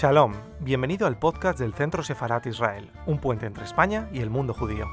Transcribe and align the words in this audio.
Shalom, 0.00 0.32
bienvenido 0.60 1.08
al 1.08 1.18
podcast 1.18 1.58
del 1.58 1.74
Centro 1.74 2.04
Sefarat 2.04 2.46
Israel, 2.46 2.88
un 3.06 3.18
puente 3.18 3.46
entre 3.46 3.64
España 3.64 4.08
y 4.12 4.20
el 4.20 4.30
mundo 4.30 4.54
judío. 4.54 4.86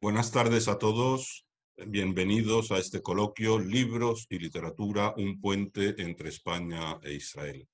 Buenas 0.00 0.32
tardes 0.32 0.68
a 0.68 0.78
todos. 0.78 1.47
Bienvenidos 1.86 2.72
a 2.72 2.78
este 2.78 3.00
coloquio 3.00 3.56
Libros 3.56 4.26
y 4.30 4.40
Literatura, 4.40 5.14
un 5.16 5.40
puente 5.40 5.94
entre 6.02 6.28
España 6.28 6.98
e 7.04 7.14
Israel. 7.14 7.68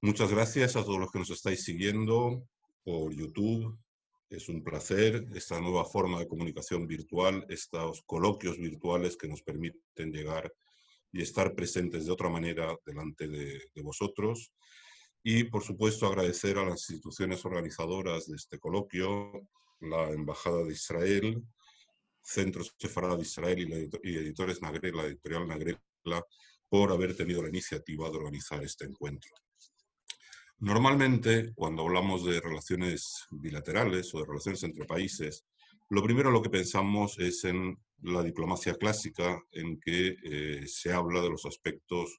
Muchas 0.00 0.30
gracias 0.30 0.74
a 0.74 0.82
todos 0.82 0.98
los 0.98 1.10
que 1.12 1.18
nos 1.18 1.28
estáis 1.28 1.62
siguiendo 1.62 2.48
por 2.82 3.14
YouTube. 3.14 3.78
Es 4.30 4.48
un 4.48 4.64
placer 4.64 5.26
esta 5.34 5.60
nueva 5.60 5.84
forma 5.84 6.18
de 6.18 6.26
comunicación 6.26 6.86
virtual, 6.86 7.44
estos 7.50 8.02
coloquios 8.06 8.56
virtuales 8.56 9.18
que 9.18 9.28
nos 9.28 9.42
permiten 9.42 10.10
llegar 10.10 10.50
y 11.12 11.20
estar 11.20 11.54
presentes 11.54 12.06
de 12.06 12.12
otra 12.12 12.30
manera 12.30 12.74
delante 12.86 13.28
de, 13.28 13.60
de 13.74 13.82
vosotros. 13.82 14.54
Y, 15.22 15.44
por 15.44 15.62
supuesto, 15.62 16.06
agradecer 16.06 16.56
a 16.56 16.64
las 16.64 16.88
instituciones 16.88 17.44
organizadoras 17.44 18.26
de 18.26 18.36
este 18.36 18.58
coloquio, 18.58 19.46
la 19.80 20.08
Embajada 20.08 20.64
de 20.64 20.72
Israel, 20.72 21.44
Centro 22.24 22.64
Sefarad 22.64 23.16
de 23.16 23.22
Israel 23.22 23.90
y, 24.02 24.16
Editores 24.16 24.62
Nagrela, 24.62 25.02
la 25.02 25.08
editorial 25.08 25.46
Nagrela, 25.46 25.78
por 26.68 26.90
haber 26.90 27.14
tenido 27.14 27.42
la 27.42 27.50
iniciativa 27.50 28.10
de 28.10 28.16
organizar 28.16 28.64
este 28.64 28.86
encuentro. 28.86 29.30
Normalmente, 30.58 31.52
cuando 31.54 31.82
hablamos 31.82 32.24
de 32.24 32.40
relaciones 32.40 33.26
bilaterales 33.30 34.12
o 34.14 34.20
de 34.20 34.26
relaciones 34.26 34.62
entre 34.62 34.86
países, 34.86 35.44
lo 35.90 36.02
primero 36.02 36.30
lo 36.30 36.40
que 36.40 36.48
pensamos 36.48 37.18
es 37.18 37.44
en 37.44 37.76
la 38.00 38.22
diplomacia 38.22 38.74
clásica, 38.74 39.40
en 39.52 39.78
que 39.78 40.16
eh, 40.24 40.66
se 40.66 40.92
habla 40.92 41.20
de 41.20 41.30
los 41.30 41.44
aspectos 41.44 42.18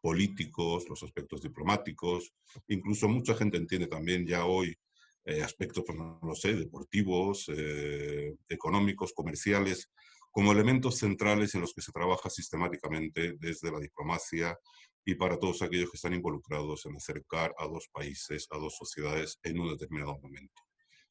políticos, 0.00 0.86
los 0.88 1.02
aspectos 1.02 1.40
diplomáticos, 1.40 2.34
incluso 2.68 3.08
mucha 3.08 3.34
gente 3.34 3.56
entiende 3.56 3.86
también 3.86 4.26
ya 4.26 4.44
hoy 4.44 4.76
eh, 5.24 5.42
aspectos, 5.42 5.84
pues, 5.86 5.98
no 5.98 6.20
lo 6.22 6.34
sé, 6.34 6.54
deportivos, 6.54 7.46
eh, 7.48 8.34
económicos, 8.48 9.12
comerciales, 9.14 9.90
como 10.30 10.52
elementos 10.52 10.98
centrales 10.98 11.54
en 11.54 11.60
los 11.60 11.72
que 11.72 11.80
se 11.80 11.92
trabaja 11.92 12.28
sistemáticamente 12.28 13.34
desde 13.38 13.70
la 13.70 13.78
diplomacia 13.78 14.58
y 15.04 15.14
para 15.14 15.38
todos 15.38 15.62
aquellos 15.62 15.90
que 15.90 15.96
están 15.96 16.14
involucrados 16.14 16.86
en 16.86 16.96
acercar 16.96 17.54
a 17.58 17.66
dos 17.66 17.88
países, 17.92 18.46
a 18.50 18.58
dos 18.58 18.76
sociedades 18.76 19.38
en 19.42 19.60
un 19.60 19.70
determinado 19.70 20.18
momento. 20.18 20.62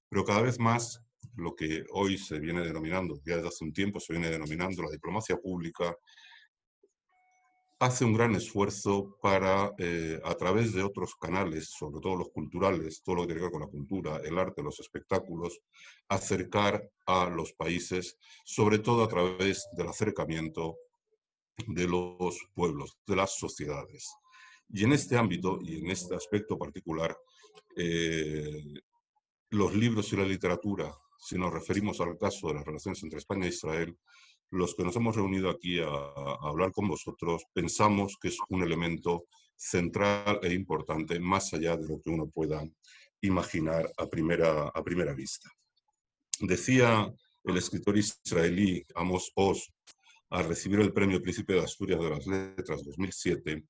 Pero 0.09 0.25
cada 0.25 0.41
vez 0.41 0.59
más 0.59 1.01
lo 1.35 1.55
que 1.55 1.83
hoy 1.91 2.17
se 2.17 2.39
viene 2.39 2.61
denominando, 2.61 3.19
ya 3.25 3.35
desde 3.35 3.47
hace 3.47 3.63
un 3.63 3.73
tiempo 3.73 3.99
se 3.99 4.13
viene 4.13 4.29
denominando 4.29 4.83
la 4.83 4.91
diplomacia 4.91 5.37
pública, 5.37 5.95
hace 7.83 8.05
un 8.05 8.13
gran 8.13 8.33
esfuerzo 8.33 9.17
para, 9.21 9.73
eh, 9.77 10.19
a 10.23 10.33
través 10.35 10.73
de 10.73 10.83
otros 10.83 11.15
canales, 11.15 11.69
sobre 11.69 11.99
todo 11.99 12.15
los 12.15 12.29
culturales, 12.29 13.01
todo 13.03 13.15
lo 13.15 13.21
que 13.21 13.27
tiene 13.27 13.39
que 13.39 13.45
ver 13.45 13.51
con 13.51 13.61
la 13.61 13.67
cultura, 13.67 14.21
el 14.23 14.39
arte, 14.39 14.63
los 14.63 14.79
espectáculos, 14.79 15.59
acercar 16.07 16.89
a 17.05 17.29
los 17.29 17.51
países, 17.53 18.17
sobre 18.45 18.79
todo 18.79 19.03
a 19.03 19.09
través 19.09 19.67
del 19.73 19.89
acercamiento 19.89 20.77
de 21.67 21.87
los 21.87 22.37
pueblos, 22.53 22.97
de 23.05 23.17
las 23.17 23.37
sociedades. 23.37 24.13
Y 24.69 24.85
en 24.85 24.93
este 24.93 25.17
ámbito 25.17 25.59
y 25.61 25.79
en 25.79 25.91
este 25.91 26.15
aspecto 26.15 26.57
particular, 26.57 27.15
eh, 27.75 28.63
los 29.49 29.75
libros 29.75 30.11
y 30.13 30.15
la 30.15 30.25
literatura, 30.25 30.95
si 31.19 31.37
nos 31.37 31.51
referimos 31.51 31.99
al 31.99 32.17
caso 32.17 32.47
de 32.47 32.55
las 32.55 32.65
relaciones 32.65 33.03
entre 33.03 33.19
España 33.19 33.45
e 33.45 33.49
Israel, 33.49 33.97
los 34.53 34.75
que 34.75 34.83
nos 34.83 34.95
hemos 34.95 35.15
reunido 35.15 35.49
aquí 35.49 35.79
a, 35.79 35.87
hablar 35.87 36.71
con 36.71 36.87
vosotros 36.87 37.43
pensamos 37.53 38.17
que 38.21 38.27
es 38.27 38.37
un 38.49 38.61
elemento 38.61 39.25
central 39.55 40.39
e 40.43 40.53
importante 40.53 41.19
más 41.19 41.53
allá 41.53 41.75
de 41.75 41.87
lo 41.87 41.99
que 41.99 42.11
uno 42.11 42.27
pueda 42.27 42.63
imaginar 43.21 43.91
a 43.97 44.07
primera, 44.07 44.67
a 44.67 44.83
primera 44.83 45.13
vista. 45.13 45.49
Decía 46.39 47.11
el 47.43 47.57
escritor 47.57 47.97
israelí 47.97 48.85
Amos 48.93 49.31
Oz 49.35 49.73
al 50.29 50.47
recibir 50.47 50.79
el 50.81 50.93
premio 50.93 51.21
Príncipe 51.21 51.53
de 51.53 51.61
Asturias 51.61 51.99
de 51.99 52.09
las 52.09 52.27
Letras 52.27 52.83
2007, 52.83 53.65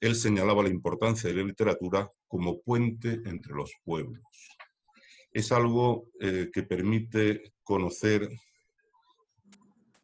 él 0.00 0.14
señalaba 0.14 0.62
la 0.64 0.68
importancia 0.68 1.28
de 1.28 1.36
la 1.36 1.42
literatura 1.44 2.10
como 2.26 2.60
puente 2.60 3.20
entre 3.24 3.54
los 3.54 3.72
pueblos. 3.84 4.22
Es 5.32 5.52
algo 5.52 6.08
eh, 6.20 6.50
que 6.52 6.62
permite 6.62 7.52
conocer 7.62 8.28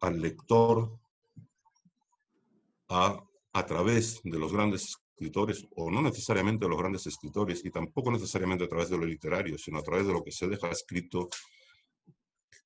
al 0.04 0.20
lector 0.20 0.98
a, 2.88 3.24
a 3.52 3.66
través 3.66 4.20
de 4.22 4.38
los 4.38 4.52
grandes 4.52 4.96
escritores, 5.14 5.66
o 5.76 5.90
no 5.90 6.02
necesariamente 6.02 6.64
de 6.64 6.68
los 6.70 6.78
grandes 6.78 7.06
escritores, 7.06 7.64
y 7.64 7.70
tampoco 7.70 8.10
necesariamente 8.10 8.64
a 8.64 8.68
través 8.68 8.90
de 8.90 8.98
lo 8.98 9.06
literario, 9.06 9.56
sino 9.58 9.78
a 9.78 9.82
través 9.82 10.06
de 10.06 10.12
lo 10.12 10.22
que 10.22 10.32
se 10.32 10.48
deja 10.48 10.68
escrito, 10.70 11.28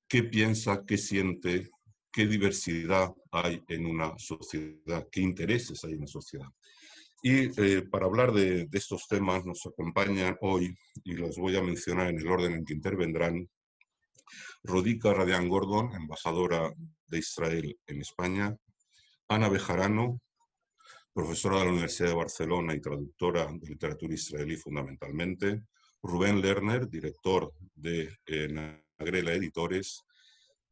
qué 0.07 0.23
piensa, 0.23 0.83
qué 0.85 0.97
siente, 0.97 1.69
qué 2.11 2.25
diversidad 2.25 3.13
hay 3.31 3.63
en 3.67 3.85
una 3.85 4.17
sociedad, 4.17 5.07
qué 5.11 5.21
intereses 5.21 5.83
hay 5.83 5.93
en 5.93 6.01
la 6.01 6.07
sociedad. 6.07 6.47
Y 7.21 7.61
eh, 7.61 7.81
para 7.83 8.05
hablar 8.05 8.31
de, 8.31 8.65
de, 8.65 8.77
estos 8.77 9.07
temas 9.07 9.45
nos 9.45 9.65
acompañan 9.65 10.37
hoy, 10.41 10.75
y 11.03 11.13
los 11.13 11.37
voy 11.37 11.55
a 11.55 11.61
mencionar 11.61 12.07
en 12.07 12.17
el 12.17 12.27
orden 12.27 12.53
en 12.53 12.65
que 12.65 12.73
intervendrán, 12.73 13.47
Rodica 14.63 15.13
Radian 15.13 15.47
Gordon, 15.47 15.93
embajadora 15.93 16.73
de 17.09 17.19
Israel 17.19 17.77
en 17.87 18.01
España, 18.01 18.55
Ana 19.27 19.49
Bejarano, 19.49 20.21
profesora 21.13 21.59
de 21.59 21.65
la 21.65 21.71
Universidad 21.71 22.09
de 22.09 22.15
Barcelona 22.15 22.73
y 22.75 22.81
traductora 22.81 23.45
de 23.51 23.67
literatura 23.67 24.13
israelí 24.13 24.55
fundamentalmente, 24.55 25.63
Rubén 26.01 26.41
Lerner, 26.41 26.87
director 26.89 27.53
de 27.75 28.09
eh, 28.25 28.47
Nagrela 28.97 29.33
Editores, 29.33 30.03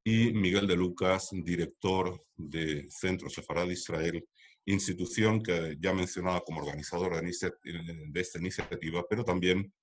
y 0.03 0.31
Miguel 0.31 0.67
de 0.67 0.77
Lucas, 0.77 1.31
director 1.33 2.23
de 2.37 2.87
Centro 2.89 3.29
Sefarad 3.29 3.67
Israel, 3.67 4.25
institución 4.65 5.41
que 5.41 5.75
ya 5.81 5.93
mencionaba 5.93 6.41
como 6.41 6.61
organizadora 6.61 7.21
de 7.21 8.21
esta 8.21 8.39
iniciativa, 8.39 9.05
pero 9.09 9.25
también 9.25 9.73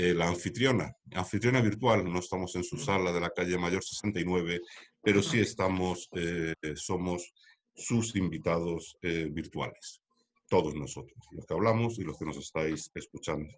eh, 0.00 0.14
la 0.14 0.28
anfitriona, 0.28 0.94
anfitriona 1.12 1.60
virtual, 1.60 2.04
no 2.04 2.20
estamos 2.20 2.54
en 2.54 2.62
su 2.62 2.78
sala 2.78 3.10
de 3.10 3.18
la 3.18 3.30
calle 3.30 3.58
Mayor 3.58 3.82
69, 3.82 4.60
pero 5.02 5.20
sí 5.20 5.40
estamos, 5.40 6.08
eh, 6.12 6.54
somos 6.76 7.34
sus 7.74 8.14
invitados 8.14 8.96
eh, 9.02 9.26
virtuales, 9.28 10.00
todos 10.48 10.76
nosotros, 10.76 11.18
los 11.32 11.44
que 11.44 11.52
hablamos 11.52 11.98
y 11.98 12.04
los 12.04 12.16
que 12.16 12.26
nos 12.26 12.36
estáis 12.36 12.88
escuchando. 12.94 13.52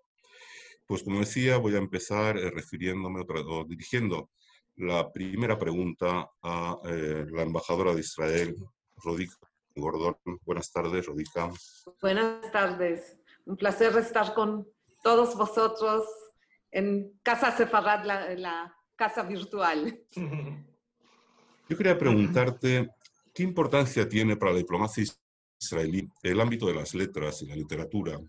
Pues 0.87 1.03
como 1.03 1.19
decía, 1.19 1.59
voy 1.59 1.75
a 1.75 1.79
empezar 1.79 2.37
refiriéndome 2.37 3.23
o 3.29 3.65
dirigiendo 3.67 4.31
la 4.77 5.13
primera 5.13 5.59
pregunta 5.59 6.27
a 6.43 6.81
la 6.83 7.43
embajadora 7.43 7.93
de 7.93 8.01
Israel, 8.01 8.57
Rodica 8.97 9.37
Gordón. 9.77 10.17
Buenas 10.47 10.73
tardes, 10.73 11.05
Rodica. 11.05 11.51
Buenas 12.01 12.51
tardes. 12.51 13.19
Un 13.45 13.59
placer 13.59 13.95
estar 13.99 14.33
con 14.33 14.67
todos 15.03 15.37
vosotros 15.37 16.07
en 16.71 17.19
Casa 17.23 17.57
Sefarad, 17.57 18.05
la, 18.05 18.35
la 18.35 18.77
casa 18.97 19.23
virtual. 19.23 19.99
Yo 21.69 21.77
quería 21.77 21.97
preguntarte, 21.97 22.91
¿qué 23.33 23.43
importancia 23.43 24.09
tiene 24.09 24.37
para 24.37 24.53
la 24.53 24.59
diplomacia 24.59 25.05
israelí 25.59 26.09
el 26.23 26.41
ámbito 26.41 26.67
de 26.67 26.75
las 26.75 26.95
letras 26.95 27.43
y 27.43 27.47
la 27.47 27.57
literatura 27.57 28.21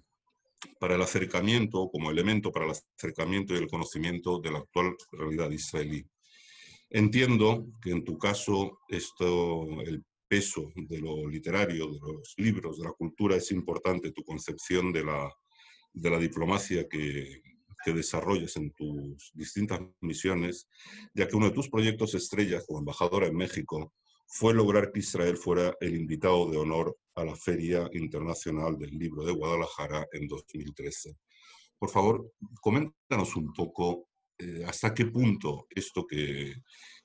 para 0.79 0.95
el 0.95 1.01
acercamiento, 1.01 1.89
como 1.89 2.11
elemento 2.11 2.51
para 2.51 2.65
el 2.67 2.71
acercamiento 2.71 3.53
y 3.53 3.57
el 3.57 3.67
conocimiento 3.67 4.39
de 4.39 4.51
la 4.51 4.59
actual 4.59 4.95
realidad 5.11 5.49
israelí? 5.49 6.05
Entiendo 6.89 7.67
que 7.81 7.91
en 7.91 8.03
tu 8.03 8.17
caso 8.17 8.79
esto, 8.87 9.81
el 9.81 10.03
peso 10.27 10.71
de 10.75 10.99
lo 10.99 11.27
literario, 11.27 11.87
de 11.87 11.99
los 11.99 12.33
libros, 12.37 12.77
de 12.77 12.85
la 12.85 12.91
cultura 12.91 13.35
es 13.35 13.51
importante, 13.51 14.11
tu 14.11 14.23
concepción 14.23 14.93
de 14.93 15.03
la, 15.03 15.33
de 15.93 16.09
la 16.09 16.19
diplomacia 16.19 16.87
que, 16.87 17.41
que 17.83 17.93
desarrolles 17.93 18.55
en 18.57 18.71
tus 18.71 19.31
distintas 19.33 19.81
misiones, 20.01 20.67
ya 21.13 21.27
que 21.27 21.35
uno 21.35 21.47
de 21.47 21.55
tus 21.55 21.69
proyectos 21.69 22.13
estrellas 22.15 22.65
como 22.67 22.79
embajadora 22.79 23.27
en 23.27 23.35
México 23.35 23.93
fue 24.27 24.53
lograr 24.53 24.91
que 24.91 24.99
Israel 24.99 25.37
fuera 25.37 25.75
el 25.81 25.95
invitado 25.95 26.49
de 26.49 26.57
honor 26.57 26.97
a 27.15 27.25
la 27.25 27.35
Feria 27.35 27.89
Internacional 27.93 28.77
del 28.77 28.97
Libro 28.97 29.25
de 29.25 29.33
Guadalajara 29.33 30.07
en 30.13 30.27
2013. 30.27 31.17
Por 31.77 31.89
favor, 31.89 32.31
coméntanos 32.61 33.35
un 33.35 33.51
poco 33.53 34.07
eh, 34.37 34.63
hasta 34.65 34.93
qué 34.93 35.05
punto 35.07 35.67
esto 35.69 36.05
que, 36.07 36.53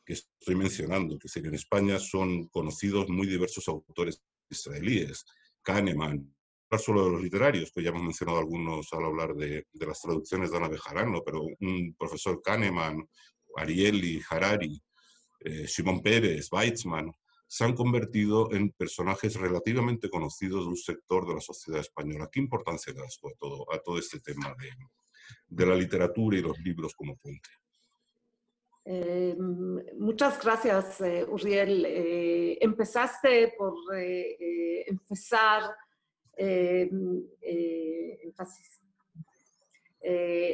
que 0.05 0.12
estoy 0.12 0.55
mencionando, 0.55 1.19
que 1.19 1.28
en 1.40 1.55
España 1.55 1.99
son 1.99 2.46
conocidos 2.49 3.08
muy 3.08 3.26
diversos 3.26 3.67
autores 3.67 4.23
israelíes, 4.49 5.25
Kahneman, 5.62 6.35
solo 6.78 7.04
de 7.04 7.10
los 7.12 7.22
literarios, 7.22 7.70
que 7.72 7.82
ya 7.82 7.90
hemos 7.90 8.02
mencionado 8.02 8.38
algunos 8.38 8.92
al 8.92 9.04
hablar 9.04 9.34
de, 9.34 9.66
las 9.72 10.00
traducciones 10.00 10.50
de 10.50 10.56
Ana 10.56 10.68
Bejarano, 10.68 11.22
pero 11.24 11.42
un 11.42 11.94
profesor 11.98 12.42
Kahneman, 12.42 13.08
Ariely, 13.56 14.20
Harari, 14.28 14.82
eh, 15.40 15.66
Simón 15.68 16.02
Pérez, 16.02 16.48
Weizmann, 16.52 17.12
se 17.46 17.64
han 17.64 17.74
convertido 17.74 18.52
en 18.52 18.70
personajes 18.72 19.36
relativamente 19.36 20.10
conocidos 20.10 20.64
de 20.64 20.70
un 20.70 20.76
sector 20.76 21.26
de 21.26 21.34
la 21.34 21.40
sociedad 21.40 21.80
española. 21.80 22.28
¿Qué 22.30 22.40
importancia 22.40 22.92
da 22.92 23.04
esto 23.06 23.28
a 23.28 23.32
todo, 23.38 23.72
a 23.72 23.78
todo 23.78 23.98
este 23.98 24.18
tema 24.20 24.54
de, 24.58 24.70
de 25.46 25.66
la 25.66 25.76
literatura 25.76 26.36
y 26.36 26.42
los 26.42 26.58
libros 26.58 26.94
como 26.94 27.16
fuente? 27.16 27.48
Eh, 28.88 29.36
muchas 29.98 30.40
gracias, 30.40 31.00
eh, 31.00 31.26
Uriel. 31.28 31.84
Eh, 31.86 32.58
empezaste 32.60 33.54
por 33.58 33.74
empezar 34.86 35.62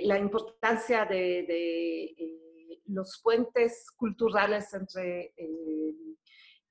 la 0.02 0.18
importancia 0.18 1.04
de, 1.04 2.38
los 2.86 3.20
puentes 3.22 3.90
culturales 3.92 4.74
entre, 4.74 5.34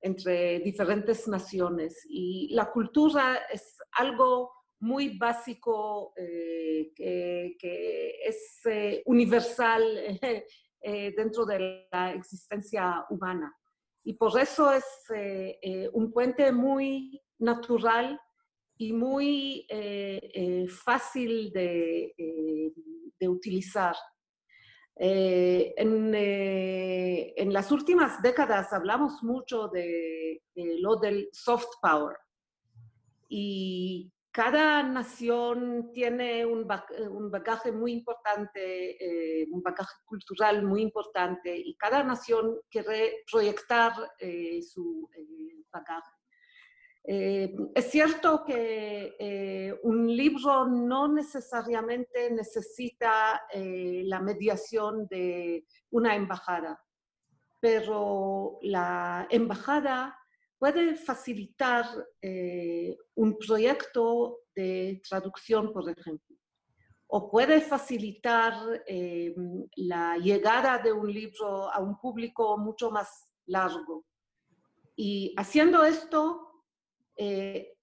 entre 0.00 0.60
diferentes 0.60 1.26
naciones. 1.26 2.06
Y 2.08 2.48
la 2.52 2.70
cultura 2.70 3.40
es 3.52 3.78
algo 3.92 4.52
muy 4.78 5.16
básico 5.18 6.12
que, 6.14 7.54
es 8.24 8.62
universal 9.06 9.82
eh, 10.84 11.14
dentro 11.16 11.44
de 11.46 11.86
la 11.92 12.12
existencia 12.12 13.06
humana. 13.08 13.56
Y 14.02 14.14
por 14.14 14.36
eso 14.40 14.72
es 14.72 14.84
eh, 15.14 15.56
eh, 15.62 15.88
un 15.92 16.12
puente 16.12 16.50
muy 16.50 17.22
natural 17.38 18.20
y 18.86 18.92
muy 18.92 19.66
fácil 20.68 21.52
de, 21.52 22.14
de 23.18 23.28
utilizar. 23.28 23.94
En, 24.94 26.14
en, 26.14 27.52
las 27.52 27.72
últimas 27.72 28.20
décadas 28.22 28.72
hablamos 28.72 29.22
mucho 29.22 29.68
de, 29.68 30.42
de, 30.54 30.78
lo 30.80 30.96
del 30.96 31.28
soft 31.32 31.80
power 31.80 32.16
y 33.28 34.12
cada 34.32 34.82
nación 34.82 35.90
tiene 35.92 36.44
un, 36.46 36.66
bagaje 36.66 37.70
muy 37.70 37.92
importante, 37.92 39.42
eh, 39.42 39.46
un 39.50 39.62
bagaje 39.62 39.94
cultural 40.06 40.62
muy 40.62 40.80
importante 40.80 41.54
y 41.54 41.74
cada 41.76 42.02
nación 42.02 42.58
quiere 42.70 43.24
proyectar 43.30 43.92
eh, 44.18 44.62
su 44.62 45.08
eh, 47.04 47.54
es 47.74 47.90
cierto 47.90 48.44
que 48.44 49.78
un 49.82 50.14
libro 50.14 50.66
no 50.66 51.08
necesariamente 51.08 52.30
necesita 52.30 53.42
la 53.52 54.20
mediación 54.20 55.06
de 55.08 55.66
una 55.90 56.14
embajada, 56.14 56.80
pero 57.60 58.58
la 58.62 59.26
embajada 59.30 60.16
puede 60.62 60.94
facilitar 60.94 61.84
eh, 62.20 62.96
un 63.16 63.36
proyecto 63.36 64.42
de 64.54 65.02
traducción, 65.08 65.72
por 65.72 65.90
ejemplo, 65.90 66.36
o 67.08 67.28
puede 67.28 67.60
facilitar 67.60 68.54
eh, 68.86 69.34
la 69.74 70.18
llegada 70.18 70.78
de 70.78 70.92
un 70.92 71.12
libro 71.12 71.68
a 71.68 71.80
un 71.80 71.98
público 71.98 72.56
mucho 72.58 72.92
más 72.92 73.28
largo. 73.46 74.04
Y 74.94 75.34
haciendo 75.36 75.84
esto, 75.84 76.51
eh, 77.16 77.74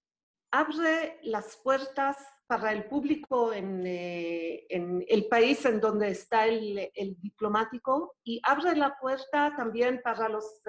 abre 0.50 1.18
las 1.22 1.56
puertas 1.62 2.16
para 2.46 2.72
el 2.72 2.86
público 2.86 3.52
en, 3.52 3.86
el 3.86 5.26
país 5.28 5.64
en 5.64 5.80
donde 5.80 6.10
está 6.10 6.46
el, 6.46 6.90
diplomático 7.20 8.16
y 8.24 8.40
abre 8.42 8.74
la 8.74 8.98
puerta 8.98 9.54
también 9.56 10.00
para 10.02 10.28
los 10.28 10.60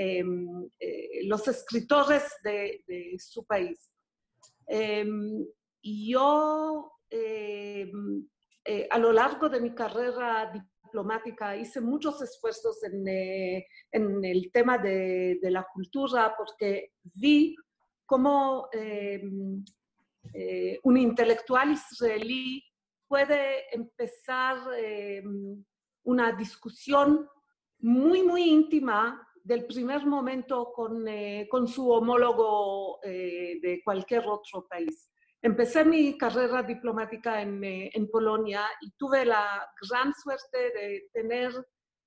Em, 0.00 0.70
eh, 0.78 1.24
los 1.24 1.48
escritores 1.48 2.22
de, 2.44 3.16
su 3.18 3.44
país. 3.44 3.90
Em, 4.64 5.44
yo, 5.82 6.92
em, 7.10 8.24
eh, 8.64 8.86
a 8.88 8.96
lo 9.00 9.12
largo 9.12 9.48
de 9.48 9.60
mi 9.60 9.74
carrera 9.74 10.52
diplomática, 10.88 11.56
hice 11.56 11.80
muchos 11.80 12.20
esfuerzos 12.22 12.82
en, 12.82 13.06
eh, 13.06 13.66
el 13.92 14.50
tema 14.52 14.78
de, 14.78 15.38
la 15.42 15.66
cultura 15.72 16.34
porque 16.36 16.92
vi 17.02 17.54
cómo 18.06 18.68
un 20.82 20.96
intelectual 20.96 21.72
israelí 21.72 22.62
puede 23.06 23.74
empezar 23.74 24.58
una 26.04 26.32
discusión 26.32 27.28
muy, 27.80 28.22
muy 28.22 28.42
íntima 28.44 29.24
del 29.42 29.66
primer 29.66 30.04
momento 30.06 30.72
con, 30.74 31.06
eh, 31.08 31.46
con 31.50 31.66
su 31.66 31.90
homólogo 31.90 32.98
eh, 33.02 33.58
de 33.62 33.82
cualquier 33.82 34.26
otro 34.26 34.66
país. 34.68 35.07
Empecé 35.40 35.84
mi 35.84 36.18
carrera 36.18 36.62
diplomática 36.62 37.40
en, 37.40 37.62
eh, 37.62 37.90
en, 37.94 38.10
Polonia 38.10 38.62
y 38.80 38.90
tuve 38.92 39.24
la 39.24 39.64
gran 39.88 40.12
suerte 40.14 40.58
de 40.58 41.08
tener 41.12 41.52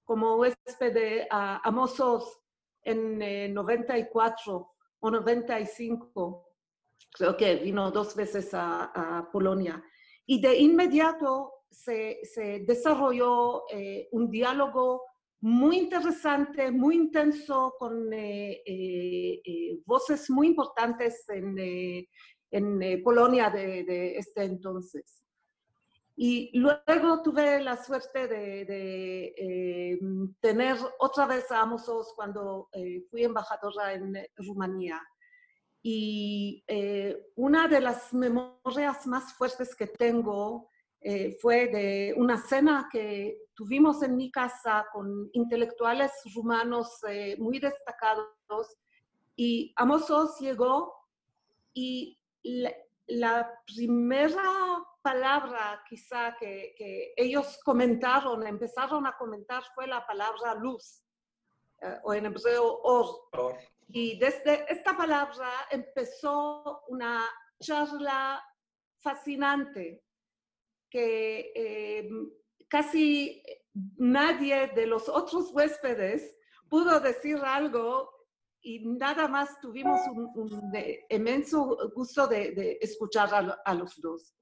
como 0.03 0.35
huésped 0.35 1.27
a, 1.29 1.61
a 1.63 2.41
en 2.83 3.53
94 3.53 4.71
o 4.99 5.11
95. 5.11 6.47
Creo 7.13 7.37
que 7.37 7.55
vino 7.55 7.91
dos 7.91 8.15
veces 8.15 8.53
a, 8.53 8.91
a 9.19 9.31
Polonia. 9.31 9.81
Y 10.25 10.41
de 10.41 10.57
inmediato 10.57 11.53
se, 11.69 12.19
se 12.23 12.59
desarrolló 12.65 13.63
un 14.11 14.29
diálogo 14.29 15.03
muy 15.41 15.79
interesante, 15.79 16.71
muy 16.71 16.95
intenso, 16.95 17.73
con 17.79 18.13
eh, 18.13 18.61
eh, 18.63 19.41
eh, 19.43 19.79
voces 19.85 20.29
muy 20.29 20.47
importantes 20.47 21.27
en, 21.29 21.55
en 22.51 23.01
Polonia 23.03 23.49
de, 23.49 24.17
este 24.17 24.43
entonces. 24.43 25.23
Y 26.15 26.51
luego 26.53 27.23
tuve 27.23 27.61
la 27.61 27.81
suerte 27.81 28.27
de, 28.27 28.65
de 28.65 29.99
tener 30.39 30.77
otra 30.99 31.25
vez 31.25 31.49
a 31.51 31.61
Amosos 31.61 32.13
cuando 32.15 32.69
fui 33.09 33.23
embajadora 33.23 33.93
en 33.93 34.15
Rumanía. 34.35 35.01
Y 35.81 36.63
una 37.35 37.67
de 37.67 37.79
las 37.79 38.13
memorias 38.13 39.07
más 39.07 39.33
fuertes 39.33 39.75
que 39.75 39.87
tengo 39.87 40.69
eh, 41.03 41.35
fue 41.41 41.67
de 41.67 42.13
una 42.15 42.37
cena 42.37 42.87
que 42.91 43.47
tuvimos 43.55 44.03
en 44.03 44.15
mi 44.15 44.29
casa 44.29 44.85
con 44.93 45.31
intelectuales 45.33 46.11
rumanos 46.35 47.03
eh, 47.09 47.35
muy 47.39 47.57
destacados 47.57 48.77
y 49.35 49.73
Amosos 49.77 50.39
llegó 50.39 50.93
y 51.73 52.19
la, 52.43 53.61
primera 53.65 54.83
palabra 55.01 55.83
quizá 55.87 56.35
que, 56.39 56.73
que, 56.77 57.13
ellos 57.15 57.59
comentaron, 57.63 58.45
empezaron 58.45 59.05
a 59.05 59.17
comentar 59.17 59.63
fue 59.73 59.87
la 59.87 60.05
palabra 60.05 60.55
luz 60.55 61.03
eh, 61.81 61.97
o 62.03 62.13
en 62.13 62.27
hebreo 62.27 62.81
or. 62.83 63.57
Y 63.87 64.17
desde 64.19 64.71
esta 64.71 64.95
palabra 64.95 65.49
empezó 65.69 66.83
una 66.87 67.27
charla 67.59 68.41
fascinante 68.99 70.03
que 70.89 71.51
eh, 71.55 72.09
casi 72.67 73.43
nadie 73.97 74.67
de 74.67 74.85
los 74.85 75.09
otros 75.09 75.51
huéspedes 75.51 76.35
pudo 76.69 76.99
decir 76.99 77.37
algo 77.37 78.20
y 78.61 78.79
nada 78.85 79.27
más 79.27 79.59
tuvimos 79.59 80.01
un, 80.33 80.71
inmenso 81.09 81.91
gusto 81.93 82.27
de, 82.27 82.77
escuchar 82.81 83.57
a, 83.65 83.73
los 83.73 83.99
dos. 83.99 84.35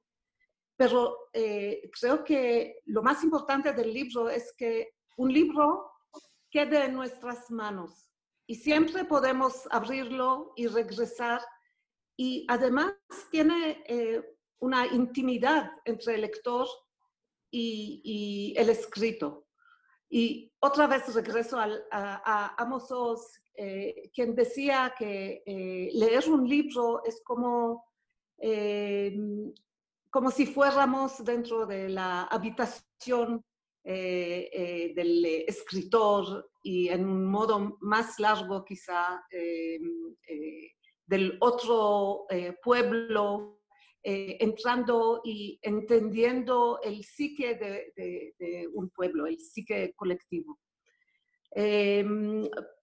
Pero 0.76 1.30
eh, 1.34 1.90
creo 2.00 2.24
que 2.24 2.82
lo 2.86 3.02
más 3.04 3.24
importante 3.24 3.74
del 3.74 3.94
libro 3.94 4.30
es 4.30 4.54
que 4.58 4.96
un 5.18 5.32
libro 5.32 5.92
quede 6.50 6.86
en 6.86 6.94
nuestras 6.94 7.50
manos 7.52 8.10
y 8.48 8.56
siempre 8.56 9.06
podemos 9.06 9.68
abrirlo 9.70 10.54
y 10.56 10.68
regresar. 10.68 11.42
Y 12.18 12.46
además 12.50 12.94
tiene 13.30 13.84
eh, 13.88 14.24
una 14.60 14.88
intimidad 14.88 15.72
entre 15.86 16.16
el 16.16 16.22
lector 16.22 16.68
y, 17.52 18.54
el 18.58 18.70
escrito. 18.70 19.49
Y 20.10 20.52
otra 20.60 20.88
vez 20.88 21.14
regreso 21.14 21.60
a, 21.60 21.70
a, 21.92 22.56
Amos 22.62 22.92
Oz, 22.92 23.40
eh, 23.54 24.10
quien 24.14 24.34
decía 24.36 24.94
que 24.98 25.44
eh, 25.46 25.90
leer 25.94 26.28
un 26.30 26.48
libro 26.48 27.04
es 27.06 27.22
como, 27.24 27.86
eh, 28.38 29.16
como 30.10 30.32
si 30.32 30.48
fuéramos 30.48 31.24
dentro 31.24 31.66
de 31.66 31.90
la 31.90 32.24
habitación 32.24 33.44
del 33.82 35.26
escritor 35.48 36.52
y 36.62 36.90
en 36.90 37.06
un 37.06 37.26
modo 37.26 37.78
más 37.80 38.20
largo 38.20 38.64
quizá 38.64 39.26
del 41.08 41.38
otro 41.40 42.28
pueblo, 42.62 43.59
entrando 44.04 45.22
y 45.24 45.60
entendiendo 45.62 46.80
el 46.82 47.04
psique 47.04 47.56
de, 47.56 48.70
un 48.74 48.90
pueblo, 48.90 49.28
el 49.28 49.40
psique 49.40 49.94
colectivo. 49.96 50.60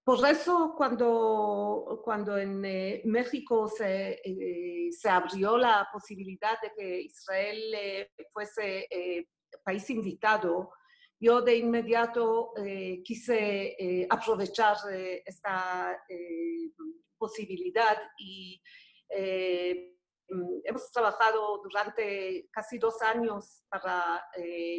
Por 0.07 0.25
eso 0.25 0.73
cuando, 0.77 2.01
cuando 2.05 2.39
en 2.39 2.65
eh, 2.65 3.03
México 3.07 3.67
se, 3.69 4.21
eh, 4.25 4.93
se, 4.93 5.09
abrió 5.09 5.59
la 5.59 5.89
posibilidad 5.93 6.61
de 6.63 6.71
que 6.79 7.01
Israel 7.01 7.75
eh, 7.75 8.11
fuese 8.33 8.87
país 9.65 9.91
invitado, 9.91 10.71
yo 11.19 11.43
de 11.43 11.57
inmediato 11.57 12.53
quise 13.03 14.07
aprovechar 14.09 14.77
esta 15.25 15.99
posibilidad 17.19 17.97
y 18.17 18.63
hemos 20.65 20.91
trabajado 20.91 21.61
durante 21.63 22.49
casi 22.51 22.79
dos 22.79 23.01
años 23.03 23.63
para 23.69 24.25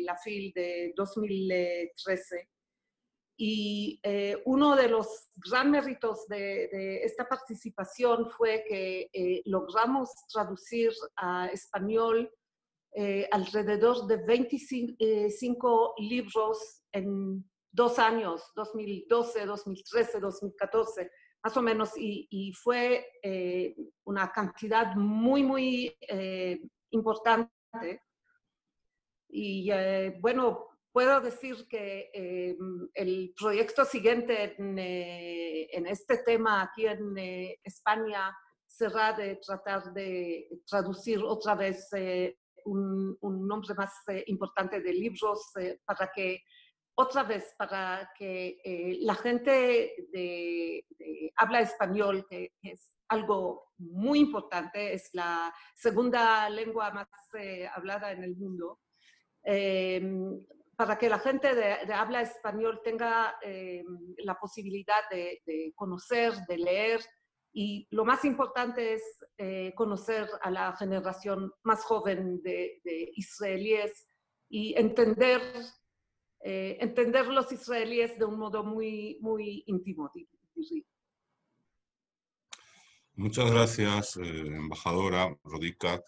la 0.04 0.18
FIL 0.18 0.52
de 0.54 0.94
2013 0.96 2.50
y 3.40 4.00
eh, 4.02 4.42
uno 4.46 4.76
de 4.76 4.90
los 4.90 5.30
gran 5.36 5.70
méritos 5.70 6.28
de, 6.28 7.04
esta 7.04 7.30
participación 7.30 8.32
fue 8.32 8.66
que 8.68 9.10
eh, 9.14 9.44
logramos 9.46 10.10
traducir 10.28 10.92
a 11.16 11.46
español 11.48 12.32
eh, 12.96 13.30
alrededor 13.32 14.08
de 14.08 14.18
25 14.26 15.94
libros 16.00 16.82
en 16.92 17.48
dos 17.72 18.00
años, 18.00 18.42
2012, 18.56 19.46
2013, 19.46 20.20
2014, 20.20 21.12
más 21.44 21.56
o 21.56 21.62
menos, 21.62 21.92
y, 21.98 22.54
fue 22.54 23.06
una 24.04 24.32
cantidad 24.32 24.96
muy, 24.96 25.44
muy 25.44 25.98
importante. 26.92 28.02
Y 29.30 29.70
bueno, 30.20 30.68
puedo 30.98 31.22
decir 31.22 31.68
que 31.68 32.10
eh, 32.12 32.58
el 32.96 33.32
proyecto 33.38 33.86
siguiente 33.86 34.56
eh, 34.58 35.68
en, 35.72 35.86
este 35.86 36.24
tema 36.24 36.64
aquí 36.64 36.88
en 36.88 37.16
eh, 37.16 37.60
España 37.64 38.36
será 38.66 39.14
de 39.14 39.36
tratar 39.36 39.94
de 39.94 40.50
traducir 40.66 41.22
otra 41.24 41.54
vez 41.54 41.88
un, 42.66 43.16
nombre 43.22 43.76
más 43.76 43.94
importante 44.26 44.82
de 44.82 44.92
libros 44.92 45.54
para 45.86 46.10
que 46.16 46.42
otra 47.00 47.24
vez 47.24 47.54
para 47.58 48.12
que 48.18 48.98
la 49.02 49.16
gente 49.16 50.08
de, 50.12 50.86
habla 51.36 51.62
español, 51.62 52.26
que, 52.30 52.54
es 52.62 52.98
algo 53.08 53.72
muy 53.78 54.20
importante, 54.20 54.94
es 54.94 55.10
la 55.14 55.54
segunda 55.76 56.50
lengua 56.50 56.92
más 56.92 57.08
hablada 57.74 58.12
en 58.12 58.24
el 58.24 58.36
mundo, 58.36 58.80
para 60.78 60.98
que 60.98 61.10
la 61.10 61.20
gente 61.20 61.56
de, 61.56 61.94
habla 61.94 62.22
español 62.22 62.82
tenga 62.84 63.36
eh, 63.42 63.84
la 64.20 64.36
posibilidad 64.36 65.10
de, 65.10 65.74
conocer, 65.76 66.34
de 66.48 66.58
leer 66.58 67.02
y 67.52 67.88
lo 67.90 68.06
más 68.06 68.24
importante 68.26 68.94
es 68.94 69.04
eh, 69.40 69.74
conocer 69.76 70.30
a 70.42 70.52
la 70.52 70.76
generación 70.78 71.52
más 71.64 71.84
joven 71.84 72.42
de, 72.44 72.80
israelíes 73.16 74.08
y 74.50 74.78
entender, 74.78 75.42
eh, 76.44 76.78
entender 76.80 77.28
los 77.28 77.52
israelíes 77.52 78.18
de 78.18 78.26
un 78.26 78.38
modo 78.38 78.64
muy, 78.64 79.18
muy 79.22 79.64
íntimo. 79.68 80.12
Muchas 83.16 83.52
gracias, 83.52 84.16
embajadora 84.18 85.36
Rodica, 85.44 86.02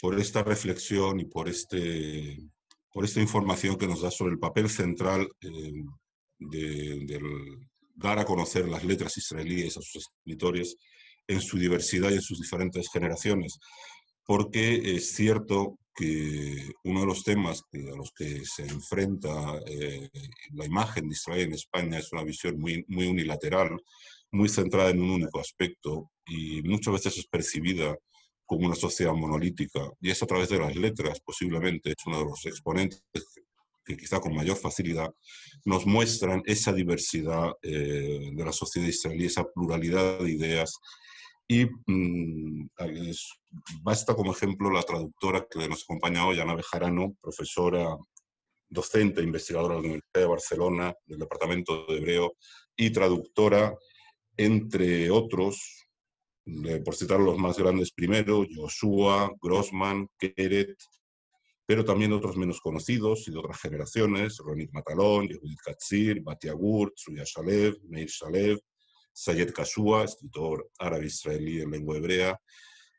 por 0.00 0.18
esta 0.18 0.42
reflexión 0.42 1.20
y 1.20 1.24
por 1.26 1.48
este 1.48 2.36
por 2.92 3.04
esta 3.04 3.20
información 3.20 3.76
que 3.76 3.86
nos 3.86 4.02
da 4.02 4.10
sobre 4.10 4.34
el 4.34 4.38
papel 4.38 4.68
central 4.68 5.26
eh, 5.40 5.72
de, 6.38 7.20
dar 7.94 8.18
a 8.18 8.24
conocer 8.24 8.68
las 8.68 8.84
letras 8.84 9.16
israelíes 9.16 9.76
a 9.76 9.80
sus 9.80 10.08
escritores 10.08 10.76
en 11.26 11.40
su 11.40 11.58
diversidad 11.58 12.10
y 12.10 12.14
en 12.14 12.22
sus 12.22 12.40
diferentes 12.40 12.88
generaciones. 12.92 13.58
Porque 14.24 14.96
es 14.96 15.14
cierto 15.14 15.78
que 15.94 16.70
uno 16.84 17.00
de 17.00 17.06
los 17.06 17.22
temas 17.22 17.64
a 17.72 17.96
los 17.96 18.12
que 18.12 18.44
se 18.44 18.62
enfrenta 18.62 19.60
eh, 19.66 20.08
la 20.52 20.64
imagen 20.64 21.08
de 21.08 21.14
Israel 21.14 21.48
en 21.48 21.54
España 21.54 21.98
es 21.98 22.12
una 22.12 22.24
visión 22.24 22.58
muy, 22.58 22.84
muy 22.88 23.06
unilateral, 23.06 23.70
muy 24.30 24.48
centrada 24.48 24.90
en 24.90 25.02
un 25.02 25.10
único 25.10 25.40
aspecto 25.40 26.10
y 26.26 26.62
muchas 26.62 26.94
veces 26.94 27.18
es 27.18 27.26
percibida 27.26 27.96
como 28.46 28.66
una 28.66 28.74
sociedad 28.74 29.14
monolítica. 29.14 29.80
Y 30.00 30.10
es 30.10 30.22
a 30.22 30.26
través 30.26 30.48
de 30.48 30.58
las 30.58 30.74
letras, 30.76 31.20
posiblemente, 31.20 31.90
es 31.90 32.06
uno 32.06 32.18
de 32.18 32.24
los 32.24 32.44
exponentes 32.46 33.02
que 33.84 33.96
quizá 33.96 34.20
con 34.20 34.34
mayor 34.34 34.56
facilidad 34.56 35.12
nos 35.64 35.86
muestran 35.86 36.42
esa 36.46 36.72
diversidad 36.72 37.52
eh, 37.62 38.30
de 38.32 38.44
la 38.44 38.52
sociedad 38.52 38.86
israelí, 38.86 39.26
esa 39.26 39.44
pluralidad 39.44 40.20
de 40.20 40.30
ideas. 40.30 40.78
Y 41.48 41.66
mm, 41.86 42.68
basta 43.82 44.14
como 44.14 44.32
ejemplo 44.32 44.70
la 44.70 44.82
traductora 44.82 45.46
que 45.50 45.68
nos 45.68 45.84
acompaña 45.84 46.26
hoy, 46.26 46.40
Ana 46.40 46.54
Bejarano, 46.54 47.14
profesora, 47.20 47.96
docente, 48.68 49.22
investigadora 49.22 49.74
de 49.74 49.80
la 49.80 49.86
Universidad 49.86 50.20
de 50.20 50.26
Barcelona, 50.26 50.94
del 51.06 51.18
Departamento 51.18 51.86
de 51.86 51.98
Hebreo, 51.98 52.34
y 52.76 52.90
traductora, 52.90 53.74
entre 54.36 55.10
otros, 55.10 55.86
por 56.84 56.94
citar 56.94 57.20
los 57.20 57.38
más 57.38 57.58
grandes 57.58 57.92
primero, 57.92 58.44
Joshua, 58.52 59.30
Grossman, 59.40 60.08
Keret, 60.18 60.76
pero 61.64 61.84
también 61.84 62.12
otros 62.12 62.36
menos 62.36 62.60
conocidos 62.60 63.28
y 63.28 63.30
de 63.30 63.38
otras 63.38 63.60
generaciones, 63.60 64.38
Ronit 64.38 64.72
Matalón, 64.72 65.28
Yehudit 65.28 65.60
Katsir, 65.60 66.20
Batia 66.22 66.52
Gurt, 66.52 66.94
Suya 66.96 67.24
Shalev, 67.24 67.76
Meir 67.88 68.08
Shalev, 68.08 68.58
Sayed 69.12 69.52
Kashua, 69.52 70.04
escritor 70.04 70.70
árabe-israelí 70.78 71.60
en 71.60 71.70
lengua 71.70 71.96
hebrea. 71.96 72.40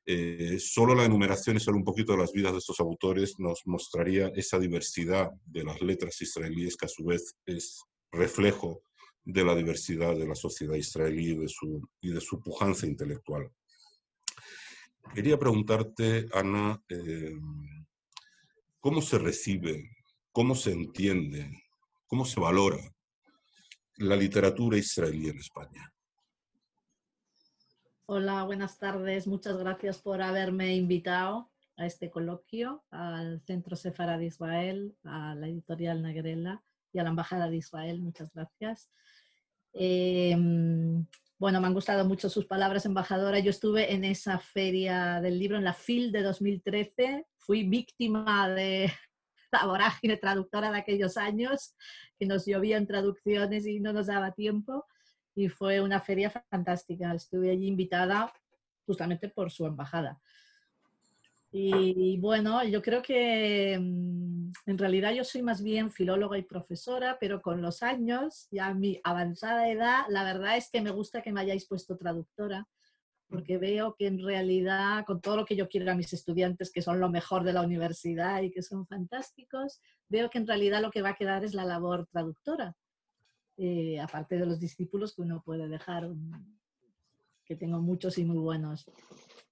Eh, 0.05 0.57
solo 0.59 0.93
la 0.93 1.05
enumeración 1.05 1.55
y 1.55 1.61
solo 1.61 1.77
un 1.77 1.85
poquito 1.85 2.11
de 2.11 2.17
las 2.17 2.33
vidas 2.33 2.51
de 2.51 2.57
estos 2.57 2.79
autores 2.81 3.39
nos 3.39 3.61
mostraría 3.65 4.27
esa 4.35 4.59
diversidad 4.59 5.31
de 5.45 5.63
las 5.63 5.81
letras 5.81 6.21
israelíes 6.21 6.75
que 6.75 6.87
a 6.87 6.89
su 6.89 7.05
vez 7.05 7.35
es 7.45 7.81
reflejo 8.11 8.83
de 9.23 9.45
la 9.45 9.55
diversidad 9.55 10.13
de 10.15 10.27
la 10.27 10.35
sociedad 10.35 10.75
israelí 10.75 11.31
y 12.01 12.09
de 12.09 12.19
su, 12.19 12.41
pujanza 12.41 12.85
intelectual. 12.85 13.49
Quería 15.15 15.39
preguntarte, 15.39 16.27
Ana, 16.33 16.81
eh, 16.89 17.37
¿cómo 18.81 19.01
se 19.01 19.17
recibe, 19.19 19.89
cómo 20.33 20.53
se 20.53 20.71
entiende, 20.71 21.49
cómo 22.07 22.25
se 22.25 22.41
valora 22.41 22.93
la 23.97 24.17
literatura 24.17 24.77
israelí 24.77 25.29
en 25.29 25.37
España? 25.37 25.93
Hola, 28.05 28.43
buenas 28.43 28.77
tardes. 28.79 29.27
Muchas 29.27 29.57
gracias 29.57 29.97
por 29.97 30.21
haberme 30.21 30.75
invitado 30.75 31.49
a 31.77 31.85
este 31.85 32.11
coloquio, 32.11 32.83
al 32.89 33.41
Centro 33.45 33.77
Sefarad 33.77 34.19
de 34.19 34.25
Israel, 34.25 34.93
a 35.05 35.35
la 35.35 35.47
editorial 35.47 36.01
Negrela 36.01 36.61
y 36.91 36.99
a 36.99 37.03
la 37.03 37.11
Embajada 37.11 37.49
de 37.49 37.55
Israel. 37.55 38.01
Muchas 38.01 38.29
gracias. 38.33 38.91
Em, 39.71 41.07
bueno, 41.39 41.61
me 41.61 41.67
han 41.67 41.73
gustado 41.73 42.03
mucho 42.03 42.29
sus 42.29 42.45
palabras, 42.45 42.85
embajadora. 42.85 43.39
Yo 43.39 43.51
estuve 43.51 43.93
en 43.93 44.03
esa 44.03 44.37
feria 44.37 45.21
del 45.21 45.39
libro, 45.39 45.57
en 45.57 45.63
la 45.63 45.73
FIL 45.73 46.11
de 46.11 46.23
2013. 46.23 47.25
Fui 47.37 47.63
víctima 47.63 48.49
de 48.49 48.91
la 49.53 49.65
vorágine 49.65 50.17
traductora 50.17 50.71
de 50.71 50.79
aquellos 50.79 51.15
años, 51.15 51.77
que 52.19 52.25
nos 52.25 52.45
llovían 52.45 52.85
traducciones 52.85 53.65
y 53.65 53.79
no 53.79 53.93
nos 53.93 54.07
daba 54.07 54.33
tiempo. 54.33 54.85
Y 55.35 55.49
fue 55.49 55.81
una 55.81 55.99
feria 55.99 56.29
fantástica. 56.29 57.13
Estuve 57.13 57.51
allí 57.51 57.67
invitada 57.67 58.31
justamente 58.85 59.29
por 59.29 59.51
su 59.51 59.65
embajada. 59.65 60.19
Y 61.55 62.17
bueno, 62.17 62.63
yo 62.63 62.81
creo 62.81 63.03
que 63.03 63.77
mm, 63.79 64.51
en 64.65 64.77
realidad 64.77 65.13
yo 65.13 65.23
soy 65.23 65.43
más 65.43 65.61
bien 65.61 65.91
filóloga 65.91 66.35
y 66.35 66.41
profesora, 66.41 67.17
pero 67.19 67.43
con 67.43 67.61
los 67.61 67.83
años, 67.83 68.47
ya 68.49 68.67
a 68.67 68.73
mi 68.73 68.99
avanzada 69.03 69.69
edad, 69.69 70.01
la 70.09 70.23
verdad 70.23 70.57
es 70.57 70.71
que 70.71 70.81
me 70.81 70.89
gusta 70.89 71.21
que 71.21 71.31
me 71.31 71.41
hayáis 71.41 71.67
puesto 71.67 71.95
traductora, 71.95 72.67
porque 73.29 73.59
veo 73.59 73.93
que 73.93 74.07
en 74.07 74.23
realidad, 74.23 75.05
con 75.05 75.21
todo 75.21 75.35
lo 75.37 75.45
que 75.45 75.55
yo 75.55 75.69
quiero 75.69 75.91
a 75.91 75.95
mis 75.95 76.11
estudiantes, 76.13 76.71
que 76.71 76.81
son 76.81 76.99
lo 76.99 77.09
mejor 77.09 77.43
de 77.43 77.53
la 77.53 77.61
universidad 77.61 78.41
y 78.41 78.49
que 78.49 78.63
son 78.63 78.87
fantásticos, 78.87 79.79
veo 80.09 80.31
que 80.31 80.39
en 80.39 80.47
realidad 80.47 80.81
lo 80.81 80.89
que 80.89 81.03
va 81.03 81.09
a 81.09 81.15
quedar 81.15 81.43
es 81.43 81.53
la 81.53 81.65
labor 81.65 82.07
traductora, 82.11 82.75
eh, 83.57 83.99
aparte 83.99 84.37
de 84.37 84.45
los 84.45 84.59
discípulos 84.59 85.15
que 85.15 85.21
uno 85.21 85.43
puede 85.43 85.67
dejar, 85.67 86.09
mm, 86.09 86.57
que 87.45 87.55
tengo 87.55 87.79
muchos 87.79 88.17
y 88.17 88.25
muy 88.25 88.37
buenos. 88.37 88.85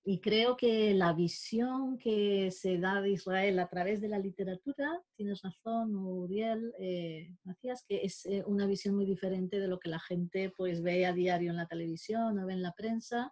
Y 0.04 0.20
creo 0.20 0.58
que 0.58 0.96
la 0.96 1.14
visión 1.14 2.00
que 2.00 2.50
se 2.50 2.80
da 2.80 3.02
de 3.02 3.12
Israel 3.12 3.60
a 3.60 3.70
través 3.70 4.02
de 4.02 4.08
la 4.08 4.18
literatura, 4.18 5.00
tienes 5.16 5.44
razón, 5.44 5.96
Uriel, 5.96 6.74
eh, 6.80 7.36
Macías, 7.44 7.84
que 7.88 8.02
es 8.04 8.26
eh, 8.26 8.44
una 8.48 8.66
visión 8.66 8.96
muy 8.96 9.06
diferente 9.06 9.60
de 9.60 9.68
lo 9.68 9.80
que 9.80 9.90
la 9.90 10.00
gente 10.00 10.52
pues, 10.58 10.82
ve 10.82 11.06
a 11.06 11.14
diario 11.14 11.52
en 11.52 11.58
la 11.58 11.68
televisión 11.68 12.40
o 12.40 12.48
ve 12.48 12.54
en 12.54 12.64
la 12.64 12.74
prensa. 12.74 13.32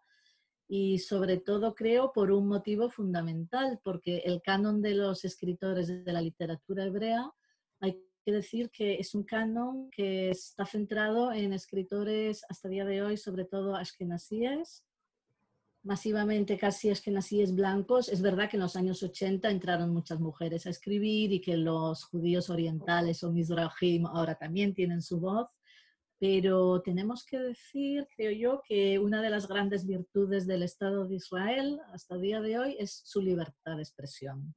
Y 0.67 0.99
sobre 0.99 1.37
todo 1.37 1.73
creo 1.73 2.13
por 2.13 2.31
un 2.31 2.47
motivo 2.47 2.91
fundamental, 2.91 3.79
porque 3.83 4.17
el 4.19 4.43
canon 4.43 4.83
de 4.83 4.93
los 4.93 5.25
escritores 5.25 5.87
de 5.87 6.13
la 6.13 6.21
literatura 6.21 6.85
hebrea, 6.85 7.31
hay 7.79 7.99
que 8.23 8.31
decir 8.31 8.69
que 8.71 8.95
es 8.95 9.15
un 9.15 9.23
canon 9.23 9.89
que 9.91 10.29
está 10.29 10.65
centrado 10.65 11.31
en 11.31 11.53
escritores 11.53 12.43
hasta 12.49 12.67
el 12.67 12.73
día 12.73 12.85
de 12.85 13.01
hoy, 13.01 13.17
sobre 13.17 13.45
todo 13.45 13.75
ashkenazíes, 13.75 14.83
masivamente 15.83 16.57
casi 16.57 16.89
es 16.89 17.55
blancos. 17.55 18.09
Es 18.09 18.21
verdad 18.21 18.49
que 18.49 18.57
en 18.57 18.63
los 18.63 18.75
años 18.75 19.01
80 19.01 19.49
entraron 19.49 19.91
muchas 19.91 20.19
mujeres 20.19 20.65
a 20.65 20.69
escribir 20.69 21.31
y 21.31 21.41
que 21.41 21.57
los 21.57 22.03
judíos 22.05 22.49
orientales 22.49 23.23
o 23.23 23.31
mizrahim 23.31 24.05
ahora 24.05 24.35
también 24.35 24.73
tienen 24.73 25.01
su 25.01 25.19
voz, 25.19 25.47
pero 26.19 26.81
tenemos 26.81 27.25
que 27.25 27.39
decir, 27.39 28.07
creo 28.15 28.31
yo, 28.31 28.61
que 28.67 28.99
una 28.99 29.21
de 29.21 29.29
las 29.29 29.47
grandes 29.47 29.87
virtudes 29.87 30.45
del 30.45 30.63
Estado 30.63 31.07
de 31.07 31.15
Israel 31.15 31.79
hasta 31.93 32.15
el 32.15 32.21
día 32.21 32.41
de 32.41 32.59
hoy 32.59 32.75
es 32.77 33.01
su 33.05 33.21
libertad 33.21 33.77
de 33.77 33.83
expresión. 33.83 34.53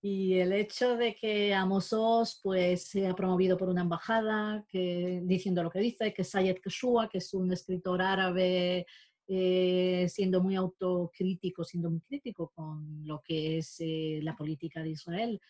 Y 0.00 0.34
el 0.34 0.52
hecho 0.52 0.96
de 0.96 1.14
que 1.14 1.52
Amos 1.52 1.92
Oz 1.92 2.40
pues, 2.42 2.84
sea 2.84 3.14
promovido 3.14 3.56
por 3.56 3.68
una 3.68 3.82
embajada 3.82 4.64
que, 4.68 5.20
diciendo 5.24 5.62
lo 5.62 5.70
que 5.70 5.80
dice, 5.80 6.14
que 6.14 6.22
Sayed 6.22 6.58
Keshua, 6.62 7.08
que 7.08 7.18
es 7.18 7.34
un 7.34 7.52
escritor 7.52 8.00
árabe 8.00 8.86
eh, 9.26 10.06
siendo 10.08 10.40
muy 10.40 10.54
autocrítico, 10.54 11.64
siendo 11.64 11.90
muy 11.90 12.00
crítico 12.00 12.52
con 12.54 13.06
lo 13.06 13.20
que 13.22 13.58
es 13.58 13.76
eh, 13.80 14.20
la 14.22 14.36
política 14.36 14.82
de 14.82 14.90
Israel. 14.90 15.40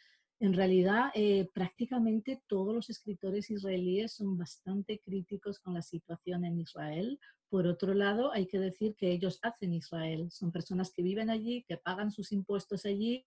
En 0.41 0.53
realidad, 0.53 1.11
eh, 1.15 1.49
prácticamente 1.53 2.41
todos 2.47 2.75
los 2.75 2.91
escritores 2.91 3.51
israelíes 3.51 4.13
son 4.13 4.39
bastante 4.39 5.01
críticos 5.01 5.59
con 5.59 5.75
la 5.75 5.83
situación 5.83 6.45
en 6.45 6.61
Israel. 6.61 7.19
Por 7.49 7.67
otro 7.67 7.93
lado, 7.93 8.33
hay 8.33 8.47
que 8.47 8.59
decir 8.59 8.95
que 8.95 9.11
ellos 9.11 9.41
hacen 9.43 9.75
Israel. 9.75 10.31
Son 10.31 10.53
personas 10.53 10.93
que 10.93 11.03
viven 11.03 11.29
allí, 11.29 11.65
que 11.67 11.77
pagan 11.77 12.13
sus 12.13 12.31
impuestos 12.31 12.85
allí 12.85 13.25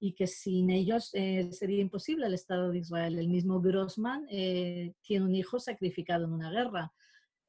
y 0.00 0.12
que 0.12 0.26
sin 0.26 0.70
ellos 0.70 1.10
sería 1.50 1.80
imposible 1.80 2.26
el 2.26 2.34
Estado 2.34 2.70
de 2.70 2.78
Israel. 2.78 3.18
El 3.18 3.28
mismo 3.28 3.60
Grossman 3.60 4.26
tiene 4.28 5.24
un 5.24 5.34
hijo 5.34 5.60
sacrificado 5.60 6.24
en 6.24 6.32
una 6.32 6.50
guerra 6.50 6.92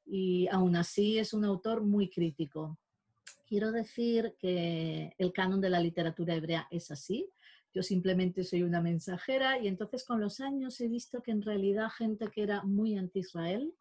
y 0.05 0.47
aún 0.51 0.75
así 0.75 1.17
es 1.17 1.33
un 1.33 1.45
autor 1.45 1.81
muy 1.81 2.09
crítico. 2.09 2.77
Quiero 3.47 3.71
decir 3.71 4.35
que 4.39 5.13
el 5.17 5.33
canon 5.33 5.59
de 5.59 5.69
la 5.69 5.79
literatura 5.79 6.35
hebrea 6.35 6.67
es 6.71 6.91
así. 6.91 7.29
Yo 7.73 7.83
simplemente 7.83 8.43
soy 8.43 8.63
una 8.63 8.81
mensajera 8.81 9.59
y 9.59 9.67
entonces 9.67 10.03
con 10.03 10.19
los 10.19 10.41
años 10.41 10.79
he 10.81 10.87
visto 10.87 11.21
que 11.21 11.31
en 11.31 11.41
realidad 11.41 11.89
gente 11.89 12.27
que 12.27 12.43
era 12.43 12.63
muy 12.63 12.97
anti-Israel, 12.97 13.73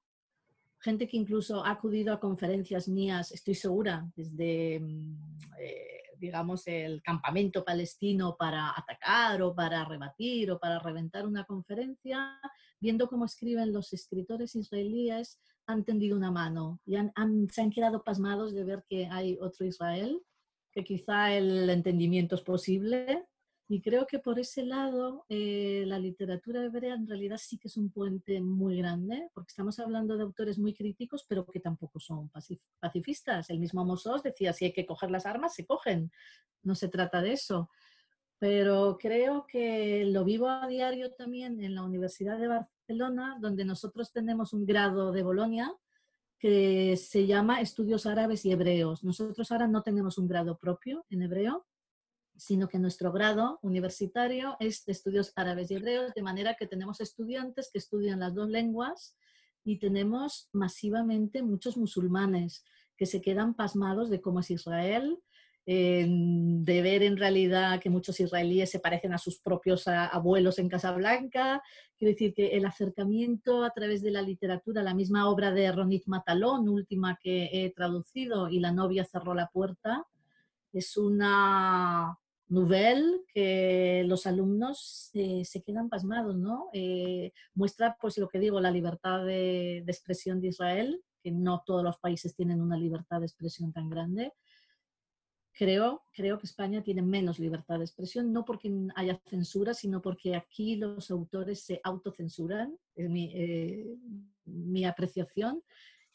gente 0.81 1.07
que 1.09 1.17
incluso 1.17 1.65
ha 1.65 1.73
acudido 1.73 2.13
a 2.13 2.21
conferencias 2.21 2.89
mías, 2.89 3.33
estoy 3.33 3.55
segura, 3.55 4.11
desde, 4.17 4.81
mm, 4.81 5.17
eh, 5.59 6.03
digamos, 6.19 6.67
el 6.67 7.03
campamento 7.03 7.65
palestino 7.65 8.37
para 8.39 8.71
atacar 8.77 9.43
o 9.43 9.55
para 9.55 9.85
rebatir 9.85 10.51
o 10.51 10.59
para 10.59 10.79
reventar 10.79 11.27
una 11.27 11.45
conferencia, 11.45 12.41
viendo 12.79 13.09
cómo 13.09 13.25
escriben 13.25 13.73
los 13.73 13.93
escritores 13.93 14.55
israelíes, 14.57 15.39
han 15.67 15.85
tendido 15.85 16.17
una 16.17 16.31
mano 16.31 16.81
y 16.85 16.97
se 17.51 17.61
han 17.61 17.71
quedado 17.71 18.03
pasmados 18.03 18.55
de 18.55 18.65
ver 18.65 18.85
que 18.89 19.07
hay 19.07 19.39
otro 19.41 19.67
Israel, 19.67 20.21
que 20.73 20.85
quizá 20.85 21.33
el 21.35 21.69
entendimiento 21.69 22.35
es 22.35 22.43
posible. 22.43 23.27
Y 23.73 23.81
creo 23.81 24.05
que 24.05 24.19
por 24.19 24.41
ese 24.41 24.65
lado 24.65 25.25
eh, 25.29 25.85
la 25.87 25.97
literatura 25.97 26.65
hebrea 26.65 26.95
en 26.95 27.07
realidad 27.07 27.39
sí 27.41 27.57
que 27.57 27.69
es 27.69 27.77
un 27.77 27.93
puente 27.93 28.41
muy 28.41 28.77
grande, 28.79 29.31
porque 29.33 29.51
estamos 29.51 29.79
hablando 29.79 30.17
de 30.17 30.25
autores 30.25 30.59
muy 30.59 30.75
críticos, 30.75 31.25
pero 31.29 31.47
que 31.47 31.61
tampoco 31.61 32.01
son 32.01 32.29
pacifistas. 32.81 33.49
El 33.49 33.61
mismo 33.61 33.81
Amos 33.81 34.05
decía, 34.25 34.53
si 34.53 34.65
hay 34.65 34.73
que 34.73 34.85
coger 34.85 35.13
las 35.13 35.25
armas, 35.25 35.55
se 35.55 35.67
cogen. 35.67 36.11
No 36.65 36.75
se 36.75 36.89
trata 36.89 37.23
de 37.23 37.35
eso 37.35 37.71
pero 38.41 38.97
creo 38.99 39.47
que 39.47 40.07
lo 40.07 40.25
vivo 40.25 40.49
a 40.49 40.67
diario 40.67 41.13
también 41.13 41.63
en 41.63 41.75
la 41.75 41.83
Universidad 41.83 42.39
de 42.39 42.49
Barcelona, 42.49 43.37
donde 43.39 43.67
nosotros 43.67 44.13
tenemos 44.13 44.55
un 44.55 44.65
grado 44.65 45.13
de 45.13 45.23
Bolonia 45.23 45.71
que 46.39 46.97
se 46.97 47.27
llama 47.27 47.61
Estudios 47.61 48.07
Árabes 48.07 48.47
y 48.47 48.53
Hebreos. 48.53 49.05
Nosotros 49.05 49.53
ahora 49.53 49.69
no 49.69 49.83
tenemos 49.83 50.17
un 50.17 50.27
grado 50.27 50.57
propio 50.57 51.05
en 51.11 51.21
hebreo, 51.21 51.67
sino 52.41 52.69
que 52.69 52.79
nuestro 52.79 53.13
grado 53.13 53.59
universitario 53.61 54.57
es 54.61 54.87
de 54.87 54.93
Estudios 54.93 55.33
Árabes 55.37 55.71
y 55.71 55.75
Hebreos, 55.75 56.15
de 56.15 56.23
manera 56.23 56.57
que 56.59 56.67
tenemos 56.67 57.01
estudiantes 57.03 57.69
que 57.71 57.79
estudian 57.79 58.21
las 58.21 58.35
dos 58.35 58.49
lenguas 58.49 59.15
y 59.63 59.79
tenemos 59.79 60.49
masivamente 60.53 61.43
muchos 61.43 61.77
musulmanes 61.77 62.65
que 62.97 63.05
se 63.05 63.21
quedan 63.21 63.53
pasmados 63.55 64.09
de 64.09 64.23
cómo 64.23 64.41
es 64.41 64.51
Israel, 64.51 65.19
de 65.67 66.81
ver 66.83 67.03
en 67.03 67.19
realidad 67.19 67.79
que 67.79 67.91
muchos 67.91 68.19
israelíes 68.19 68.71
se 68.71 68.81
parecen 68.81 69.13
a 69.13 69.19
sus 69.19 69.39
propios 69.39 69.87
abuelos 69.87 70.59
en 70.59 70.71
Casablanca. 70.71 71.63
Quiero 71.97 72.13
decir 72.13 72.33
que 72.33 72.57
el 72.57 72.65
acercamiento 72.65 73.63
a 73.63 73.71
través 73.71 74.03
de 74.03 74.11
la 74.11 74.23
literatura, 74.23 74.83
la 74.83 74.95
misma 74.95 75.29
obra 75.29 75.53
de 75.53 75.71
Ronit 75.71 76.07
Matalón, 76.07 76.69
última 76.71 77.19
que 77.23 77.51
he 77.53 77.71
traducido, 77.71 78.49
y 78.49 78.61
La 78.61 78.73
novia 78.73 79.05
cerró 79.05 79.35
la 79.35 79.49
puerta, 79.49 80.07
es 80.73 80.97
una 80.97 82.19
novela 82.51 83.17
que 83.33 84.05
los 84.07 84.27
alumnos 84.27 85.11
eh, 85.15 85.45
se 85.45 85.63
quedan 85.63 85.89
pasmados, 85.89 86.37
¿no? 86.37 86.69
Eh, 86.73 87.33
muestra, 87.55 87.97
pues 88.01 88.19
lo 88.19 88.29
que 88.29 88.39
digo, 88.39 88.61
la 88.61 88.71
libertad 88.71 89.25
de, 89.25 89.83
de 89.85 89.93
expresión 89.93 90.41
de 90.41 90.49
Israel, 90.49 91.03
que 91.23 91.31
no 91.31 91.63
todos 91.65 91.83
los 91.83 91.99
países 91.99 92.35
tienen 92.35 92.61
una 92.61 92.77
libertad 92.77 93.21
de 93.21 93.27
expresión 93.27 93.73
tan 93.73 93.89
grande, 93.89 94.33
Creo, 95.61 96.05
creo 96.15 96.39
que 96.39 96.47
España 96.47 96.83
tiene 96.83 97.03
menos 97.03 97.39
libertad 97.39 97.77
de 97.77 97.85
expresión, 97.85 98.33
no 98.33 98.47
porque 98.47 98.73
haya 98.95 99.21
censura, 99.29 99.75
sino 99.75 100.01
porque 100.01 100.35
aquí 100.35 100.77
los 100.77 101.11
autores 101.11 101.61
se 101.61 101.83
autocensuran, 101.85 102.79
es 102.95 103.11
mi, 103.11 103.31
eh, 103.35 103.95
mi 104.47 104.87
apreciación. 104.87 105.63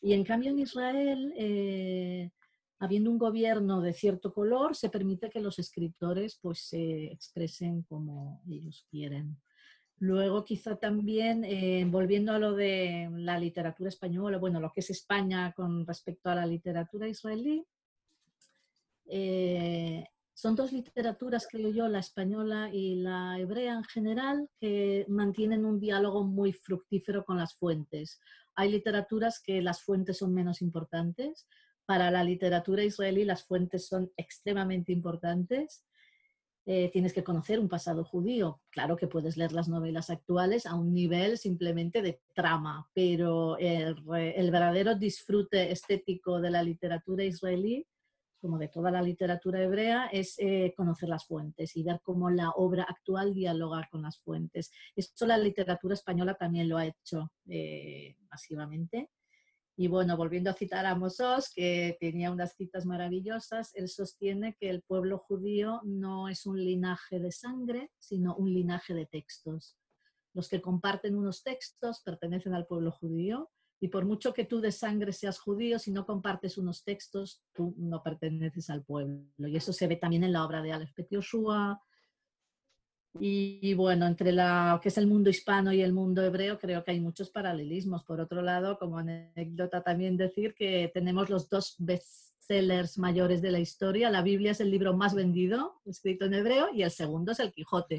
Y 0.01 0.13
en 0.13 0.23
cambio 0.23 0.49
en 0.49 0.57
Israel, 0.57 1.31
eh, 1.37 2.31
habiendo 2.79 3.09
un 3.09 3.17
gobierno 3.17 3.81
de 3.81 3.93
cierto 3.93 4.33
color, 4.33 4.75
se 4.75 4.89
permite 4.89 5.29
que 5.29 5.39
los 5.39 5.59
escritores 5.59 6.37
pues, 6.41 6.67
se 6.67 7.05
expresen 7.05 7.83
como 7.83 8.41
ellos 8.49 8.85
quieren. 8.89 9.37
Luego, 9.99 10.43
quizá 10.43 10.75
también, 10.75 11.45
eh, 11.45 11.85
volviendo 11.87 12.33
a 12.33 12.39
lo 12.39 12.53
de 12.53 13.09
la 13.13 13.39
literatura 13.39 13.89
española, 13.89 14.37
bueno, 14.37 14.59
lo 14.59 14.71
que 14.73 14.81
es 14.81 14.89
España 14.89 15.53
con 15.55 15.87
respecto 15.87 16.29
a 16.29 16.35
la 16.35 16.45
literatura 16.45 17.07
israelí, 17.07 17.65
eh, 19.05 20.05
son 20.33 20.53
dos 20.55 20.73
literaturas, 20.73 21.47
creo 21.49 21.69
yo, 21.69 21.87
la 21.87 21.99
española 21.99 22.69
y 22.73 22.95
la 22.95 23.39
hebrea 23.39 23.75
en 23.75 23.85
general, 23.85 24.49
que 24.59 25.05
mantienen 25.07 25.63
un 25.63 25.79
diálogo 25.79 26.25
muy 26.25 26.51
fructífero 26.51 27.23
con 27.23 27.37
las 27.37 27.55
fuentes. 27.55 28.19
Hay 28.53 28.69
literaturas 28.69 29.41
que 29.41 29.61
las 29.61 29.81
fuentes 29.81 30.17
son 30.17 30.33
menos 30.33 30.61
importantes. 30.61 31.47
Para 31.85 32.09
la 32.11 32.23
literatura 32.23 32.83
israelí 32.83 33.25
las 33.25 33.43
fuentes 33.43 33.87
son 33.87 34.11
extremadamente 34.17 34.91
importantes. 34.91 35.85
Eh, 36.67 36.89
tienes 36.91 37.13
que 37.13 37.23
conocer 37.23 37.59
un 37.59 37.69
pasado 37.69 38.03
judío. 38.03 38.59
Claro 38.71 38.97
que 38.97 39.05
puedes 39.07 39.37
leer 39.37 39.51
las 39.51 39.67
novelas 39.67 40.09
actuales 40.09 40.65
a 40.65 40.73
un 40.73 40.93
nivel 40.93 41.37
simplemente 41.37 42.01
de 42.01 42.21
trama, 42.33 42.89
pero 42.93 43.55
el, 43.59 44.01
verdadero 44.03 44.95
disfrute 44.95 45.71
estético 45.71 46.41
de 46.41 46.49
la 46.49 46.63
literatura 46.63 47.23
israelí 47.23 47.85
como 48.41 48.59
de 48.59 48.67
toda 48.67 48.91
la 48.91 49.01
literatura 49.01 49.63
hebrea, 49.63 50.05
es 50.05 50.35
eh, 50.37 50.71
conocer 50.77 51.09
las 51.09 51.25
fuentes 51.25 51.75
y 51.75 51.81
ver 51.81 51.99
cómo 52.03 52.29
la 52.29 52.51
obra 52.51 52.83
actual 52.83 53.33
dialoga 53.33 53.87
con 53.89 54.03
las 54.03 54.19
fuentes. 54.19 54.71
Esto 54.95 55.25
la 55.25 55.39
literatura 55.39 55.95
española 55.95 56.35
también 56.35 56.69
lo 56.69 56.77
ha 56.77 56.85
hecho 56.85 57.31
eh, 57.47 58.15
masivamente. 58.29 59.09
Y 59.77 59.87
bueno, 59.87 60.15
volviendo 60.15 60.49
a 60.49 60.53
citar 60.53 60.85
a 60.85 60.95
Mosós, 60.95 61.51
que 61.53 61.97
tenía 61.99 62.31
unas 62.31 62.55
citas 62.55 62.85
maravillosas, 62.85 63.75
él 63.75 63.89
sostiene 63.89 64.55
que 64.57 64.69
el 64.69 64.81
pueblo 64.81 65.17
judío 65.17 65.81
no 65.83 66.29
es 66.29 66.45
un 66.45 66.57
linaje 66.57 67.19
de 67.19 67.31
sangre, 67.31 67.91
sino 67.99 68.35
un 68.35 68.53
linaje 68.53 68.93
de 68.93 69.05
textos. 69.05 69.77
Los 70.33 70.47
que 70.47 70.61
comparten 70.61 71.15
unos 71.15 71.43
textos 71.43 72.01
pertenecen 72.01 72.53
al 72.53 72.67
pueblo 72.67 72.91
judío 72.91 73.51
y 73.81 73.89
por 73.89 74.05
mucho 74.05 74.33
que 74.33 74.45
tú 74.45 74.61
de 74.61 74.71
sangre 74.71 75.11
seas 75.11 75.39
judío, 75.39 75.77
si 75.77 75.91
no 75.91 76.05
compartes 76.05 76.57
unos 76.57 76.83
textos, 76.83 77.43
tú 77.53 77.75
no 77.77 78.01
perteneces 78.01 78.69
al 78.69 78.83
pueblo. 78.83 79.25
Y 79.37 79.57
eso 79.57 79.73
se 79.73 79.87
ve 79.87 79.97
también 79.97 80.23
en 80.23 80.31
la 80.31 80.45
obra 80.45 80.61
de 80.61 80.71
Aleph 80.71 80.95
Bet 80.95 81.09
Y, 83.17 83.73
bueno, 83.75 84.05
entre 84.05 84.31
lo 84.33 84.79
que 84.81 84.89
es 84.89 84.97
el 84.97 85.07
mundo 85.07 85.29
hispano 85.29 85.71
y 85.71 85.81
el 85.81 85.93
mundo 85.93 86.21
hebreo, 86.21 86.59
creo 86.59 86.83
que 86.83 86.91
hay 86.91 86.99
muchos 86.99 87.29
paralelismos. 87.29 88.03
Por 88.03 88.19
otro 88.19 88.41
lado, 88.41 88.77
como 88.77 88.97
anécdota 88.97 89.81
también 89.81 90.17
decir 90.17 90.53
que 90.53 90.91
tenemos 90.93 91.29
los 91.29 91.49
dos 91.49 91.75
best 91.79 92.25
bestsellers 92.47 92.97
mayores 92.97 93.41
de 93.41 93.51
la 93.51 93.59
historia. 93.59 94.09
La 94.09 94.21
Biblia 94.21 94.51
es 94.51 94.61
el 94.61 94.71
libro 94.71 94.95
más 94.95 95.13
vendido, 95.13 95.81
escrito 95.85 96.25
en 96.25 96.33
hebreo, 96.33 96.69
y 96.73 96.83
el 96.83 96.91
segundo 96.91 97.31
es 97.31 97.39
el 97.39 97.51
Quijote. 97.51 97.97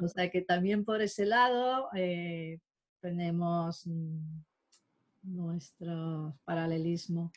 O 0.00 0.08
sea 0.08 0.30
que 0.30 0.42
también 0.42 0.84
por 0.84 1.00
ese 1.00 1.24
lado 1.24 1.88
eh, 1.94 2.58
tenemos 3.00 3.86
mm, 3.86 4.42
nuestro 5.22 6.36
paralelismo. 6.44 7.32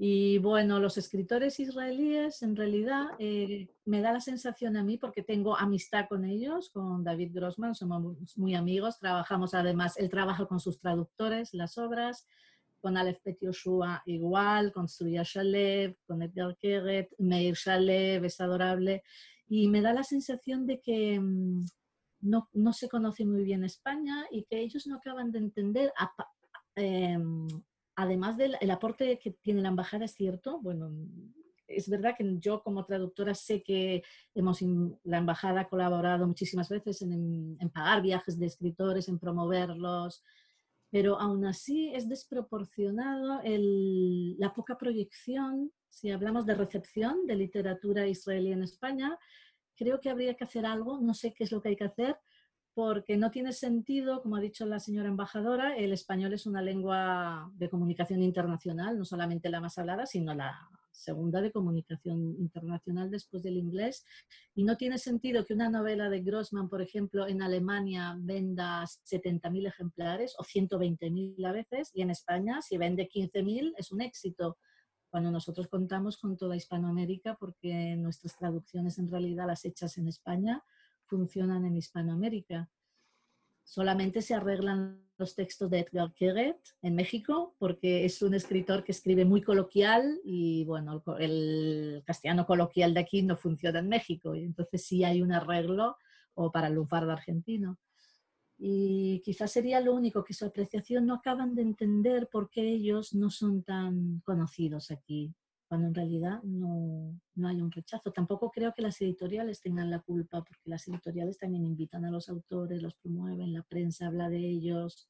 Y 0.00 0.38
bueno, 0.38 0.78
los 0.78 0.96
escritores 0.96 1.58
israelíes, 1.58 2.42
en 2.42 2.54
realidad, 2.54 3.08
eh, 3.18 3.68
me 3.84 4.00
da 4.00 4.12
la 4.12 4.20
sensación 4.20 4.76
a 4.76 4.84
mí, 4.84 4.96
porque 4.96 5.24
tengo 5.24 5.56
amistad 5.56 6.06
con 6.08 6.24
ellos, 6.24 6.70
con 6.70 7.02
David 7.02 7.32
Grossman, 7.34 7.74
somos 7.74 8.36
muy 8.36 8.54
amigos, 8.54 9.00
trabajamos 9.00 9.54
además, 9.54 9.96
él 9.96 10.08
trabaja 10.08 10.46
con 10.46 10.60
sus 10.60 10.78
traductores, 10.78 11.52
las 11.52 11.78
obras, 11.78 12.28
con 12.80 12.96
Aleph 12.96 13.18
Bet 13.24 13.38
Yoshua 13.40 14.04
igual, 14.06 14.72
con 14.72 14.88
Surya 14.88 15.24
Shalev, 15.24 15.96
con 16.06 16.22
Edgar 16.22 16.56
Keret, 16.56 17.08
Meir 17.18 17.56
Shalev, 17.56 18.24
es 18.24 18.40
adorable, 18.40 19.02
y 19.48 19.66
me 19.66 19.80
da 19.80 19.92
la 19.92 20.04
sensación 20.04 20.64
de 20.64 20.80
que 20.80 21.18
mm, 21.18 21.66
no, 22.20 22.48
no, 22.52 22.72
se 22.72 22.88
conoce 22.88 23.24
muy 23.24 23.42
bien 23.42 23.64
España 23.64 24.26
y 24.30 24.44
que 24.44 24.60
ellos 24.60 24.86
no 24.86 24.98
acaban 24.98 25.32
de 25.32 25.38
entender, 25.40 25.92
em, 26.76 27.48
además 27.98 28.36
del 28.36 28.70
aporte 28.70 29.18
que 29.18 29.32
tiene 29.32 29.60
la 29.60 29.70
embajada, 29.70 30.04
es 30.04 30.14
cierto, 30.14 30.60
bueno, 30.60 30.88
es 31.66 31.88
verdad 31.88 32.14
que 32.16 32.36
yo 32.38 32.62
como 32.62 32.84
traductora 32.84 33.34
sé 33.34 33.60
que 33.60 34.04
hemos, 34.36 34.62
la 35.02 35.18
embajada 35.18 35.62
ha 35.62 35.68
colaborado 35.68 36.24
muchísimas 36.24 36.68
veces 36.68 37.02
en, 37.02 37.56
en 37.58 37.70
pagar 37.70 38.00
viajes 38.00 38.38
de 38.38 38.46
escritores, 38.46 39.08
en 39.08 39.18
promoverlos, 39.18 40.22
pero 40.90 41.18
aún 41.18 41.44
así 41.44 41.92
es 41.92 42.08
desproporcionado 42.08 43.40
el, 43.42 44.38
la 44.38 44.54
poca 44.54 44.78
proyección, 44.78 45.72
si 45.88 46.12
hablamos 46.12 46.46
de 46.46 46.54
recepción 46.54 47.26
de 47.26 47.34
literatura 47.34 48.06
israelí 48.06 48.52
en 48.52 48.62
España, 48.62 49.18
creo 49.74 50.00
que 50.00 50.08
habría 50.08 50.34
que 50.34 50.44
hacer 50.44 50.64
algo, 50.64 51.00
no 51.00 51.14
sé 51.14 51.34
qué 51.34 51.42
es 51.42 51.50
lo 51.50 51.60
que 51.60 51.70
hay 51.70 51.76
que 51.76 51.84
hacer, 51.84 52.16
porque 52.78 53.16
no 53.16 53.32
tiene 53.32 53.52
sentido, 53.52 54.22
como 54.22 54.36
ha 54.36 54.40
dicho 54.40 54.64
la 54.64 54.78
señora 54.78 55.08
embajadora, 55.08 55.76
el 55.76 55.92
español 55.92 56.32
es 56.32 56.46
una 56.46 56.62
lengua 56.62 57.50
de 57.56 57.68
comunicación 57.68 58.22
internacional, 58.22 58.96
no 58.96 59.04
solamente 59.04 59.48
la 59.48 59.60
más 59.60 59.78
hablada, 59.78 60.06
sino 60.06 60.32
la 60.32 60.56
segunda 60.92 61.40
de 61.40 61.50
comunicación 61.50 62.36
internacional 62.38 63.10
después 63.10 63.42
del 63.42 63.56
inglés. 63.56 64.04
Y 64.54 64.62
no 64.62 64.76
tiene 64.76 64.98
sentido 64.98 65.44
que 65.44 65.54
una 65.54 65.68
novela 65.68 66.08
de 66.08 66.22
Grossman, 66.22 66.68
por 66.68 66.80
ejemplo, 66.80 67.26
en 67.26 67.42
Alemania 67.42 68.14
venda 68.16 68.84
70.000 68.84 69.66
ejemplares 69.66 70.36
o 70.38 70.44
120.000 70.44 71.44
a 71.46 71.50
veces, 71.50 71.90
y 71.94 72.02
en 72.02 72.10
España, 72.10 72.62
si 72.62 72.78
vende 72.78 73.08
15.000, 73.08 73.74
es 73.76 73.90
un 73.90 74.02
éxito. 74.02 74.56
Cuando 75.10 75.32
nosotros 75.32 75.66
contamos 75.66 76.16
con 76.16 76.36
toda 76.36 76.54
Hispanoamérica, 76.54 77.34
porque 77.40 77.96
nuestras 77.96 78.36
traducciones 78.36 79.00
en 79.00 79.10
realidad 79.10 79.48
las 79.48 79.64
hechas 79.64 79.98
en 79.98 80.06
España 80.06 80.62
funcionan 81.08 81.64
en 81.64 81.76
Hispanoamérica. 81.76 82.70
Solamente 83.64 84.22
se 84.22 84.34
arreglan 84.34 85.04
los 85.18 85.34
textos 85.34 85.68
de 85.70 85.80
Edgar 85.80 86.14
Keret 86.14 86.58
en 86.80 86.94
México 86.94 87.54
porque 87.58 88.04
es 88.04 88.22
un 88.22 88.34
escritor 88.34 88.84
que 88.84 88.92
escribe 88.92 89.24
muy 89.24 89.42
coloquial 89.42 90.20
y 90.24 90.64
bueno, 90.64 91.02
el 91.18 92.02
castellano 92.06 92.46
coloquial 92.46 92.94
de 92.94 93.00
aquí 93.00 93.22
no 93.22 93.36
funciona 93.36 93.80
en 93.80 93.88
México 93.88 94.34
y 94.34 94.44
entonces 94.44 94.84
sí 94.86 95.04
hay 95.04 95.20
un 95.20 95.32
arreglo 95.32 95.96
o 96.34 96.52
para 96.52 96.68
el 96.68 96.74
lunfardo 96.74 97.10
argentino. 97.10 97.78
Y 98.56 99.20
quizás 99.24 99.52
sería 99.52 99.80
lo 99.80 99.94
único 99.94 100.24
que 100.24 100.34
su 100.34 100.44
apreciación 100.44 101.06
no 101.06 101.14
acaban 101.14 101.54
de 101.54 101.62
entender 101.62 102.28
por 102.30 102.50
qué 102.50 102.62
ellos 102.62 103.14
no 103.14 103.30
son 103.30 103.62
tan 103.62 104.20
conocidos 104.20 104.90
aquí 104.90 105.34
cuando 105.68 105.88
en 105.88 105.94
realidad 105.94 106.42
no, 106.42 107.20
no, 107.34 107.48
hay 107.48 107.60
un 107.60 107.70
rechazo. 107.70 108.10
Tampoco 108.10 108.50
creo 108.50 108.72
que 108.74 108.82
las 108.82 109.00
editoriales 109.00 109.60
tengan 109.60 109.90
la 109.90 110.00
culpa, 110.00 110.42
porque 110.42 110.70
las 110.70 110.88
editoriales 110.88 111.38
también 111.38 111.66
invitan 111.66 112.04
a 112.06 112.10
los 112.10 112.28
autores, 112.28 112.82
los 112.82 112.94
promueven, 112.94 113.52
la 113.52 113.62
prensa 113.62 114.06
habla 114.06 114.30
de 114.30 114.38
ellos. 114.38 115.08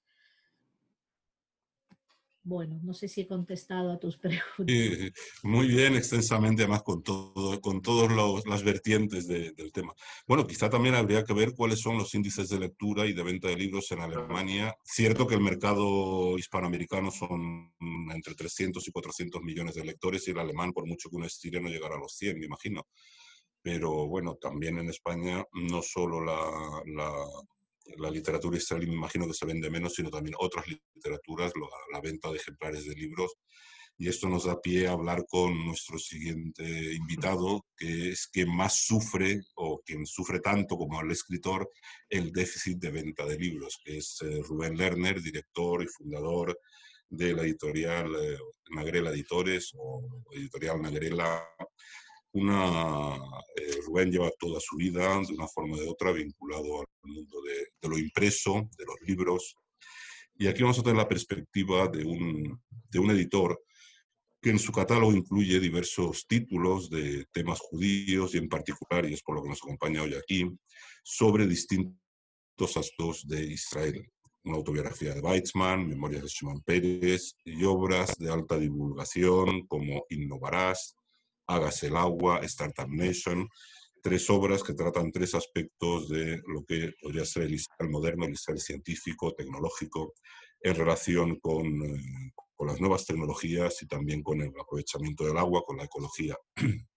Bueno, 2.49 2.81
no 2.83 2.95
sé 2.95 3.09
si 3.09 3.21
he 3.21 3.27
contestado 3.27 3.93
a 3.93 3.99
tus 3.99 4.17
preguntas. 4.57 5.13
muy 5.43 5.67
bien, 5.67 5.95
extensamente, 5.97 6.63
además 6.63 6.83
con, 6.83 7.03
todo, 7.03 7.61
con 7.61 7.83
todas 7.83 8.11
las 8.47 8.63
vertientes 8.65 9.27
del 9.27 9.71
tema. 9.71 9.93
Bueno, 10.27 10.47
quizá 10.47 10.71
también 10.71 10.95
habría 10.95 11.25
que 11.25 11.35
ver 11.35 11.53
cuáles 11.55 11.81
son 11.81 11.99
los 11.99 12.15
índices 12.15 12.49
de 12.49 12.59
lectura 12.59 13.05
y 13.05 13.13
de 13.13 13.23
venta 13.23 13.49
de 13.49 13.57
libros 13.57 13.93
en 13.93 14.01
Alemania. 14.01 14.75
Cierto 14.83 15.27
que 15.27 15.35
el 15.35 15.43
mercado 15.43 16.39
hispanoamericano 16.39 17.11
son 17.11 17.71
entre 18.15 18.35
300 18.35 18.89
y 18.89 18.93
400 18.93 19.43
millones 19.43 19.75
de 19.75 19.85
lectores 19.85 20.27
y 20.27 20.31
el 20.31 20.39
alemán, 20.39 20.73
por 20.73 20.87
mucho 20.87 21.11
que 21.11 21.17
uno 21.17 21.27
estire, 21.27 21.61
no 21.61 21.69
llegará 21.69 21.97
a 21.97 22.01
los 22.01 22.15
100, 22.15 22.39
me 22.39 22.47
imagino. 22.47 22.87
Pero 23.61 24.07
bueno, 24.07 24.37
también 24.37 24.79
en 24.79 24.89
España 24.89 25.45
no 25.53 25.83
solo 25.83 26.25
la, 26.25 26.83
la 26.87 27.13
la 27.97 28.11
literatura 28.11 28.57
israelí 28.57 28.87
me 28.87 28.95
imagino 28.95 29.27
que 29.27 29.35
se 29.35 29.47
vende 29.47 29.71
menos, 29.71 29.95
sino 29.95 30.11
también 30.11 30.37
otras 30.39 30.67
literaturas, 30.67 31.53
la, 31.93 32.01
venta 32.01 32.31
de 32.31 32.37
ejemplares 32.37 32.85
de 32.85 32.95
libros. 32.95 33.33
Y 34.01 34.09
esto 34.09 34.29
nos 34.29 34.45
da 34.45 34.61
pie 34.61 34.87
a 34.87 34.93
hablar 34.93 35.25
con 35.27 35.65
nuestro 35.65 35.99
siguiente 35.99 36.95
invitado, 36.95 37.67
que 37.77 38.11
es 38.11 38.29
quien 38.29 38.55
más 38.55 38.87
sufre 38.87 39.41
o 39.57 39.81
quien 39.85 40.07
sufre 40.07 40.39
tanto 40.39 40.77
como 40.77 41.01
el 41.01 41.11
escritor 41.11 41.69
el 42.09 42.31
déficit 42.31 42.79
de 42.79 42.91
venta 42.93 43.27
de 43.27 43.37
libros, 43.37 43.81
que 43.85 43.97
es 43.97 44.19
eh, 44.23 44.41
Rubén 44.43 44.77
Lerner, 44.77 45.21
director 45.21 45.83
y 45.83 45.89
fundador 45.89 46.57
de 47.11 47.33
la 47.33 47.43
editorial 47.43 48.15
eh, 48.15 48.39
Nagrela 48.71 49.11
Editores 49.11 49.73
o 49.77 50.23
editorial 50.33 50.81
Nagrela 50.81 51.43
una, 52.33 53.17
eh, 53.57 53.81
Rubén 53.87 54.11
lleva 54.11 54.31
toda 54.39 54.61
su 54.61 54.77
vida, 54.77 55.21
de 55.27 55.35
una 55.35 55.49
forma 55.49 55.77
o 55.77 55.81
de 55.81 55.89
otra, 55.89 56.13
vinculado 56.13 56.81
al 56.81 56.87
mundo 57.03 57.41
de, 57.43 57.89
lo 57.89 57.99
impreso, 57.99 58.69
de 58.77 58.85
los 58.85 58.97
libros. 59.03 59.57
Y 60.37 60.47
aquí 60.47 60.63
vamos 60.63 60.79
a 60.79 60.83
tener 60.83 60.97
la 60.97 61.09
perspectiva 61.09 61.89
de 61.89 62.05
un, 62.05 62.61
editor 63.11 63.61
que 64.41 64.51
en 64.51 64.59
su 64.59 64.71
catálogo 64.71 65.13
incluye 65.13 65.59
diversos 65.59 66.27
títulos 66.29 66.91
de 66.91 67.27
temas 67.33 67.59
judíos 67.59 68.35
y 68.35 68.39
en 68.39 68.49
particular, 68.49 69.05
y 69.07 69.15
es 69.15 69.23
por 69.23 69.35
lo 69.35 69.43
que 69.43 69.49
nos 69.49 69.63
acompaña 69.63 70.03
hoy 70.03 70.15
aquí, 70.15 70.49
sobre 71.03 71.47
distintos 71.47 71.97
aspectos 72.77 73.27
de 73.27 73.45
Israel. 73.45 74.07
Una 74.45 74.57
autobiografía 74.57 75.15
de 75.15 75.21
Weizmann, 75.21 75.89
Memorias 75.89 76.23
de 76.23 76.29
Shimon 76.29 76.63
Pérez 76.63 77.35
y 77.45 77.65
obras 77.65 78.17
de 78.19 78.31
alta 78.31 78.57
divulgación 78.59 79.67
como 79.67 80.05
Innovarás, 80.11 80.98
Hágase 81.49 81.89
el 81.89 81.97
agua, 81.97 82.41
Startup 82.43 82.89
Nation, 82.89 83.49
tres 84.03 84.29
obras 84.31 84.63
que 84.63 84.75
tratan 84.75 85.11
tres 85.11 85.35
aspectos 85.35 86.09
de 86.09 86.43
lo 86.47 86.65
que 86.65 86.93
podría 87.01 87.25
ser 87.25 87.45
el 87.45 87.55
Israel 87.55 87.91
moderno, 87.91 88.27
el 88.27 88.33
Israel 88.33 88.61
científico, 88.61 89.35
tecnológico, 89.35 90.15
en 90.61 90.75
relación 90.75 91.39
con, 91.41 91.67
eh, 91.67 92.33
con, 92.55 92.67
las 92.67 92.81
nuevas 92.81 93.07
tecnologías 93.07 93.83
y 93.83 93.87
también 93.87 94.23
con 94.23 94.41
el 94.41 94.53
aprovechamiento 94.61 95.25
del 95.25 95.39
agua, 95.39 95.63
con 95.65 95.77
la 95.77 95.85
ecología. 95.85 96.37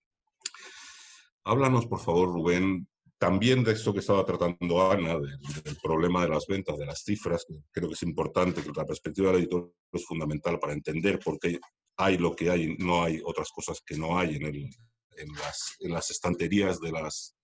Háblanos, 1.43 1.87
por 1.87 1.99
favor, 1.99 2.33
Rubén, 2.33 2.87
también 3.17 3.63
de 3.63 3.73
esto 3.73 3.93
que 3.93 3.99
estaba 3.99 4.25
tratando 4.25 4.91
Ana, 4.91 5.13
del, 5.13 5.39
del, 5.63 5.77
problema 5.81 6.23
de 6.23 6.29
las 6.29 6.47
ventas, 6.47 6.77
de 6.77 6.85
las 6.85 7.03
cifras. 7.03 7.45
Creo 7.71 7.87
que 7.87 7.93
es 7.93 8.03
importante, 8.03 8.63
que 8.63 8.71
la 8.75 8.85
perspectiva 8.85 9.31
del 9.31 9.41
editor 9.41 9.71
es 9.91 10.05
fundamental 10.05 10.59
para 10.59 10.73
entender 10.73 11.19
por 11.19 11.39
qué 11.39 11.59
hay 12.01 12.17
lo 12.17 12.35
que 12.35 12.49
hay, 12.49 12.75
no 12.77 13.03
hay 13.03 13.21
otras 13.23 13.51
cosas 13.51 13.81
que 13.85 13.95
no 13.95 14.17
hay 14.17 14.35
en, 14.35 14.43
el, 14.43 14.69
en, 15.17 15.33
las, 15.33 15.75
en 15.79 15.91
las, 15.91 16.09
estanterías 16.09 16.79
de 16.79 16.91
las, 16.91 17.35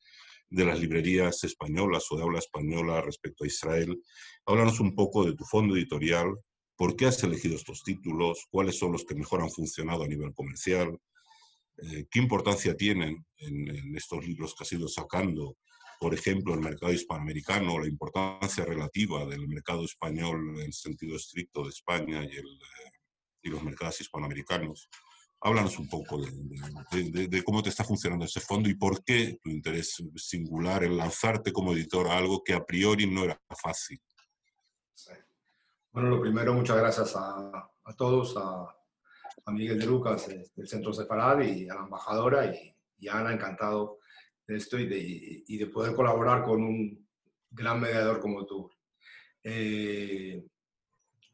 de 0.50 0.66
las 0.66 0.80
librerías 0.80 1.44
españolas 1.44 2.06
o 2.10 2.18
de 2.18 2.24
habla 2.24 2.40
española 2.40 3.02
respecto 3.02 3.44
a 3.44 3.48
Israel. 3.48 4.02
Háblanos 4.46 4.80
un 4.80 4.96
poco 4.96 5.26
de 5.26 5.36
tu 5.36 5.46
fondo 5.46 5.76
editorial, 5.76 6.36
por 6.76 6.96
qué 6.96 7.06
has 7.06 7.24
elegido 7.24 7.56
estos 7.56 7.84
títulos, 7.84 8.48
cuáles 8.50 8.78
son 8.78 8.92
los 8.92 9.06
que 9.06 9.16
mejor 9.16 9.42
han 9.42 9.52
funcionado 9.52 10.04
a 10.04 10.08
nivel 10.08 10.34
comercial, 10.34 10.98
eh, 11.78 12.08
qué 12.10 12.20
importancia 12.20 12.76
tienen 12.76 13.24
en, 13.38 13.68
en, 13.70 13.96
estos 13.96 14.26
libros 14.26 14.56
que 14.56 14.64
has 14.64 14.72
ido 14.72 14.88
sacando, 14.88 15.58
por 16.00 16.16
ejemplo, 16.16 16.56
el 16.56 16.62
mercado 16.62 16.92
hispanoamericano, 16.92 17.80
la 17.80 17.88
importancia 17.88 18.66
relativa 18.66 19.26
del 19.26 19.48
mercado 19.48 19.86
español 19.86 20.60
en 20.62 20.74
sentido 20.74 21.16
estricto 21.16 21.64
de 21.64 21.70
España 21.70 22.24
y 22.24 22.36
el, 22.36 22.46
eh, 22.46 22.97
y 23.48 23.52
los 23.52 23.64
mercados 23.64 24.00
hispanoamericanos. 24.02 24.90
Háblanos 25.40 25.78
un 25.78 25.88
poco 25.88 26.20
de, 26.20 27.28
de, 27.28 27.44
cómo 27.44 27.62
te 27.62 27.70
está 27.70 27.84
funcionando 27.84 28.26
ese 28.26 28.40
fondo 28.40 28.70
y 28.70 28.76
por 28.76 29.04
qué 29.04 29.38
tu 29.44 29.50
interés 29.50 29.96
singular 30.16 30.84
en 30.84 30.98
lanzarte 30.98 31.54
como 31.54 31.74
editor 31.74 32.08
a 32.08 32.18
algo 32.18 32.44
que 32.44 32.54
a 32.54 32.66
priori 32.66 33.06
no 33.06 33.24
era 33.24 33.40
fácil. 33.62 34.00
Bueno, 35.92 36.10
lo 36.10 36.22
primero, 36.22 36.54
muchas 36.54 36.78
gracias 36.78 37.16
a, 37.16 37.52
a 37.84 37.96
todos, 37.96 38.36
a, 38.38 38.68
a, 39.46 39.52
Miguel 39.52 39.80
de 39.80 39.86
Lucas 39.86 40.28
del 40.28 40.68
Centro 40.68 40.92
Sefarad 40.92 41.42
y 41.42 41.70
a 41.70 41.76
la 41.76 41.82
embajadora 41.82 42.46
y, 42.54 42.76
y, 43.00 43.08
a 43.08 43.20
Ana, 43.20 43.34
encantado 43.34 44.00
de 44.48 44.58
esto 44.58 44.78
y 44.80 44.88
de, 44.88 45.00
y 45.48 45.58
de 45.58 45.68
poder 45.68 45.96
colaborar 45.96 46.44
con 46.44 46.64
un 46.64 47.08
gran 47.50 47.80
mediador 47.80 48.20
como 48.20 48.46
tú. 48.46 48.70
Eh, 49.44 50.44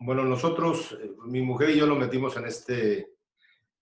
bueno, 0.05 0.23
nosotros, 0.23 0.97
eh, 1.01 1.11
mi 1.25 1.41
mujer 1.41 1.71
y 1.71 1.77
yo 1.77 1.87
nos 1.87 1.97
metimos 1.97 2.35
en 2.37 2.45
este, 2.45 3.13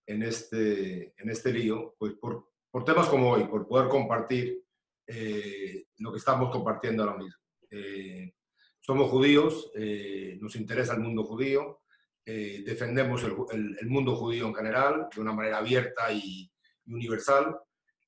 en 0.06 0.22
este, 0.22 1.14
en 1.20 1.30
este 1.30 1.52
lío, 1.52 1.94
pues 1.98 2.14
por, 2.14 2.48
por 2.70 2.84
temas 2.84 3.08
como 3.08 3.30
hoy, 3.30 3.44
por 3.44 3.66
poder 3.66 3.88
compartir 3.88 4.62
eh, 5.06 5.86
lo 5.98 6.12
que 6.12 6.18
estamos 6.18 6.50
compartiendo 6.50 7.02
ahora 7.02 7.18
mismo. 7.18 7.40
Eh, 7.70 8.34
somos 8.80 9.10
judíos, 9.10 9.70
eh, 9.74 10.38
nos 10.40 10.56
interesa 10.56 10.94
el 10.94 11.00
mundo 11.00 11.24
judío, 11.24 11.80
defendemos 12.24 13.24
el, 13.24 13.76
el, 13.80 13.88
mundo 13.88 14.14
judío 14.14 14.46
en 14.46 14.54
general 14.54 15.08
de 15.12 15.20
una 15.20 15.32
manera 15.32 15.58
abierta 15.58 16.12
y, 16.12 16.48
universal. 16.86 17.58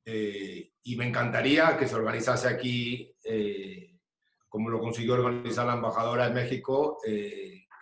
y 0.04 0.96
me 0.96 1.08
encantaría 1.08 1.76
que 1.76 1.88
se 1.88 1.96
organizase 1.96 2.46
aquí, 2.46 3.12
como 4.48 4.70
lo 4.70 4.78
consiguió 4.78 5.14
organizar 5.14 5.66
la 5.66 5.74
embajadora 5.74 6.28
de 6.28 6.34
México, 6.34 6.98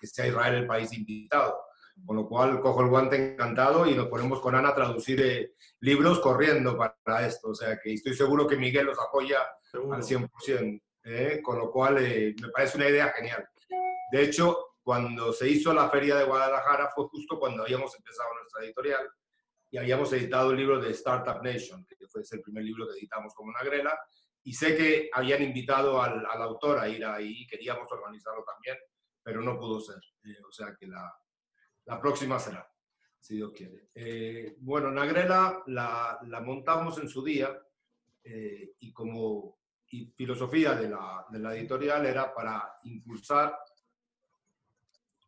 que 0.03 0.09
sea 0.09 0.27
Israel 0.27 0.55
el 0.55 0.67
país 0.67 0.93
invitado. 0.93 1.57
Con 2.05 2.17
lo 2.17 2.27
cual 2.27 2.61
cojo 2.61 2.83
el 2.83 2.89
guante 2.89 3.35
encantado 3.35 3.87
y 3.87 3.95
nos 3.95 4.09
ponemos 4.09 4.41
con 4.41 4.57
Ana 4.57 4.71
a 4.71 4.75
traducir 4.75 5.21
eh, 5.21 5.53
libros 5.81 6.19
corriendo 6.19 6.77
para 6.77 7.25
esto. 7.25 7.51
O 7.51 7.55
sea 7.55 7.79
que 7.79 7.93
estoy 7.93 8.15
seguro 8.15 8.49
que 8.49 8.57
Miguel 8.57 8.87
los 8.87 8.99
apoya 8.99 9.39
al 9.75 10.03
100%. 10.03 10.83
¿eh? 11.05 11.41
Con 11.41 11.59
lo 11.59 11.71
cual 11.71 11.99
eh, 12.05 12.35
me 12.43 12.49
parece 12.49 12.79
una 12.79 12.89
idea 12.89 13.11
genial. 13.11 13.47
De 14.11 14.23
hecho, 14.25 14.75
cuando 14.83 15.33
se 15.33 15.49
hizo 15.49 15.73
la 15.73 15.89
feria 15.89 16.17
de 16.17 16.25
Guadalajara 16.25 16.91
fue 16.93 17.07
justo 17.07 17.39
cuando 17.39 17.63
habíamos 17.63 17.95
empezado 17.95 18.29
nuestra 18.35 18.65
editorial 18.65 19.09
y 19.71 19.79
habíamos 19.79 20.13
editado 20.13 20.51
el 20.51 20.57
libro 20.57 20.81
de 20.81 20.91
Startup 20.91 21.41
Nation, 21.43 21.87
que 21.87 21.97
fue 22.09 22.23
el 22.29 22.43
primer 22.43 22.65
libro 22.65 22.89
que 22.89 22.99
editamos 22.99 23.33
como 23.35 23.51
una 23.51 23.63
grela. 23.63 23.97
Y 24.45 24.55
sé 24.55 24.77
que 24.77 25.09
habían 25.13 25.43
invitado 25.43 26.03
al, 26.03 26.27
autor 26.27 26.81
a 26.81 26.89
ir 26.89 27.05
ahí, 27.05 27.47
queríamos 27.47 27.91
organizarlo 27.93 28.43
también, 28.45 28.77
pero 29.23 29.41
no 29.41 29.59
pudo 29.59 29.81
ser. 29.81 30.01
o 30.49 30.53
sea 30.53 30.75
que 30.79 30.87
la, 30.87 31.13
la 31.87 32.01
próxima 32.01 32.39
será, 32.39 32.69
si 33.19 33.37
Dios 33.37 33.53
quiere. 33.53 33.89
Eh, 33.95 34.57
bueno, 34.61 34.91
Nagrela 34.91 35.63
la, 35.67 36.19
la, 36.27 36.41
montamos 36.41 36.99
en 36.99 37.09
su 37.09 37.23
día 37.23 37.57
eh, 38.25 38.75
y 38.81 38.93
como 38.93 39.59
filosofía 40.17 40.75
de 40.75 40.89
la, 40.89 41.27
de 41.29 41.39
la, 41.39 41.55
editorial 41.55 42.07
era 42.07 42.33
para 42.35 42.79
impulsar 42.85 43.57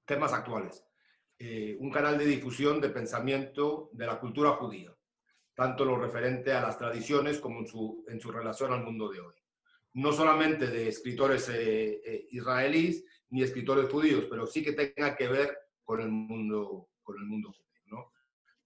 temas 0.05 0.33
actuales. 0.33 0.85
Eh, 1.39 1.77
un 1.81 1.91
canal 1.91 2.17
de 2.17 2.25
difusión 2.27 2.81
de 2.81 2.89
pensamiento 2.91 3.91
de 3.93 4.07
la 4.07 4.19
cultura 4.21 4.53
judía, 4.53 4.95
tanto 5.55 5.85
lo 5.85 5.97
referente 5.99 6.53
a 6.53 6.63
las 6.63 6.79
tradiciones 6.79 7.41
como 7.41 7.61
en 7.61 7.67
su, 7.67 8.05
en 8.09 8.21
su 8.21 8.31
relación 8.31 8.73
al 8.73 8.85
mundo 8.85 9.09
de 9.09 9.21
hoy. 9.21 9.35
No 9.95 10.13
solamente 10.13 10.69
de 10.69 10.89
escritores 10.89 11.49
israelíes 12.31 13.05
ni 13.31 13.43
escritores 13.43 13.91
judíos, 13.91 14.27
pero 14.29 14.47
sí 14.47 14.63
que 14.63 14.73
tenga 14.73 15.17
que 15.17 15.29
ver 15.29 15.59
con 15.83 16.01
el 16.01 16.09
mundo, 16.09 16.89
con 17.03 17.17
el 17.17 17.25
mundo 17.25 17.55
¿no? 17.87 18.13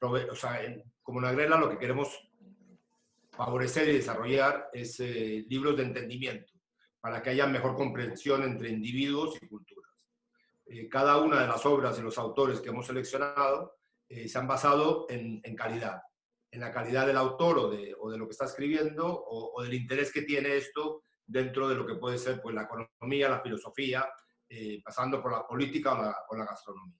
O 0.00 0.34
sea, 0.34 0.60
como 1.02 1.20
Nagrela 1.20 1.58
lo 1.58 1.70
que 1.70 1.78
queremos 1.78 2.28
favorecer 3.30 3.88
y 3.88 3.94
desarrollar 3.94 4.68
es 4.72 4.98
eh, 5.00 5.44
libros 5.48 5.76
de 5.76 5.84
entendimiento 5.84 6.52
para 7.00 7.22
que 7.22 7.30
haya 7.30 7.46
mejor 7.46 7.76
comprensión 7.76 8.42
entre 8.42 8.70
individuos 8.70 9.38
y 9.40 9.46
culturas. 9.46 9.92
Eh, 10.66 10.88
cada 10.88 11.18
una 11.18 11.40
de 11.40 11.46
las 11.46 11.64
obras 11.64 11.98
y 11.98 12.02
los 12.02 12.18
autores 12.18 12.60
que 12.60 12.70
hemos 12.70 12.86
seleccionado 12.86 13.76
eh, 14.08 14.28
se 14.28 14.38
han 14.38 14.48
basado 14.48 15.06
en, 15.08 15.40
en, 15.44 15.54
calidad, 15.54 16.02
en 16.50 16.60
la 16.60 16.72
calidad 16.72 17.06
del 17.06 17.16
autor 17.16 17.58
o 17.58 17.70
de, 17.70 17.94
o 17.98 18.10
de 18.10 18.18
lo 18.18 18.26
que 18.26 18.32
está 18.32 18.46
escribiendo 18.46 19.06
o, 19.06 19.52
o, 19.54 19.62
del 19.62 19.74
interés 19.74 20.12
que 20.12 20.22
tiene 20.22 20.56
esto 20.56 21.04
dentro 21.24 21.68
de 21.68 21.76
lo 21.76 21.86
que 21.86 21.94
puede 21.94 22.18
ser 22.18 22.40
pues, 22.40 22.54
la 22.54 22.62
economía, 22.62 23.28
la 23.28 23.40
filosofía, 23.40 24.08
pasando 24.82 25.22
por 25.22 25.32
la 25.32 25.46
política 25.46 25.92
o 26.28 26.36
la, 26.36 26.44
gastronomía 26.44 26.98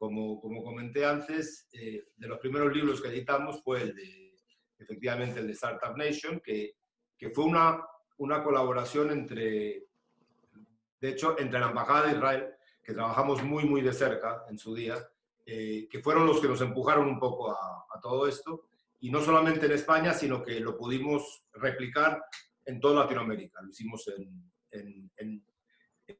como, 0.00 0.40
como 0.40 0.64
comenté 0.64 1.04
antes, 1.04 1.68
eh, 1.74 2.06
de 2.16 2.26
los 2.26 2.38
primeros 2.38 2.74
libros 2.74 3.02
que 3.02 3.08
editamos 3.08 3.62
fue 3.62 3.82
el 3.82 3.94
de, 3.94 4.34
efectivamente, 4.78 5.40
el 5.40 5.46
de 5.46 5.52
Startup 5.52 5.94
Nation, 5.94 6.40
que, 6.40 6.76
que 7.18 7.28
fue 7.28 7.44
una, 7.44 7.86
una 8.16 8.42
colaboración 8.42 9.10
entre, 9.10 9.84
de 11.00 11.08
hecho, 11.10 11.38
entre 11.38 11.60
la 11.60 11.68
Embajada 11.68 12.06
de 12.06 12.14
Israel, 12.14 12.54
que 12.82 12.94
trabajamos 12.94 13.42
muy, 13.42 13.64
muy 13.64 13.82
de 13.82 13.92
cerca 13.92 14.46
en 14.48 14.56
su 14.56 14.74
día, 14.74 14.96
eh, 15.44 15.86
que 15.90 16.00
fueron 16.00 16.26
los 16.26 16.40
que 16.40 16.48
nos 16.48 16.62
empujaron 16.62 17.06
un 17.06 17.20
poco 17.20 17.50
a, 17.50 18.00
todo 18.00 18.26
esto, 18.26 18.68
y 19.00 19.10
no 19.10 19.20
solamente 19.20 19.66
en 19.66 19.72
España, 19.72 20.14
sino 20.14 20.42
que 20.42 20.60
lo 20.60 20.78
pudimos 20.78 21.44
replicar 21.52 22.24
en 22.64 22.80
toda 22.80 23.02
Latinoamérica. 23.02 23.60
Lo 23.60 23.68
hicimos 23.68 24.10
en, 24.72 25.44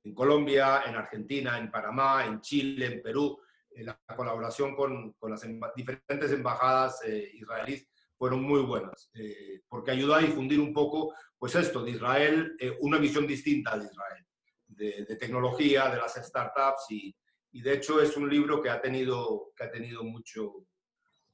en 0.03 0.15
Colombia, 0.15 0.83
en 0.87 0.95
Argentina, 0.95 1.59
en 1.59 1.71
Panamá, 1.71 2.25
en 2.27 2.41
Chile, 2.41 2.87
en 2.87 3.03
Perú, 3.03 3.39
eh, 3.73 3.85
la 3.85 3.99
colaboración 4.17 4.75
con, 4.75 5.13
con 5.13 5.31
las 5.31 5.47
diferentes 5.77 6.33
embajadas 6.33 7.03
eh, 7.05 7.31
israelíes 7.35 7.89
fueron 8.17 8.43
muy 8.43 8.61
buenas, 8.61 9.11
eh, 9.15 9.63
porque 9.69 9.93
ayudó 9.93 10.15
a 10.15 10.21
difundir 10.21 10.61
un 10.61 10.75
poco, 10.75 11.15
pues 11.39 11.55
esto, 11.55 11.83
de 11.83 11.93
Israel, 11.93 12.55
una 12.81 12.99
visión 12.99 13.27
distinta 13.27 13.79
de 13.79 13.87
Israel, 13.87 14.27
de, 14.67 15.17
tecnología, 15.17 15.89
de 15.89 15.97
las 15.97 16.15
startups, 16.15 16.91
y, 16.91 17.17
y, 17.53 17.63
de 17.63 17.75
hecho 17.75 18.01
es 18.03 18.17
un 18.19 18.29
libro 18.29 18.61
que 18.61 18.69
ha 18.69 18.81
tenido, 18.81 19.53
que 19.57 19.65
ha 19.65 19.71
tenido 19.71 20.05
mucho, 20.05 20.67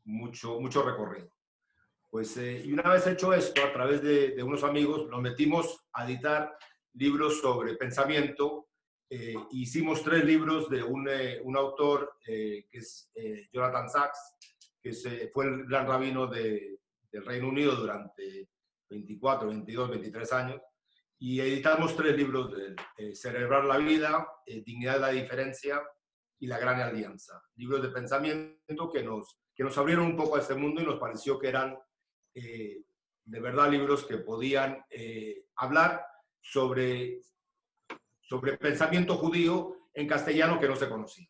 mucho, 0.04 0.60
mucho 0.60 0.82
recorrido. 0.84 1.28
Pues, 2.08 2.36
y 2.36 2.72
una 2.72 2.88
vez 2.88 3.04
hecho 3.08 3.34
esto, 3.34 3.64
a 3.64 3.72
través 3.72 4.00
de, 4.00 4.30
de 4.30 4.42
unos 4.44 4.62
amigos, 4.62 5.08
nos 5.08 5.20
metimos 5.20 5.88
a 5.92 6.06
editar 6.08 6.56
libros 6.96 7.40
sobre 7.40 7.74
pensamiento 7.74 8.66
eh, 9.08 9.36
hicimos 9.52 10.02
tres 10.02 10.24
libros 10.24 10.68
de 10.68 10.82
un, 10.82 11.08
eh, 11.08 11.40
un 11.44 11.56
autor 11.56 12.16
eh, 12.26 12.66
que 12.68 12.78
es 12.78 13.10
Jonathan 13.52 13.88
Sachs, 13.88 14.34
que 14.82 14.92
se, 14.92 15.28
fue 15.28 15.46
el 15.46 15.66
gran 15.66 15.86
rabino 15.86 16.26
de, 16.26 16.80
del 17.10 17.24
Reino 17.24 17.48
Unido 17.48 17.76
durante 17.76 18.48
24, 18.90 19.48
22, 19.48 19.90
23 19.90 20.32
años. 20.32 20.60
Y 21.18 21.40
editamos 21.40 21.96
tres 21.96 22.16
libros 22.16 22.52
de 22.52 23.14
Celebrar 23.14 23.64
la 23.64 23.78
Vida, 23.78 24.28
Dignidad 24.44 24.94
de 24.94 25.00
la 25.00 25.08
Diferencia 25.08 25.82
y 26.38 26.46
La 26.46 26.58
Gran 26.58 26.80
Alianza. 26.80 27.42
Libros 27.54 27.80
de 27.80 27.88
pensamiento 27.88 28.92
que 28.92 29.02
nos, 29.02 29.38
que 29.54 29.64
nos 29.64 29.78
abrieron 29.78 30.04
un 30.04 30.16
poco 30.16 30.36
a 30.36 30.40
este 30.40 30.54
mundo 30.54 30.82
y 30.82 30.84
nos 30.84 31.00
pareció 31.00 31.38
que 31.38 31.48
eran 31.48 31.78
de 32.34 33.40
verdad 33.40 33.70
libros 33.70 34.04
que 34.04 34.18
podían 34.18 34.84
hablar 35.54 36.04
sobre 36.50 37.20
sobre 38.26 38.58
pensamiento 38.58 39.16
judío 39.16 39.88
en 39.94 40.06
castellano 40.06 40.58
que 40.58 40.68
no 40.68 40.76
se 40.76 40.88
conocía. 40.88 41.26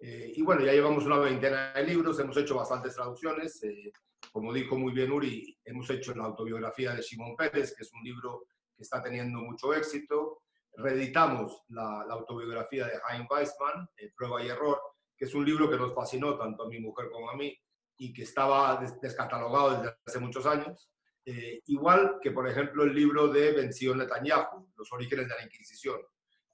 Eh, 0.00 0.32
y 0.34 0.42
bueno, 0.42 0.64
ya 0.64 0.72
llevamos 0.72 1.06
una 1.06 1.18
veintena 1.18 1.72
de 1.72 1.84
libros, 1.84 2.18
hemos 2.18 2.36
hecho 2.36 2.56
bastantes 2.56 2.94
traducciones. 2.94 3.62
Eh, 3.62 3.92
como 4.32 4.52
dijo 4.52 4.76
muy 4.76 4.92
bien 4.92 5.12
Uri, 5.12 5.58
hemos 5.64 5.88
hecho 5.90 6.14
la 6.14 6.24
autobiografía 6.24 6.92
de 6.92 7.02
Simón 7.02 7.36
Pérez, 7.36 7.74
que 7.74 7.84
es 7.84 7.92
un 7.92 8.02
libro 8.02 8.46
que 8.76 8.82
está 8.82 9.02
teniendo 9.02 9.38
mucho 9.40 9.72
éxito. 9.72 10.42
Reeditamos 10.76 11.64
la, 11.68 12.02
autobiografía 12.10 12.86
de 12.86 13.00
Hein 13.08 13.26
Weissman, 13.30 13.88
eh, 13.96 14.12
Prueba 14.16 14.42
y 14.42 14.48
Error, 14.48 14.80
que 15.16 15.24
es 15.24 15.34
un 15.34 15.44
libro 15.44 15.70
que 15.70 15.76
nos 15.76 15.94
fascinó 15.94 16.36
tanto 16.36 16.64
a 16.64 16.68
mi 16.68 16.80
mujer 16.80 17.10
como 17.10 17.30
a 17.30 17.36
mí 17.36 17.56
y 17.96 18.12
que 18.12 18.22
estaba 18.22 18.80
descatalogado 19.00 19.70
desde 19.70 19.96
hace 20.04 20.18
muchos 20.18 20.46
años. 20.46 20.90
Eh, 21.30 21.60
igual 21.66 22.16
que, 22.22 22.30
por 22.30 22.48
ejemplo, 22.48 22.84
el 22.84 22.94
libro 22.94 23.28
de 23.28 23.52
Benzion 23.52 23.98
Netanyahu, 23.98 24.70
Los 24.74 24.90
orígenes 24.94 25.28
de 25.28 25.34
la 25.34 25.44
Inquisición, 25.44 26.00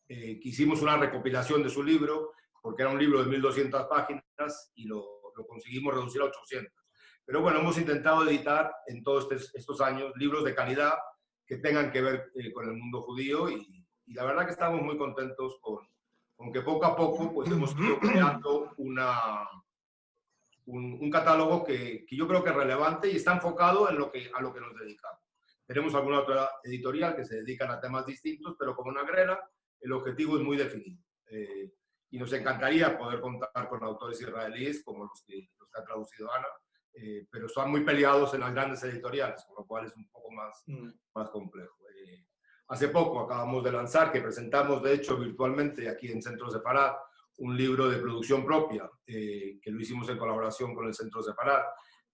eh, 0.08 0.40
que 0.40 0.48
hicimos 0.48 0.82
una 0.82 0.96
recopilación 0.96 1.62
de 1.62 1.70
su 1.70 1.80
libro, 1.80 2.32
porque 2.60 2.82
era 2.82 2.90
un 2.90 2.98
libro 2.98 3.22
de 3.22 3.30
1.200 3.30 3.88
páginas 3.88 4.72
y 4.74 4.88
lo, 4.88 5.30
lo, 5.36 5.46
conseguimos 5.46 5.94
reducir 5.94 6.22
a 6.22 6.24
800. 6.24 6.72
Pero 7.24 7.40
bueno, 7.40 7.60
hemos 7.60 7.78
intentado 7.78 8.28
editar 8.28 8.74
en 8.88 9.04
todos 9.04 9.28
estos 9.54 9.80
años 9.80 10.12
libros 10.16 10.42
de 10.42 10.56
calidad 10.56 10.94
que 11.46 11.58
tengan 11.58 11.92
que 11.92 12.02
ver 12.02 12.32
eh, 12.34 12.52
con 12.52 12.68
el 12.68 12.74
mundo 12.74 13.00
judío 13.02 13.48
y, 13.48 13.84
y, 14.06 14.12
la 14.12 14.24
verdad 14.24 14.44
que 14.44 14.52
estamos 14.52 14.82
muy 14.82 14.98
contentos 14.98 15.56
con, 15.60 15.88
con 16.34 16.52
que 16.52 16.62
poco 16.62 16.84
a 16.84 16.96
poco 16.96 17.32
pues, 17.32 17.48
hemos 17.48 17.78
ido 17.78 18.00
creando 18.00 18.72
una, 18.78 19.46
un, 20.66 21.10
catálogo 21.10 21.64
que, 21.64 22.04
que, 22.06 22.16
yo 22.16 22.26
creo 22.26 22.42
que 22.42 22.50
es 22.50 22.56
relevante 22.56 23.10
y 23.10 23.16
está 23.16 23.34
enfocado 23.34 23.88
en 23.90 23.98
lo 23.98 24.10
que, 24.10 24.30
a 24.34 24.40
lo 24.40 24.52
que 24.52 24.60
nos 24.60 24.74
dedicamos. 24.74 25.20
Tenemos 25.66 25.94
alguna 25.94 26.20
otra 26.20 26.50
editorial 26.62 27.16
que 27.16 27.24
se 27.24 27.36
dedican 27.36 27.70
a 27.70 27.80
temas 27.80 28.06
distintos, 28.06 28.54
pero 28.58 28.74
como 28.74 28.90
una 28.90 29.04
grela, 29.04 29.40
el 29.80 29.92
objetivo 29.92 30.36
es 30.36 30.42
muy 30.42 30.56
definido. 30.56 31.02
Eh, 31.26 31.72
y 32.10 32.18
nos 32.18 32.32
encantaría 32.32 32.96
poder 32.96 33.20
contar 33.20 33.68
con 33.68 33.82
autores 33.82 34.20
israelíes 34.20 34.84
como 34.84 35.04
los 35.04 35.22
que, 35.26 35.48
los 35.58 35.68
que 35.68 35.80
ha 35.80 35.84
traducido 35.84 36.32
Ana, 36.32 36.46
eh, 36.94 37.26
pero 37.30 37.46
están 37.46 37.70
muy 37.70 37.84
peleados 37.84 38.34
en 38.34 38.40
las 38.40 38.54
grandes 38.54 38.82
editoriales, 38.84 39.44
con 39.46 39.56
lo 39.56 39.66
cual 39.66 39.86
es 39.86 39.96
un 39.96 40.08
poco 40.10 40.30
más, 40.30 40.62
mm. 40.66 40.90
más 41.14 41.30
complejo. 41.30 41.76
Eh, 41.96 42.24
hace 42.68 42.88
poco 42.88 43.20
acabamos 43.20 43.64
de 43.64 43.72
lanzar, 43.72 44.12
que 44.12 44.20
presentamos 44.20 44.82
de 44.82 44.94
hecho 44.94 45.16
virtualmente 45.16 45.88
aquí 45.88 46.12
en 46.12 46.22
Centro 46.22 46.50
Separat, 46.50 46.96
un 47.38 47.56
libro 47.56 47.88
de 47.88 47.98
producción 47.98 48.44
propia, 48.44 48.90
eh, 49.06 49.58
que 49.60 49.70
lo 49.70 49.80
hicimos 49.80 50.08
en 50.08 50.18
colaboración 50.18 50.74
con 50.74 50.86
el 50.86 50.94
Centro 50.94 51.22
Separat, 51.22 51.64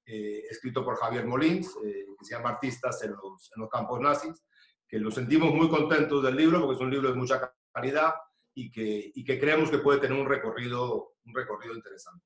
eh, 0.06 0.44
escrito 0.50 0.84
por 0.84 0.96
Javier 0.96 1.26
Molins, 1.26 1.76
eh, 1.84 2.06
que 2.18 2.24
se 2.24 2.34
llama 2.34 2.50
Artistas 2.50 3.02
en 3.04 3.12
los, 3.12 3.50
en 3.54 3.60
los, 3.60 3.70
campos 3.70 4.00
nazis, 4.00 4.44
que 4.88 4.98
nos 4.98 5.14
sentimos 5.14 5.54
muy 5.54 5.68
contentos 5.68 6.22
del 6.22 6.36
libro 6.36 6.60
porque 6.60 6.74
es 6.74 6.80
un 6.80 6.90
libro 6.90 7.10
de 7.10 7.14
mucha 7.14 7.52
calidad 7.72 8.14
y 8.54 8.70
que, 8.70 9.12
y 9.14 9.24
que 9.24 9.38
creemos 9.38 9.70
que 9.70 9.78
puede 9.78 10.00
tener 10.00 10.18
un 10.18 10.28
recorrido, 10.28 11.14
un 11.24 11.34
recorrido 11.34 11.74
interesante. 11.74 12.24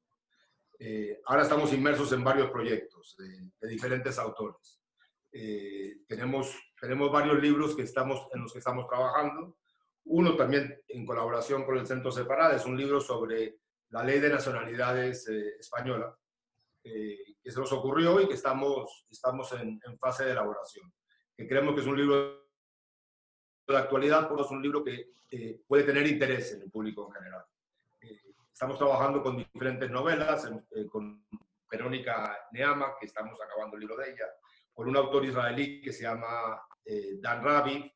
Eh, 0.78 1.20
ahora 1.26 1.42
estamos 1.42 1.72
inmersos 1.72 2.12
en 2.12 2.24
varios 2.24 2.50
proyectos 2.50 3.16
de, 3.18 3.68
diferentes 3.68 4.18
autores. 4.18 4.80
Eh, 5.32 5.98
tenemos, 6.06 6.54
tenemos 6.80 7.10
varios 7.12 7.40
libros 7.40 7.76
que 7.76 7.82
estamos, 7.82 8.26
en 8.32 8.42
los 8.42 8.52
que 8.52 8.58
estamos 8.58 8.86
trabajando. 8.88 9.56
Uno 10.04 10.36
también 10.36 10.82
en 10.88 11.06
colaboración 11.06 11.64
con 11.64 11.78
el 11.78 11.86
Centro 11.86 12.10
Separada, 12.10 12.56
es 12.56 12.66
un 12.66 12.76
libro 12.76 13.00
sobre 13.00 13.58
la 13.90 14.02
ley 14.04 14.20
de 14.20 14.30
nacionalidades 14.30 15.28
eh, 15.28 15.56
española, 15.58 16.16
que 16.82 17.50
se 17.50 17.58
nos 17.58 17.72
ocurrió 17.72 18.20
y 18.20 18.28
que 18.28 18.34
estamos, 18.34 19.06
estamos 19.10 19.50
en, 19.52 19.80
fase 19.98 20.24
de 20.24 20.32
elaboración. 20.32 20.92
Que 21.34 21.48
creemos 21.48 21.74
que 21.74 21.80
es 21.80 21.86
un 21.86 21.96
libro 21.96 22.46
de 23.66 23.76
actualidad, 23.78 24.28
pero 24.28 24.44
es 24.44 24.50
un 24.50 24.62
libro 24.62 24.84
que 24.84 25.14
puede 25.66 25.84
tener 25.84 26.06
interés 26.06 26.52
en 26.52 26.62
el 26.62 26.70
público 26.70 27.06
en 27.08 27.14
general. 27.14 27.44
Estamos 28.54 28.78
trabajando 28.78 29.20
con 29.20 29.36
diferentes 29.36 29.90
novelas, 29.90 30.48
eh, 30.76 30.86
con 30.86 31.26
Verónica 31.68 32.38
Neama, 32.52 32.94
que 33.00 33.06
estamos 33.06 33.36
acabando 33.42 33.74
el 33.74 33.80
libro 33.80 33.96
de 33.96 34.12
ella, 34.12 34.26
con 34.72 34.88
un 34.88 34.96
autor 34.96 35.24
israelí 35.24 35.80
que 35.80 35.92
se 35.92 36.04
llama 36.04 36.62
eh, 36.84 37.16
Dan 37.20 37.42
Rabi, 37.42 37.82
que 37.82 37.94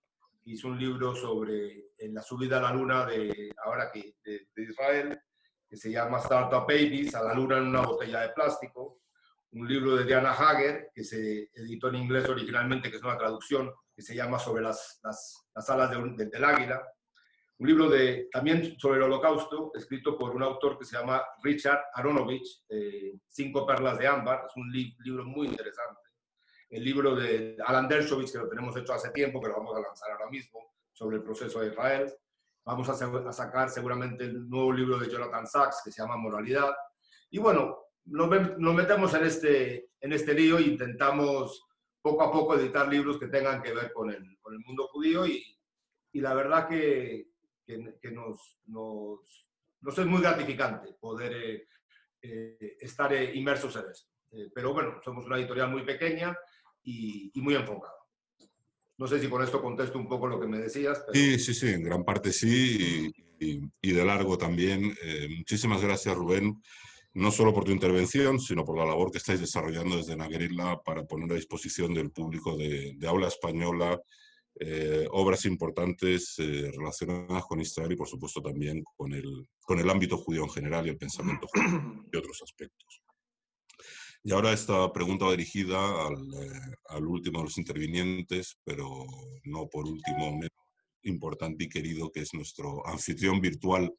hizo 0.52 0.68
un 0.68 0.78
libro 0.78 1.14
sobre 1.14 1.90
la 1.98 2.22
subida 2.22 2.58
a 2.58 2.62
la 2.62 2.72
luna 2.72 3.06
de, 3.06 3.52
ahora 3.64 3.90
que, 3.92 4.16
de, 4.24 4.48
Israel, 4.56 5.20
que 5.68 5.76
se 5.76 5.90
llama 5.90 6.18
Startup 6.18 6.66
Babies, 6.66 7.14
a 7.14 7.22
la 7.22 7.34
luna 7.34 7.58
en 7.58 7.68
una 7.68 7.82
botella 7.82 8.20
de 8.20 8.30
plástico. 8.30 9.00
Un 9.52 9.66
libro 9.66 9.96
de 9.96 10.04
Diana 10.04 10.32
Hager, 10.32 10.90
que 10.94 11.04
se 11.04 11.50
editó 11.54 11.88
en 11.88 11.96
inglés 11.96 12.28
originalmente, 12.28 12.90
que 12.90 12.96
es 12.96 13.02
una 13.02 13.16
traducción, 13.16 13.72
que 13.94 14.02
se 14.02 14.14
llama 14.14 14.38
Sobre 14.38 14.62
las, 14.62 15.00
las, 15.02 15.48
las 15.54 15.70
alas 15.70 15.90
de, 15.90 16.26
del 16.26 16.44
águila 16.44 16.82
un 17.60 17.66
libro 17.66 17.90
de, 17.90 18.28
también 18.30 18.78
sobre 18.78 18.98
el 18.98 19.04
holocausto, 19.04 19.72
escrito 19.74 20.16
por 20.16 20.34
un 20.34 20.44
autor 20.44 20.78
que 20.78 20.84
se 20.84 20.96
llama 20.96 21.24
Richard 21.42 21.80
Aronovich, 21.92 22.64
eh, 22.68 23.14
Cinco 23.26 23.66
perlas 23.66 23.98
de 23.98 24.06
ámbar, 24.06 24.44
es 24.46 24.56
un 24.56 24.70
libro 24.70 25.24
muy 25.24 25.48
interesante. 25.48 26.07
El 26.70 26.84
libro 26.84 27.14
de 27.14 27.56
Alan 27.64 27.88
Dershowitz, 27.88 28.32
que 28.32 28.38
lo 28.38 28.48
tenemos 28.48 28.76
hecho 28.76 28.92
hace 28.92 29.10
tiempo, 29.10 29.40
que 29.40 29.48
lo 29.48 29.56
vamos 29.56 29.76
a 29.76 29.80
lanzar 29.80 30.10
ahora 30.10 30.28
mismo, 30.28 30.74
sobre 30.92 31.16
el 31.16 31.22
proceso 31.22 31.60
de 31.60 31.68
Israel. 31.68 32.12
Vamos 32.64 32.88
a, 32.88 33.32
sacar 33.32 33.70
seguramente 33.70 34.24
el 34.24 34.48
nuevo 34.48 34.72
libro 34.72 34.98
de 34.98 35.08
Jonathan 35.08 35.46
Sachs, 35.46 35.80
que 35.82 35.90
se 35.90 36.02
llama 36.02 36.16
Moralidad. 36.16 36.74
Y 37.30 37.38
bueno, 37.38 37.78
nos, 38.04 38.28
metemos 38.74 39.14
en 39.14 39.24
este, 39.24 39.90
en 40.00 40.12
este 40.12 40.34
lío 40.34 40.58
e 40.58 40.62
intentamos 40.62 41.66
poco 42.02 42.22
a 42.22 42.30
poco 42.30 42.54
editar 42.56 42.86
libros 42.88 43.18
que 43.18 43.28
tengan 43.28 43.62
que 43.62 43.72
ver 43.72 43.92
con 43.92 44.10
el, 44.10 44.38
con 44.40 44.52
el 44.52 44.60
mundo 44.60 44.86
judío 44.88 45.26
y, 45.26 45.42
y 46.12 46.20
la 46.20 46.34
verdad 46.34 46.68
que, 46.68 47.28
que, 47.66 48.10
nos, 48.10 48.58
nos, 48.66 49.46
es 49.98 50.06
muy 50.06 50.22
gratificante 50.22 50.94
poder 50.94 51.32
eh, 51.32 51.68
eh, 52.22 52.76
estar 52.80 53.12
eh, 53.12 53.34
inmersos 53.34 53.76
en 53.76 53.90
esto. 53.90 54.10
pero 54.54 54.72
bueno, 54.72 55.00
somos 55.02 55.26
una 55.26 55.36
editorial 55.36 55.70
muy 55.70 55.82
pequeña 55.82 56.36
y, 56.90 57.40
muy 57.40 57.54
enfocada. 57.54 57.94
No 58.96 59.06
sé 59.06 59.20
si 59.20 59.28
con 59.28 59.42
esto 59.42 59.62
contesto 59.62 59.98
un 59.98 60.08
poco 60.08 60.26
lo 60.26 60.40
que 60.40 60.46
me 60.46 60.58
decías. 60.58 61.04
Sí, 61.12 61.38
sí, 61.38 61.54
sí, 61.54 61.68
en 61.68 61.84
gran 61.84 62.04
parte 62.04 62.32
sí, 62.32 63.12
y, 63.38 63.60
y 63.80 63.92
de 63.92 64.04
largo 64.04 64.36
también. 64.36 64.94
muchísimas 65.36 65.82
gracias, 65.82 66.16
Rubén, 66.16 66.60
no 67.14 67.30
solo 67.30 67.54
por 67.54 67.64
tu 67.64 67.70
intervención, 67.70 68.40
sino 68.40 68.64
por 68.64 68.76
la 68.76 68.86
labor 68.86 69.12
que 69.12 69.18
estáis 69.18 69.40
desarrollando 69.40 69.96
desde 69.96 70.16
Naguerilla 70.16 70.78
para 70.84 71.04
poner 71.04 71.30
a 71.30 71.36
disposición 71.36 71.94
del 71.94 72.10
público 72.10 72.56
de, 72.56 72.94
de 72.96 73.08
habla 73.08 73.28
española 73.28 74.00
eh, 74.60 75.06
obras 75.12 75.44
importantes 75.44 76.34
eh, 76.38 76.72
relacionadas 76.76 77.44
con 77.44 77.60
Israel 77.60 77.92
y, 77.92 77.96
por 77.96 78.08
supuesto, 78.08 78.42
también 78.42 78.82
con 78.96 79.12
el, 79.12 79.46
con 79.60 79.78
el 79.78 79.88
ámbito 79.88 80.16
judío 80.16 80.42
en 80.42 80.50
general 80.50 80.84
y 80.84 80.90
el 80.90 80.98
pensamiento 80.98 81.46
judío 81.46 82.04
y 82.12 82.16
otros 82.16 82.42
aspectos. 82.42 83.02
Y 84.28 84.32
ahora 84.32 84.52
esta 84.52 84.92
pregunta 84.92 85.24
va 85.24 85.30
dirigida 85.30 86.06
al, 86.06 86.18
eh, 86.34 86.76
al, 86.90 87.06
último 87.06 87.38
de 87.38 87.44
los 87.44 87.56
intervinientes, 87.56 88.58
pero 88.62 89.06
no 89.44 89.66
por 89.70 89.86
último 89.86 90.32
menos 90.32 90.50
importante 91.04 91.64
y 91.64 91.68
querido, 91.70 92.10
que 92.12 92.20
es 92.20 92.34
nuestro 92.34 92.86
anfitrión 92.86 93.40
virtual, 93.40 93.90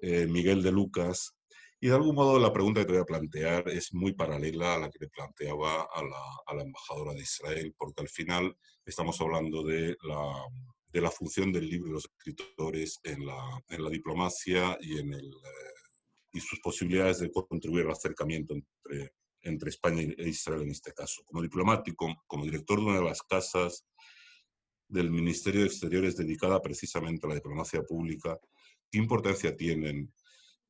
Miguel 0.00 0.62
de 0.62 0.70
Lucas, 0.70 1.34
y 1.80 1.88
de 1.88 1.94
algún 1.96 2.14
modo 2.14 2.38
la 2.38 2.52
pregunta 2.52 2.82
que 2.82 2.86
te 2.86 2.92
voy 2.92 3.00
a 3.00 3.04
plantear 3.04 3.68
es 3.68 3.92
muy 3.92 4.12
paralela 4.12 4.74
a 4.74 4.78
la 4.78 4.90
que 4.90 5.00
le 5.00 5.08
planteaba 5.08 5.88
a 5.92 6.04
la, 6.04 6.22
a 6.46 6.54
la 6.54 6.62
embajadora 6.62 7.14
de 7.14 7.22
Israel, 7.22 7.74
porque 7.76 8.02
al 8.02 8.08
final 8.08 8.56
estamos 8.86 9.20
hablando 9.20 9.64
de 9.64 9.96
la, 10.04 10.46
de 10.86 11.00
la 11.00 11.10
función 11.10 11.50
del 11.50 11.68
libro 11.68 11.88
de 11.88 11.94
los 11.94 12.04
escritores 12.04 13.00
en 13.02 13.26
la, 13.26 13.60
en 13.70 13.82
la 13.82 13.90
diplomacia 13.90 14.78
y, 14.80 15.00
en 15.00 15.14
el, 15.14 15.26
eh, 15.26 15.78
y 16.34 16.38
sus 16.38 16.60
posibilidades 16.60 17.18
de 17.18 17.32
contribuir 17.32 17.86
al 17.86 17.92
acercamiento 17.92 18.54
entre, 18.54 19.17
entre 19.42 19.70
España 19.70 20.02
e 20.02 20.28
Israel 20.28 20.62
en 20.62 20.70
este 20.70 20.92
caso. 20.92 21.22
Como 21.24 21.42
diplomático, 21.42 22.22
como 22.26 22.44
director 22.44 22.78
de 22.78 22.86
una 22.86 22.98
de 22.98 23.04
las 23.04 23.22
casas 23.22 23.84
del 24.88 25.10
Ministerio 25.10 25.60
de 25.60 25.66
Exteriores 25.66 26.16
dedicada 26.16 26.60
precisamente 26.60 27.26
a 27.26 27.30
la 27.30 27.34
diplomacia 27.34 27.82
pública, 27.82 28.38
¿qué 28.90 28.98
importancia 28.98 29.56
tienen 29.56 30.12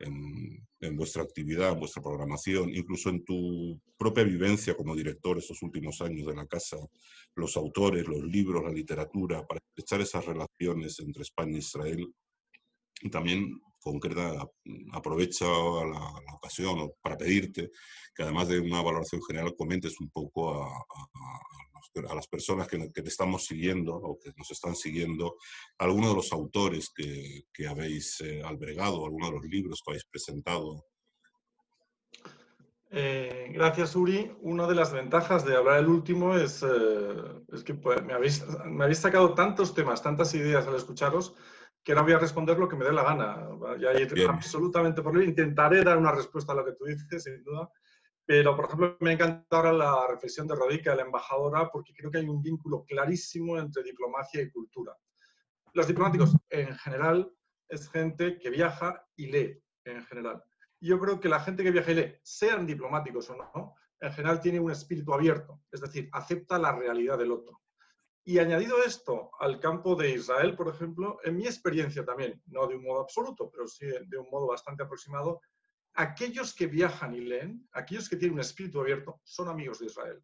en, 0.01 0.97
vuestra 0.97 1.23
actividad, 1.23 1.73
en 1.73 1.81
vuestra 1.81 2.03
programación, 2.03 2.75
incluso 2.75 3.11
en 3.11 3.25
tu 3.25 3.81
propia 3.97 4.25
vivencia 4.25 4.77
como 4.77 4.95
director 4.95 5.39
estos 5.39 5.63
últimos 5.63 6.01
años 6.01 6.27
de 6.27 6.35
la 6.35 6.47
casa, 6.47 6.77
los 7.35 7.57
autores, 7.57 8.07
los 8.07 8.23
libros, 8.23 8.63
la 8.63 8.73
literatura, 8.73 9.47
para 9.47 9.61
echar 9.77 10.01
esas 10.01 10.25
relaciones 10.25 10.99
entre 11.01 11.23
España 11.23 11.57
e 11.57 11.59
Israel. 11.59 12.15
Y 13.01 13.11
también 13.11 13.61
concreta, 13.81 14.47
aprovecha 14.93 15.47
la, 15.47 16.35
ocasión 16.35 16.91
para 17.01 17.17
pedirte 17.17 17.71
que 18.15 18.23
además 18.23 18.49
de 18.49 18.61
una 18.61 18.83
valoración 18.83 19.23
general 19.23 19.55
comentes 19.57 19.99
un 20.01 20.11
poco 20.11 20.63
a, 20.63 20.67
a, 20.67 22.15
las 22.15 22.29
personas 22.29 22.69
que, 22.69 22.93
que, 22.93 23.03
te 23.03 23.09
estamos 23.09 23.47
siguiendo 23.47 23.95
o 23.95 24.19
que 24.21 24.33
nos 24.37 24.51
están 24.51 24.77
siguiendo 24.77 25.37
algunos 25.79 26.11
de 26.11 26.17
los 26.17 26.33
autores 26.33 26.91
que, 26.95 27.43
que 27.53 27.67
habéis 27.67 28.21
eh, 28.21 28.41
albergado, 28.45 29.05
algunos 29.05 29.31
de 29.31 29.37
los 29.37 29.45
libros 29.47 29.83
que 29.85 29.93
habéis 29.93 30.05
presentado. 30.05 30.85
Eh, 32.91 33.51
gracias, 33.53 33.95
Uri. 33.97 34.35
Una 34.41 34.67
de 34.67 34.75
las 34.75 34.93
ventajas 34.93 35.45
de 35.45 35.57
hablar 35.57 35.81
el 35.81 35.89
último 35.89 36.37
es, 36.37 36.63
eh, 36.63 37.45
es 37.53 37.63
que 37.63 37.75
pues, 37.75 38.03
me, 38.05 38.15
habéis, 38.15 38.45
me 38.65 38.85
habéis 38.85 38.99
sacado 38.99 39.35
tantos 39.35 39.75
temas, 39.75 40.03
tantas 40.03 40.35
ideas 40.35 40.67
al 40.67 40.77
escucharos 40.77 41.35
que 41.89 41.95
no 41.95 42.03
voy 42.03 42.13
a 42.13 42.19
responder 42.19 42.59
lo 42.59 42.69
que 42.69 42.77
me 42.77 42.85
dé 42.85 42.93
la 42.93 43.03
gana. 43.03 43.49
Ya 43.81 43.93
absolutamente 44.29 45.01
por 45.01 45.23
Intentaré 45.23 45.83
dar 45.83 45.97
una 45.97 46.13
respuesta 46.13 46.53
a 46.53 46.57
lo 46.57 46.63
que 46.63 46.73
tú 46.73 46.85
dices, 46.85 47.25
sin 47.25 47.43
duda. 47.43 47.67
Pero, 48.27 48.55
por 48.55 48.67
ejemplo, 48.67 48.99
me 49.01 49.13
encanta 49.13 49.57
ahora 49.57 49.73
la 49.73 50.07
reflexión 50.07 50.47
de 50.47 50.55
Rodica, 50.55 50.95
la 50.95 51.05
embajadora, 51.05 51.71
porque 51.73 51.95
creo 51.95 52.11
que 52.11 52.19
hay 52.19 52.29
un 52.29 52.43
vínculo 52.43 52.85
clarísimo 52.85 53.57
entre 53.57 53.83
diplomacia 53.83 54.43
y 54.43 54.51
cultura. 54.51 54.95
Los 55.73 55.87
diplomáticos, 55.87 56.37
en 56.51 56.77
general, 56.77 57.33
es 57.71 57.89
gente 57.89 58.39
que 58.39 58.51
viaja 58.51 59.03
y 59.17 59.29
lee, 59.29 59.59
en 59.85 60.05
general. 60.05 60.45
Yo 60.83 61.01
creo 61.01 61.19
que 61.19 61.31
la 61.31 61.41
gente 61.41 61.65
que 61.65 61.71
viaja 61.71 61.91
y 61.93 61.95
lee, 61.95 62.17
sean 62.23 62.67
diplomáticos 62.67 63.31
o 63.31 63.37
no, 63.37 63.77
en 63.99 64.13
general 64.13 64.43
tiene 64.43 64.61
un 64.61 64.73
espíritu 64.73 65.15
abierto, 65.15 65.63
es 65.73 65.81
decir, 65.81 66.11
acepta 66.13 66.59
la 66.59 66.73
realidad 66.73 67.17
del 67.17 67.33
otro. 67.33 67.63
Y 68.29 68.39
añadido 68.41 68.77
esto 68.85 69.31
al 69.41 69.59
campo 69.59 69.97
de 69.97 70.11
Israel, 70.11 70.55
por 70.55 70.69
ejemplo, 70.69 71.19
en 71.25 71.35
mi 71.35 71.47
experiencia 71.47 72.05
también, 72.05 72.43
no 72.49 72.67
de 72.67 72.77
un 72.77 72.85
modo 72.85 73.01
absoluto, 73.01 73.51
pero 73.51 73.67
sí 73.67 73.87
de 73.87 74.19
un 74.19 74.29
modo 74.31 74.49
bastante 74.49 74.83
aproximado, 74.83 75.41
aquellos 75.95 76.55
que 76.55 76.67
viajan 76.67 77.15
y 77.15 77.23
leen, 77.23 77.67
aquellos 77.73 78.07
que 78.07 78.17
tienen 78.17 78.35
un 78.35 78.43
espíritu 78.43 78.83
abierto, 78.83 79.19
son 79.25 79.49
amigos 79.49 79.79
de 79.79 79.87
Israel. 79.87 80.23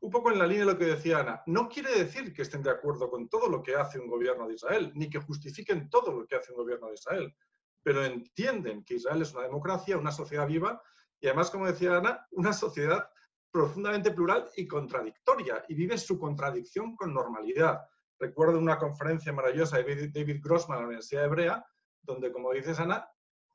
Un 0.00 0.10
poco 0.10 0.30
en 0.30 0.38
la 0.38 0.46
línea 0.46 0.66
de 0.66 0.72
lo 0.72 0.78
que 0.78 0.84
decía 0.84 1.20
Ana, 1.20 1.42
no 1.46 1.70
quiere 1.70 1.98
decir 1.98 2.34
que 2.34 2.42
estén 2.42 2.62
de 2.62 2.70
acuerdo 2.70 3.08
con 3.08 3.30
todo 3.30 3.48
lo 3.48 3.62
que 3.62 3.76
hace 3.76 3.98
un 3.98 4.08
gobierno 4.08 4.46
de 4.46 4.52
Israel, 4.52 4.92
ni 4.94 5.08
que 5.08 5.18
justifiquen 5.18 5.88
todo 5.88 6.12
lo 6.12 6.26
que 6.26 6.36
hace 6.36 6.52
un 6.52 6.58
gobierno 6.58 6.88
de 6.88 6.96
Israel, 6.96 7.34
pero 7.82 8.04
entienden 8.04 8.84
que 8.84 8.96
Israel 8.96 9.22
es 9.22 9.32
una 9.32 9.44
democracia, 9.44 9.96
una 9.96 10.12
sociedad 10.12 10.46
viva 10.46 10.82
y 11.18 11.28
además, 11.28 11.50
como 11.50 11.64
decía 11.64 11.96
Ana, 11.96 12.26
una 12.32 12.52
sociedad 12.52 13.08
profundamente 13.50 14.10
plural 14.10 14.48
y 14.56 14.66
contradictoria, 14.66 15.64
y 15.68 15.74
vive 15.74 15.98
su 15.98 16.18
contradicción 16.18 16.96
con 16.96 17.14
normalidad. 17.14 17.80
Recuerdo 18.18 18.58
una 18.58 18.78
conferencia 18.78 19.32
maravillosa 19.32 19.78
de 19.78 20.08
David 20.08 20.40
Grossman 20.42 20.78
en 20.78 20.82
la 20.82 20.88
Universidad 20.88 21.24
Hebrea, 21.24 21.66
donde, 22.02 22.32
como 22.32 22.52
dices, 22.52 22.78
Ana, 22.78 23.08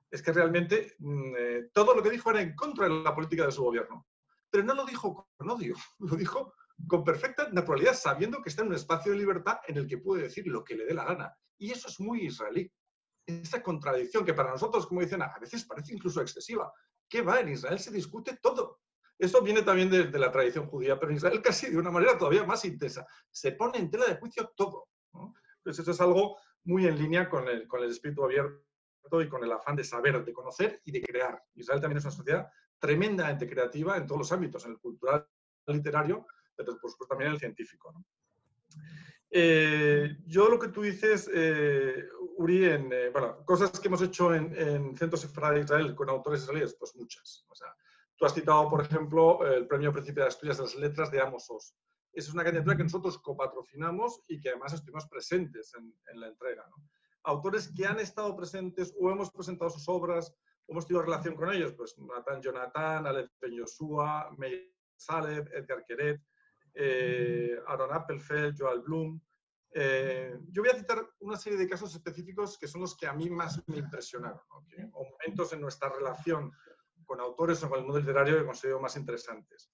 es 0.09 0.21
que 0.21 0.31
realmente 0.31 0.95
mm, 0.99 1.33
eh, 1.37 1.69
todo 1.73 1.95
lo 1.95 2.03
que 2.03 2.11
dijo 2.11 2.29
era 2.31 2.41
en 2.41 2.55
contra 2.55 2.87
de 2.87 3.01
la 3.01 3.15
política 3.15 3.45
de 3.45 3.51
su 3.51 3.63
gobierno. 3.63 4.07
Pero 4.49 4.63
no 4.63 4.75
lo 4.75 4.85
dijo 4.85 5.27
con 5.35 5.49
odio, 5.49 5.75
lo 5.99 6.15
dijo 6.15 6.53
con 6.87 7.03
perfecta 7.03 7.49
naturalidad, 7.51 7.93
sabiendo 7.93 8.41
que 8.41 8.49
está 8.49 8.61
en 8.61 8.69
un 8.69 8.75
espacio 8.75 9.11
de 9.11 9.17
libertad 9.17 9.57
en 9.67 9.77
el 9.77 9.87
que 9.87 9.97
puede 9.97 10.23
decir 10.23 10.45
lo 10.47 10.63
que 10.63 10.75
le 10.75 10.85
dé 10.85 10.93
la 10.93 11.05
gana. 11.05 11.35
Y 11.57 11.71
eso 11.71 11.87
es 11.87 11.99
muy 11.99 12.25
israelí. 12.25 12.71
Esa 13.25 13.63
contradicción 13.63 14.25
que 14.25 14.33
para 14.33 14.51
nosotros, 14.51 14.85
como 14.85 15.01
dicen, 15.01 15.21
a 15.21 15.37
veces 15.39 15.65
parece 15.65 15.93
incluso 15.93 16.21
excesiva. 16.21 16.71
¿Qué 17.09 17.21
va? 17.21 17.39
En 17.39 17.49
Israel 17.49 17.79
se 17.79 17.91
discute 17.91 18.37
todo. 18.41 18.81
Esto 19.23 19.41
viene 19.41 19.61
también 19.61 19.89
de, 19.89 20.19
la 20.19 20.29
tradición 20.29 20.67
judía, 20.67 20.99
pero 20.99 21.09
en 21.09 21.15
Israel 21.15 21.41
casi 21.41 21.69
de 21.69 21.77
una 21.77 21.89
manera 21.89 22.17
todavía 22.17 22.43
más 22.43 22.65
intensa. 22.65 23.07
Se 23.31 23.53
pone 23.53 23.77
en 23.77 23.89
tela 23.89 24.05
de 24.05 24.17
juicio 24.17 24.51
todo. 24.53 24.89
¿no? 25.13 25.33
Entonces, 25.59 25.81
eso 25.81 25.91
es 25.91 26.01
algo 26.01 26.37
muy 26.65 26.87
en 26.87 26.97
línea 26.97 27.29
con 27.29 27.47
el, 27.47 27.65
con 27.65 27.81
el 27.81 27.89
espíritu 27.89 28.25
abierto 28.25 28.61
y 29.21 29.29
con 29.29 29.41
el 29.41 29.51
afán 29.53 29.77
de 29.77 29.85
saber, 29.85 30.25
de 30.25 30.33
conocer 30.33 30.81
y 30.83 30.91
de 30.91 31.01
crear. 31.01 31.41
Israel 31.55 31.79
también 31.79 31.99
es 31.99 32.03
una 32.03 32.11
sociedad 32.11 32.51
tremendamente 32.77 33.49
creativa 33.49 33.95
en 33.95 34.05
todos 34.05 34.19
los 34.19 34.31
ámbitos, 34.33 34.65
en 34.65 34.71
el 34.71 34.79
cultural, 34.79 35.25
literario, 35.67 36.27
pero 36.53 36.77
por 36.77 36.91
supuesto 36.91 37.07
también 37.07 37.29
en 37.29 37.35
el 37.35 37.39
científico. 37.39 37.93
Eh, 39.31 40.17
yo 40.25 40.49
lo 40.49 40.59
que 40.59 40.67
tú 40.67 40.81
dices, 40.81 41.31
eh, 41.33 42.09
Uri, 42.35 42.65
en, 42.65 42.91
eh, 42.91 43.09
bueno, 43.09 43.45
cosas 43.45 43.79
que 43.79 43.87
hemos 43.87 44.01
hecho 44.01 44.35
en, 44.35 44.53
en 44.57 44.97
Centros 44.97 45.21
de 45.33 45.59
Israel 45.61 45.95
con 45.95 46.09
autores 46.09 46.41
israelíes, 46.41 46.75
pues 46.77 46.93
muchas. 46.97 47.45
O 47.47 47.55
sea, 47.55 47.73
tú 48.23 48.27
has 48.27 48.35
citado, 48.35 48.69
por 48.69 48.79
ejemplo, 48.79 49.45
el 49.45 49.67
Premio 49.67 49.91
Príncipe 49.91 50.21
de 50.21 50.27
Asturias 50.27 50.55
de 50.55 50.63
las 50.63 50.75
Letras 50.75 51.11
de 51.11 51.19
Amos 51.19 51.49
Oz. 51.49 51.75
Esa 52.13 52.29
es 52.29 52.33
una 52.33 52.45
candidatura 52.45 52.77
que 52.77 52.83
nosotros 52.83 53.17
copatrocinamos 53.17 54.21
y 54.29 54.39
que 54.39 54.47
además 54.47 54.71
estuvimos 54.71 55.05
presentes 55.09 55.73
en, 55.77 55.93
en 56.09 56.21
la 56.21 56.27
entrega. 56.29 56.65
¿no? 56.69 56.87
Autores 57.23 57.69
que 57.75 57.85
han 57.85 57.99
estado 57.99 58.33
presentes 58.37 58.95
o 58.97 59.11
hemos 59.11 59.29
presentado 59.29 59.69
sus 59.69 59.89
obras 59.89 60.33
o 60.65 60.71
hemos 60.71 60.87
tenido 60.87 61.03
relación 61.03 61.35
con 61.35 61.51
ellos, 61.51 61.73
pues 61.73 61.97
Nathan 61.97 62.41
Jonathan, 62.41 63.05
Aleph 63.07 63.29
Ben 63.41 63.55
Meir 64.37 64.73
Saleh, 64.95 65.43
Edgar 65.53 65.83
Queret, 65.85 66.21
eh, 66.75 67.59
Aaron 67.67 67.91
Appelfeld, 67.91 68.55
Joel 68.57 68.83
Bloom. 68.83 69.19
Eh, 69.73 70.39
yo 70.49 70.61
voy 70.61 70.71
a 70.71 70.75
citar 70.75 71.05
una 71.19 71.35
serie 71.35 71.59
de 71.59 71.67
casos 71.67 71.93
específicos 71.93 72.57
que 72.57 72.69
son 72.69 72.79
los 72.79 72.95
que 72.95 73.05
a 73.05 73.11
mí 73.11 73.29
más 73.29 73.61
me 73.67 73.79
impresionaron, 73.79 74.39
o 74.93 75.03
momentos 75.09 75.51
en 75.51 75.59
nuestra 75.59 75.89
relación 75.89 76.53
con 77.05 77.19
autores 77.19 77.63
o 77.63 77.69
con 77.69 77.79
el 77.79 77.85
mundo 77.85 77.99
literario 77.99 78.37
que 78.37 78.45
considero 78.45 78.79
más 78.79 78.95
interesantes. 78.95 79.71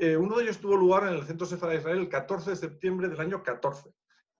Eh, 0.00 0.16
uno 0.16 0.36
de 0.36 0.44
ellos 0.44 0.58
tuvo 0.58 0.76
lugar 0.76 1.08
en 1.08 1.14
el 1.14 1.24
Centro 1.24 1.44
Sefa 1.44 1.66
de 1.66 1.78
Israel 1.78 1.98
el 1.98 2.08
14 2.08 2.50
de 2.50 2.56
septiembre 2.56 3.08
del 3.08 3.20
año 3.20 3.42
14, 3.42 3.92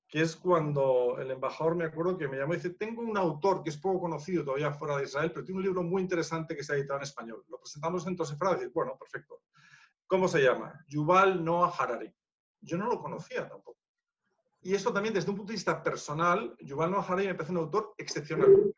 que 0.06 0.20
es 0.20 0.36
cuando 0.36 1.16
el 1.18 1.32
embajador, 1.32 1.74
me 1.74 1.84
acuerdo, 1.84 2.16
que 2.16 2.28
me 2.28 2.36
llamó 2.36 2.54
y 2.54 2.58
dice, 2.58 2.70
tengo 2.70 3.02
un 3.02 3.16
autor 3.16 3.64
que 3.64 3.70
es 3.70 3.76
poco 3.76 4.00
conocido 4.00 4.44
todavía 4.44 4.72
fuera 4.72 4.96
de 4.96 5.04
Israel, 5.04 5.32
pero 5.32 5.44
tiene 5.44 5.58
un 5.58 5.64
libro 5.64 5.82
muy 5.82 6.00
interesante 6.00 6.54
que 6.54 6.62
se 6.62 6.72
ha 6.72 6.76
editado 6.76 7.00
en 7.00 7.02
español. 7.02 7.44
Lo 7.48 7.58
presentamos 7.58 8.06
en 8.06 8.12
el 8.12 8.24
Centro 8.24 8.52
y 8.52 8.54
dice, 8.54 8.70
bueno, 8.72 8.96
perfecto. 8.96 9.42
¿Cómo 10.06 10.28
se 10.28 10.42
llama? 10.42 10.72
Yuval 10.86 11.44
Noah 11.44 11.74
Harari. 11.76 12.14
Yo 12.60 12.78
no 12.78 12.86
lo 12.86 13.00
conocía 13.00 13.48
tampoco. 13.48 13.80
Y 14.60 14.74
esto 14.74 14.92
también 14.92 15.12
desde 15.12 15.30
un 15.30 15.36
punto 15.36 15.50
de 15.50 15.56
vista 15.56 15.82
personal, 15.82 16.56
Yuval 16.60 16.92
Noah 16.92 17.02
Harari 17.02 17.26
me 17.26 17.34
parece 17.34 17.52
un 17.52 17.58
autor 17.58 17.94
excepcional. 17.98 18.74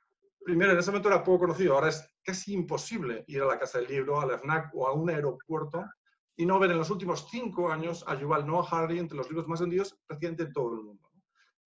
Primero, 0.51 0.72
en 0.72 0.78
ese 0.78 0.90
momento 0.90 1.09
era 1.09 1.22
poco 1.22 1.46
conocido, 1.46 1.74
ahora 1.74 1.90
es 1.90 2.05
casi 2.24 2.55
imposible 2.55 3.24
ir 3.28 3.40
a 3.40 3.46
la 3.46 3.57
Casa 3.57 3.78
del 3.78 3.86
Libro, 3.86 4.20
al 4.20 4.36
FNAC 4.36 4.74
o 4.74 4.88
a 4.88 4.92
un 4.92 5.09
aeropuerto 5.09 5.84
y 6.36 6.44
no 6.44 6.59
ver 6.59 6.72
en 6.72 6.78
los 6.78 6.90
últimos 6.90 7.28
cinco 7.30 7.70
años 7.70 8.03
a 8.09 8.16
Yuval 8.16 8.44
Noah 8.44 8.66
Harari 8.68 8.98
entre 8.98 9.16
los 9.16 9.28
libros 9.28 9.46
más 9.46 9.61
vendidos 9.61 9.96
prácticamente 10.09 10.42
en 10.42 10.53
todo 10.53 10.74
el 10.74 10.82
mundo. 10.82 11.09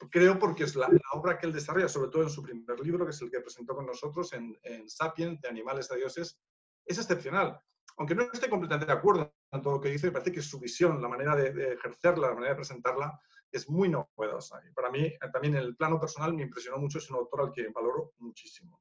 Creo 0.10 0.40
porque 0.40 0.64
es 0.64 0.76
la, 0.76 0.90
obra 1.12 1.38
que 1.38 1.46
él 1.46 1.54
desarrolla, 1.54 1.88
sobre 1.88 2.10
todo 2.10 2.24
en 2.24 2.32
su 2.32 2.42
primer 2.42 2.80
libro, 2.80 3.06
que 3.06 3.12
es 3.12 3.22
el 3.22 3.30
que 3.30 3.42
presentó 3.42 3.76
con 3.76 3.86
nosotros 3.86 4.34
en, 4.34 4.58
en 4.64 4.90
Sapiens, 4.90 5.40
de 5.40 5.50
Animales 5.50 5.92
a 5.92 5.96
Dioses, 5.96 6.40
es 6.84 6.98
excepcional 6.98 7.62
aunque 7.98 8.16
no 8.16 8.24
esté 8.24 8.50
completamente 8.50 8.92
de 8.92 8.98
acuerdo 8.98 9.34
en 9.52 9.62
todo 9.62 9.74
lo 9.74 9.82
que 9.82 9.90
dice, 9.90 10.08
me 10.08 10.14
parece 10.14 10.32
que 10.32 10.42
su 10.42 10.60
visión, 10.60 11.02
la 11.02 11.08
manera 11.08 11.36
de, 11.36 11.74
ejercerla, 11.74 12.30
la 12.30 12.34
manera 12.34 12.54
de 12.54 12.58
presentarla, 12.58 13.20
es 13.58 13.70
muy 13.70 13.90
novedosa. 13.90 14.62
Y 14.68 14.74
para 14.74 14.90
mí, 14.90 15.12
también 15.32 15.56
en 15.56 15.64
el 15.64 15.76
plano 15.76 16.00
personal, 16.00 16.34
me 16.34 16.44
impresionó 16.44 16.78
mucho, 16.78 16.98
es 16.98 17.10
un 17.10 17.18
autor 17.18 17.42
al 17.42 17.52
que 17.52 17.68
valoro 17.70 18.14
muchísimo. 18.20 18.80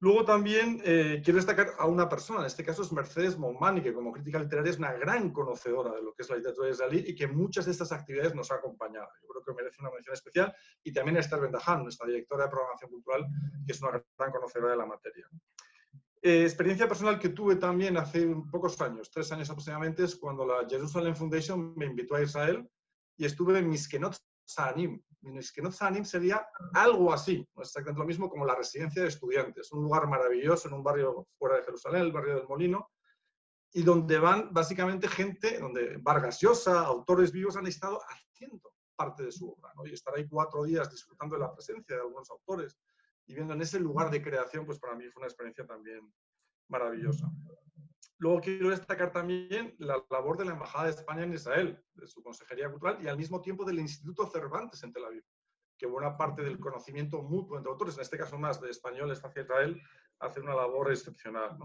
Luego 0.00 0.26
también 0.26 0.82
eh, 0.84 1.22
quiero 1.24 1.38
destacar 1.38 1.72
a 1.78 1.86
una 1.86 2.06
persona, 2.06 2.40
en 2.40 2.46
este 2.46 2.62
caso 2.62 2.82
es 2.82 2.92
Mercedes 2.92 3.38
Monmani, 3.38 3.80
que 3.82 3.94
como 3.94 4.12
crítica 4.12 4.38
literaria 4.38 4.70
es 4.70 4.78
una 4.78 4.92
gran 4.92 5.30
conocedora 5.32 5.94
de 5.94 6.02
lo 6.02 6.12
que 6.12 6.22
es 6.22 6.28
la 6.28 6.36
literatura 6.36 6.68
israelí 6.68 7.04
y 7.06 7.14
que 7.14 7.26
muchas 7.26 7.64
de 7.64 7.72
estas 7.72 7.92
actividades 7.92 8.34
nos 8.34 8.52
ha 8.52 8.56
acompañado. 8.56 9.08
Yo 9.22 9.28
creo 9.28 9.42
que 9.42 9.54
merece 9.54 9.80
una 9.80 9.90
mención 9.90 10.12
especial 10.12 10.54
y 10.84 10.92
también 10.92 11.16
a 11.16 11.20
Esther 11.20 11.40
Bendahan, 11.40 11.82
nuestra 11.82 12.06
directora 12.06 12.44
de 12.44 12.50
programación 12.50 12.90
cultural, 12.90 13.26
que 13.66 13.72
es 13.72 13.80
una 13.80 13.92
gran 14.18 14.32
conocedora 14.32 14.72
de 14.72 14.76
la 14.76 14.86
materia. 14.86 15.26
Eh, 16.20 16.42
experiencia 16.42 16.88
personal 16.88 17.18
que 17.18 17.30
tuve 17.30 17.56
también 17.56 17.96
hace 17.96 18.26
pocos 18.50 18.78
años, 18.82 19.10
tres 19.10 19.32
años 19.32 19.48
aproximadamente, 19.48 20.04
es 20.04 20.16
cuando 20.16 20.44
la 20.44 20.68
Jerusalem 20.68 21.14
Foundation 21.14 21.74
me 21.74 21.86
invitó 21.86 22.16
a 22.16 22.22
Israel 22.22 22.68
y 23.16 23.24
estuve 23.24 23.58
en 23.58 23.68
Miskenot 23.68 24.16
Saanim. 24.44 25.02
Miskenot 25.22 25.72
Saanim 25.72 26.04
sería 26.04 26.46
algo 26.74 27.12
así, 27.12 27.46
exactamente 27.56 28.00
lo 28.00 28.06
mismo 28.06 28.30
como 28.30 28.44
la 28.44 28.54
residencia 28.54 29.02
de 29.02 29.08
estudiantes, 29.08 29.72
un 29.72 29.82
lugar 29.82 30.06
maravilloso 30.06 30.68
en 30.68 30.74
un 30.74 30.82
barrio 30.82 31.26
fuera 31.38 31.56
de 31.56 31.64
Jerusalén, 31.64 32.02
el 32.02 32.12
barrio 32.12 32.36
del 32.36 32.48
Molino, 32.48 32.90
y 33.72 33.82
donde 33.82 34.18
van 34.18 34.52
básicamente 34.52 35.08
gente, 35.08 35.58
donde 35.58 35.98
Vargas 35.98 36.40
Llosa, 36.40 36.80
autores 36.80 37.32
vivos 37.32 37.56
han 37.56 37.66
estado 37.66 38.00
haciendo 38.08 38.72
parte 38.94 39.24
de 39.24 39.32
su 39.32 39.50
obra, 39.50 39.72
¿no? 39.74 39.86
y 39.86 39.92
estar 39.92 40.14
ahí 40.14 40.26
cuatro 40.28 40.64
días 40.64 40.90
disfrutando 40.90 41.36
de 41.36 41.42
la 41.42 41.52
presencia 41.52 41.96
de 41.96 42.02
algunos 42.02 42.30
autores, 42.30 42.78
y 43.26 43.34
viendo 43.34 43.54
en 43.54 43.62
ese 43.62 43.80
lugar 43.80 44.10
de 44.10 44.22
creación, 44.22 44.64
pues 44.64 44.78
para 44.78 44.94
mí 44.94 45.04
fue 45.10 45.20
una 45.20 45.26
experiencia 45.26 45.66
también 45.66 46.12
maravillosa. 46.68 47.28
Luego 48.18 48.40
quiero 48.40 48.70
destacar 48.70 49.12
también 49.12 49.74
la 49.78 50.02
labor 50.10 50.38
de 50.38 50.46
la 50.46 50.52
Embajada 50.52 50.84
de 50.84 50.90
España 50.92 51.24
en 51.24 51.34
Israel, 51.34 51.82
de 51.94 52.06
su 52.06 52.22
Consejería 52.22 52.70
Cultural 52.70 52.98
y 53.02 53.08
al 53.08 53.18
mismo 53.18 53.42
tiempo 53.42 53.64
del 53.64 53.78
Instituto 53.78 54.26
Cervantes 54.30 54.82
en 54.82 54.92
Tel 54.92 55.04
Aviv, 55.04 55.24
que 55.76 55.86
buena 55.86 56.16
parte 56.16 56.42
del 56.42 56.58
conocimiento 56.58 57.22
mutuo 57.22 57.58
entre 57.58 57.70
autores, 57.70 57.96
en 57.96 58.02
este 58.02 58.16
caso 58.16 58.38
más 58.38 58.60
de 58.60 58.70
españoles 58.70 59.22
hacia 59.22 59.42
Israel, 59.42 59.82
hace 60.20 60.40
una 60.40 60.54
labor 60.54 60.90
excepcional. 60.90 61.58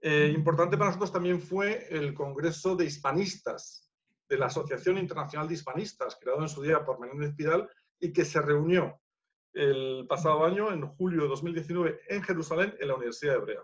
Eh, 0.00 0.32
importante 0.34 0.76
para 0.76 0.90
nosotros 0.90 1.12
también 1.12 1.40
fue 1.40 1.86
el 1.88 2.14
Congreso 2.14 2.74
de 2.74 2.86
Hispanistas 2.86 3.90
de 4.28 4.38
la 4.38 4.46
Asociación 4.46 4.98
Internacional 4.98 5.46
de 5.46 5.54
Hispanistas, 5.54 6.16
creado 6.20 6.42
en 6.42 6.48
su 6.48 6.62
día 6.62 6.84
por 6.84 6.98
Menéndez 6.98 7.34
Pidal 7.36 7.70
y 8.00 8.12
que 8.12 8.24
se 8.24 8.40
reunió 8.40 9.00
el 9.52 10.04
pasado 10.08 10.44
año, 10.44 10.72
en 10.72 10.84
julio 10.96 11.22
de 11.22 11.28
2019, 11.28 12.00
en 12.08 12.22
Jerusalén, 12.22 12.74
en 12.80 12.88
la 12.88 12.96
Universidad 12.96 13.36
Hebrea. 13.36 13.62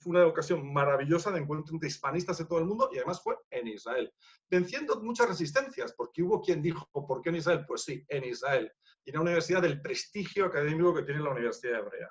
Fue 0.00 0.12
una 0.12 0.26
ocasión 0.26 0.72
maravillosa 0.72 1.30
de 1.30 1.40
encuentro 1.40 1.74
entre 1.74 1.88
hispanistas 1.88 2.38
de 2.38 2.46
todo 2.46 2.58
el 2.58 2.64
mundo 2.64 2.88
y 2.90 2.96
además 2.96 3.22
fue 3.22 3.36
en 3.50 3.68
Israel, 3.68 4.10
venciendo 4.48 4.98
muchas 5.02 5.28
resistencias, 5.28 5.92
porque 5.92 6.22
hubo 6.22 6.40
quien 6.40 6.62
dijo, 6.62 6.88
¿por 6.90 7.20
qué 7.20 7.28
en 7.28 7.36
Israel? 7.36 7.64
Pues 7.66 7.84
sí, 7.84 8.02
en 8.08 8.24
Israel. 8.24 8.72
Y 9.04 9.10
en 9.10 9.16
una 9.16 9.24
universidad 9.24 9.60
del 9.60 9.82
prestigio 9.82 10.46
académico 10.46 10.94
que 10.94 11.02
tiene 11.02 11.20
la 11.20 11.30
Universidad 11.30 11.80
Hebrea. 11.80 12.08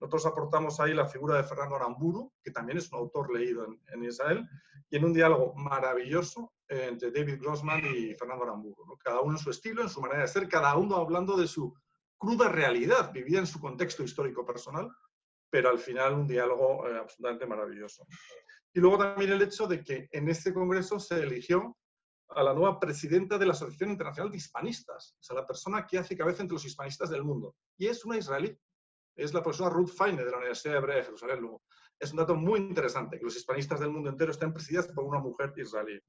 Nosotros 0.00 0.26
aportamos 0.26 0.78
ahí 0.80 0.92
la 0.92 1.06
figura 1.06 1.38
de 1.38 1.44
Fernando 1.44 1.76
Aramburu, 1.76 2.30
que 2.42 2.50
también 2.50 2.76
es 2.76 2.92
un 2.92 2.98
autor 2.98 3.32
leído 3.32 3.66
en, 3.86 4.04
Israel, 4.04 4.46
y 4.90 4.96
en 4.96 5.04
un 5.06 5.14
diálogo 5.14 5.54
maravilloso 5.54 6.52
eh, 6.68 6.88
entre 6.90 7.10
David 7.10 7.40
Grossman 7.40 7.80
y 7.86 8.14
Fernando 8.14 8.44
Aramburu. 8.44 8.98
Cada 9.02 9.22
uno 9.22 9.32
en 9.32 9.38
su 9.38 9.48
estilo, 9.48 9.80
en 9.80 9.88
su 9.88 10.02
manera 10.02 10.20
de 10.20 10.28
ser, 10.28 10.46
cada 10.46 10.76
uno 10.76 10.96
hablando 10.96 11.38
de 11.38 11.46
su 11.46 11.74
cruda 12.18 12.50
realidad, 12.50 13.12
vivida 13.12 13.38
en 13.38 13.46
su 13.46 13.58
contexto 13.60 14.02
histórico 14.02 14.44
personal, 14.44 14.90
pero 15.54 15.70
al 15.70 15.78
final 15.78 16.14
un 16.14 16.26
diálogo 16.26 16.84
eh, 16.88 16.98
absolutamente 16.98 17.46
maravilloso. 17.46 18.04
Y 18.72 18.80
luego 18.80 18.98
también 18.98 19.30
el 19.30 19.42
hecho 19.42 19.68
de 19.68 19.84
que 19.84 20.08
en 20.10 20.28
este 20.28 20.52
congreso 20.52 20.98
se 20.98 21.22
eligió 21.22 21.76
a 22.30 22.42
la 22.42 22.52
nueva 22.52 22.80
presidenta 22.80 23.38
de 23.38 23.46
la 23.46 23.52
Asociación 23.52 23.90
Internacional 23.90 24.32
de 24.32 24.38
Hispanistas, 24.38 25.14
o 25.16 25.22
sea, 25.22 25.36
la 25.36 25.46
persona 25.46 25.86
que 25.86 25.98
hace 25.98 26.16
cabeza 26.16 26.42
entre 26.42 26.54
los 26.54 26.64
hispanistas 26.64 27.08
del 27.08 27.22
mundo. 27.22 27.54
Y 27.78 27.86
es 27.86 28.04
una 28.04 28.18
israelí, 28.18 28.58
es 29.14 29.32
la 29.32 29.44
profesora 29.44 29.70
Ruth 29.70 29.92
Feine 29.96 30.24
de 30.24 30.30
la 30.32 30.38
Universidad 30.38 30.78
Hebrea 30.78 30.96
de 30.96 31.04
Jerusalén. 31.04 31.38
Luego. 31.38 31.62
Es 32.00 32.10
un 32.10 32.16
dato 32.16 32.34
muy 32.34 32.58
interesante, 32.58 33.16
que 33.16 33.24
los 33.24 33.36
hispanistas 33.36 33.78
del 33.78 33.90
mundo 33.90 34.10
entero 34.10 34.32
estén 34.32 34.52
presididos 34.52 34.88
por 34.88 35.04
una 35.04 35.20
mujer 35.20 35.52
israelí. 35.56 36.00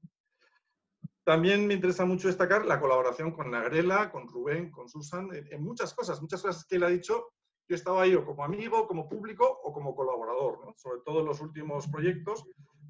También 1.22 1.68
me 1.68 1.74
interesa 1.74 2.04
mucho 2.04 2.26
destacar 2.26 2.66
la 2.66 2.80
colaboración 2.80 3.30
con 3.30 3.52
Nagrela, 3.52 4.10
con 4.10 4.26
Rubén, 4.26 4.72
con 4.72 4.88
Susan, 4.88 5.28
en, 5.32 5.62
muchas 5.62 5.94
cosas, 5.94 6.20
muchas 6.20 6.42
cosas 6.42 6.64
que 6.64 6.74
él 6.74 6.82
ha 6.82 6.88
dicho. 6.88 7.28
Yo 7.68 7.74
estaba 7.74 8.02
ahí 8.02 8.14
o 8.14 8.24
como 8.24 8.44
amigo, 8.44 8.86
como 8.86 9.08
público 9.08 9.60
o 9.64 9.72
como 9.72 9.94
colaborador, 9.94 10.74
sobre 10.76 11.00
todo 11.04 11.20
en 11.20 11.26
los 11.26 11.40
últimos 11.40 11.88
proyectos. 11.88 12.44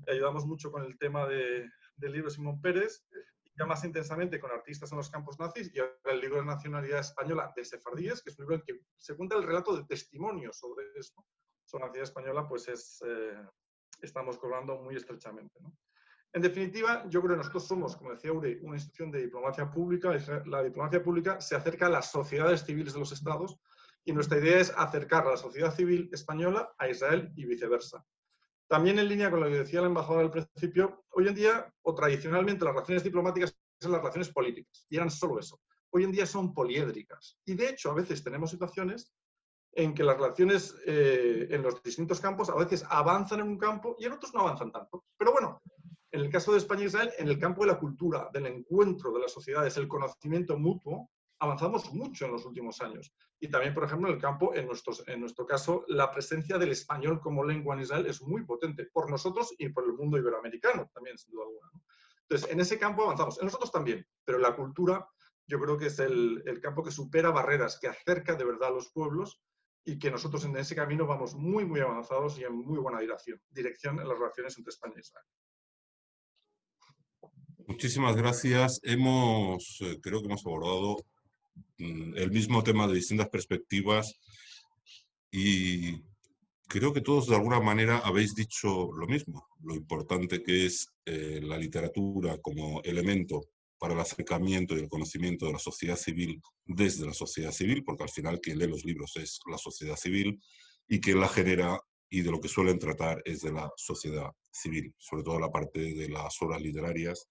ayudamos 0.07 0.47
mucho 0.47 0.71
con 0.71 0.85
el 0.85 0.99
tema 0.99 1.27
de, 1.27 1.69
del 1.97 2.13
libro 2.13 2.31
Simón 2.31 2.61
Pérez, 2.61 3.05
ya 3.59 3.65
más 3.65 3.83
intensamente 3.85 4.39
con 4.39 4.51
artistas 4.51 4.93
en 4.93 4.99
los 4.99 5.11
campos 5.11 5.39
nazis 5.39 5.73
y 5.75 5.79
el 5.79 6.21
libro 6.21 6.37
de 6.37 6.45
nacionalidad 6.45 7.01
española 7.01 7.53
de 7.57 7.65
Sefardíes, 7.65 8.23
que 8.23 8.31
es 8.31 8.39
un 8.39 8.45
libro 8.45 8.57
en 8.57 8.63
que 8.63 8.81
se 8.97 9.17
cuenta 9.17 9.37
el 9.37 9.45
relato 9.45 9.75
de 9.75 9.85
testimonios 9.85 10.59
sobre 10.59 10.85
eso, 10.95 11.25
sobre 11.65 11.85
nacionalidad 11.87 12.03
española, 12.03 12.47
pues 12.47 12.69
es, 12.69 13.03
eh, 13.07 13.47
estamos 14.03 14.37
colaborando 14.37 14.83
muy 14.83 14.97
estrechamente. 14.97 15.59
En 16.33 16.43
definitiva, 16.43 17.09
yo 17.09 17.23
creo 17.23 17.33
que 17.33 17.39
nosotros 17.39 17.67
somos, 17.67 17.97
como 17.97 18.11
decía 18.11 18.31
Uri, 18.31 18.59
una 18.63 18.77
institución 18.77 19.11
de 19.11 19.23
diplomacia 19.23 19.71
pública. 19.71 20.11
La 20.45 20.63
diplomacia 20.63 21.03
pública 21.03 21.41
se 21.41 21.57
acerca 21.57 21.87
a 21.87 21.91
las 21.91 22.11
sociedades 22.11 22.63
civiles 22.63 22.93
de 22.93 22.99
los 23.01 23.11
estados 23.13 23.59
y 24.07 24.13
nuestra 24.13 24.39
idea 24.39 24.61
es 24.61 24.73
acercar 24.77 25.27
a 25.27 25.33
la 25.33 25.37
sociedad 25.37 25.75
civil 25.75 26.09
española 26.13 26.73
a 26.79 26.89
Israel 26.89 27.33
y 27.35 27.45
viceversa. 27.45 28.05
También 28.69 28.99
en 29.01 29.09
línea 29.09 29.31
con 29.31 29.41
lo 29.41 29.47
que 29.47 29.59
decía 29.59 29.81
el 29.81 29.87
embajador 29.87 30.25
al 30.25 30.31
principio, 30.31 31.05
hoy 31.11 31.27
en 31.27 31.35
día, 31.35 31.73
o 31.83 31.95
tradicionalmente, 31.95 32.65
las 32.65 32.73
relaciones 32.73 33.03
diplomáticas 33.03 33.57
son 33.81 33.93
las 33.93 34.01
relaciones 34.01 34.31
políticas, 34.31 34.87
y 34.89 34.97
eran 34.97 35.11
solo 35.11 35.41
eso. 35.41 35.61
Hoy 35.91 36.05
en 36.05 36.13
día 36.13 36.25
son 36.25 36.55
poliédricas. 36.55 37.37
Y 37.45 37.55
de 37.55 37.71
hecho, 37.71 37.91
a 37.91 37.95
veces 37.95 38.23
tenemos 38.23 38.51
situaciones 38.51 39.13
en 39.73 39.93
que 39.93 40.05
las 40.05 40.17
relaciones 40.17 40.77
eh, 40.87 41.49
en 41.51 41.63
los 41.63 41.83
distintos 41.83 42.21
campos 42.21 42.49
a 42.49 42.55
veces 42.55 42.85
avanzan 42.89 43.41
en 43.41 43.49
un 43.49 43.59
campo 43.59 43.97
y 43.99 44.05
en 44.05 44.13
otros 44.13 44.33
no 44.33 44.41
avanzan 44.41 44.71
tanto. 44.71 45.05
Pero 45.19 45.33
bueno, 45.33 45.61
en 46.13 46.21
el 46.21 46.31
caso 46.31 46.53
de 46.53 46.59
España 46.59 46.83
e 46.83 46.87
Israel, 46.87 47.11
en 47.19 47.29
el 47.29 47.39
campo 47.39 47.63
de 47.63 47.73
la 47.73 47.79
cultura, 47.79 48.31
del 48.33 48.47
encuentro 48.47 49.13
de 49.13 49.21
las 49.21 49.33
sociedades, 49.33 49.77
el 49.77 49.89
conocimiento 49.89 50.57
mutuo, 50.57 51.11
avanzamos 51.39 51.93
mucho 51.93 52.27
en 52.27 52.33
los 52.33 52.45
últimos 52.45 52.81
años. 52.81 53.13
Y 53.39 53.49
también, 53.49 53.75
por 53.75 53.85
ejemplo, 53.85 54.09
en 54.09 54.15
el 54.15 54.21
campo, 54.21 54.55
en, 54.55 54.67
nuestros, 54.67 55.07
en 55.07 55.21
nuestro 55.21 55.47
caso, 55.47 55.85
la 55.89 56.11
presencia 56.11 56.59
del 56.59 56.73
español 56.73 57.21
como 57.21 57.45
lengua 57.45 57.75
en 57.75 57.83
Israel 57.83 58.07
es 58.07 58.23
muy 58.23 58.45
potente 58.45 58.87
por 58.93 59.11
nosotros 59.11 59.55
y 59.59 59.69
por 59.69 59.85
el 59.85 59.93
mundo 59.93 60.17
iberoamericano 60.17 60.91
también, 60.95 61.19
sin 61.19 61.33
duda 61.33 61.45
alguna. 61.45 61.71
Entonces, 62.23 62.51
en 62.51 62.61
ese 62.61 62.79
campo 62.79 63.05
avanzamos. 63.05 63.39
En 63.39 63.45
nosotros 63.45 63.71
también, 63.71 64.07
pero 64.25 64.39
la 64.39 64.57
cultura 64.57 65.07
yo 65.47 65.61
creo 65.61 65.77
que 65.77 65.87
es 65.87 65.99
el, 66.01 66.43
el 66.47 66.61
campo 66.61 66.83
que 66.83 66.91
supera 66.91 67.31
barreras, 67.31 67.79
que 67.81 67.89
acerca 67.89 68.35
de 68.35 68.45
verdad 68.45 68.69
a 68.69 68.73
los 68.73 68.91
pueblos 68.91 69.41
y 69.85 69.99
que 69.99 70.11
nosotros 70.11 70.45
en 70.45 70.57
ese 70.57 70.75
camino 70.75 71.07
vamos 71.07 71.35
muy, 71.35 71.65
muy 71.65 71.79
avanzados 71.81 72.39
y 72.39 72.45
en 72.45 72.55
muy 72.55 72.79
buena 72.79 72.99
dirección, 72.99 73.41
dirección 73.51 74.01
en 74.01 74.09
las 74.09 74.19
relaciones 74.19 74.59
entre 74.59 74.71
España 74.71 74.95
e 74.97 75.01
Israel. 75.01 75.27
Muchísimas 77.69 78.17
gracias. 78.17 78.81
Hemos, 78.83 79.79
eh, 79.81 79.99
creo 80.03 80.21
que 80.21 80.27
hemos 80.27 80.45
abordado 80.45 80.97
el 81.79 82.31
mismo 82.31 82.63
tema 82.63 82.87
de 82.87 82.95
distintas 82.95 83.29
perspectivas 83.29 84.19
y 85.31 86.03
creo 86.69 86.93
que 86.93 87.01
todos 87.01 87.29
de 87.29 87.37
alguna 87.37 87.61
manera 87.61 87.99
habéis 87.99 88.35
dicho 88.35 88.91
lo 88.93 89.07
mismo, 89.07 89.47
lo 89.63 89.75
importante 89.75 90.43
que 90.43 90.67
es 90.67 90.89
eh, 91.05 91.41
la 91.43 91.59
literatura 91.59 92.39
como 92.39 92.81
elemento 92.83 93.49
para 93.79 93.95
el 93.95 94.01
acercamiento 94.01 94.75
y 94.75 94.81
el 94.81 94.89
conocimiento 94.89 95.47
de 95.47 95.53
la 95.53 95.59
sociedad 95.59 95.97
civil 95.97 96.41
desde 96.65 97.07
la 97.07 97.13
sociedad 97.13 97.53
civil, 97.53 97.85
porque 97.85 98.05
al 98.05 98.11
final 98.11 98.41
quien 98.41 98.59
lee 98.59 98.67
los 98.67 98.85
libros 98.85 99.13
es 99.17 99.39
la 99.51 99.59
sociedad 99.59 99.97
civil 99.97 100.41
y 100.89 101.01
quien 101.01 101.21
la 101.21 101.29
genera 101.29 101.79
y 102.09 102.23
de 102.23 102.31
lo 102.31 102.41
que 102.41 102.49
suelen 102.49 102.79
tratar 102.79 103.21
es 103.25 103.43
de 103.43 103.53
la 103.53 103.71
sociedad 103.77 104.31
civil, 104.51 104.95
sobre 104.99 105.25
todo 105.25 105.39
la 105.39 105.51
parte 105.51 105.81
de 105.95 106.09
las 106.09 106.41
obras 106.41 106.63
literarias, 106.63 107.29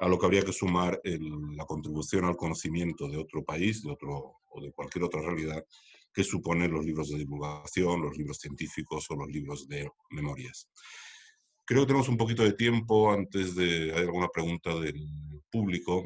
a 0.00 0.08
lo 0.08 0.18
que 0.18 0.26
habría 0.26 0.42
que 0.42 0.52
sumar 0.52 1.00
la 1.04 1.66
contribución 1.66 2.24
al 2.24 2.36
conocimiento 2.36 3.08
de 3.08 3.18
otro 3.18 3.44
país, 3.44 3.82
de 3.82 3.90
otro 3.90 4.40
o 4.48 4.60
de 4.60 4.72
cualquier 4.72 5.04
otra 5.04 5.20
realidad 5.20 5.64
que 6.12 6.24
suponen 6.24 6.72
los 6.72 6.84
libros 6.84 7.10
de 7.10 7.18
divulgación, 7.18 8.02
los 8.02 8.16
libros 8.16 8.38
científicos 8.38 9.06
o 9.10 9.14
los 9.14 9.28
libros 9.28 9.68
de 9.68 9.88
memorias. 10.10 10.68
Creo 11.64 11.82
que 11.82 11.88
tenemos 11.88 12.08
un 12.08 12.16
poquito 12.16 12.42
de 12.42 12.54
tiempo 12.54 13.12
antes 13.12 13.54
de 13.54 13.92
hay 13.94 14.00
alguna 14.00 14.28
pregunta 14.28 14.74
del 14.80 15.06
público. 15.50 16.04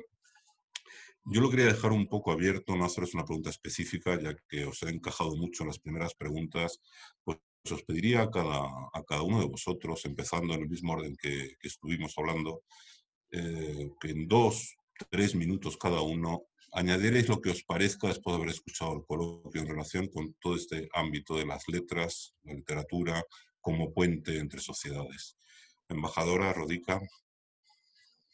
Yo 1.25 1.41
lo 1.41 1.49
quería 1.49 1.67
dejar 1.67 1.93
un 1.93 2.07
poco 2.07 2.33
abierto, 2.33 2.77
no 2.77 2.85
haceros 2.85 3.15
una 3.15 3.25
pregunta 3.25 3.49
específica, 3.49 4.21
ya 4.21 4.37
que 4.49 4.67
os 4.67 4.83
he 4.83 4.91
encajado 4.91 5.37
mucho 5.37 5.63
en 5.63 5.69
las 5.69 5.79
primeras 5.79 6.15
preguntas. 6.15 6.81
Pues 7.23 7.39
os 7.73 7.83
pediría 7.85 8.23
a 8.23 8.31
cada, 8.31 8.61
a 8.93 9.03
cada 9.07 9.23
uno 9.23 9.41
de 9.41 9.47
vosotros, 9.47 10.05
empezando 10.05 10.53
en 10.53 10.63
el 10.63 10.69
mismo 10.69 10.93
orden 10.93 11.17
que, 11.17 11.57
estuvimos 11.63 12.13
hablando, 12.19 12.63
eh, 13.35 13.91
en 14.03 14.29
dos, 14.29 14.77
tres 15.11 15.35
minutos 15.35 15.77
cada 15.77 16.01
uno 16.03 16.45
añadiréis 16.73 17.29
lo 17.29 17.41
que 17.41 17.51
os 17.51 17.63
parezca 17.63 18.09
después 18.09 18.35
de 18.35 18.43
haber 18.43 18.55
escuchado 18.55 18.97
el 18.97 19.05
coloquio 19.05 19.61
en 19.61 19.69
relación 19.69 20.09
con 20.09 20.35
todo 20.35 20.57
este 20.57 20.89
ámbito 20.93 21.37
de 21.37 21.47
las 21.47 21.69
letras, 21.69 22.35
la 22.43 22.55
literatura, 22.55 23.25
como 23.61 23.93
puente 23.93 24.39
entre 24.39 24.61
sociedades. 24.61 25.39
Embajadora 25.89 26.53
Rodica. 26.53 27.01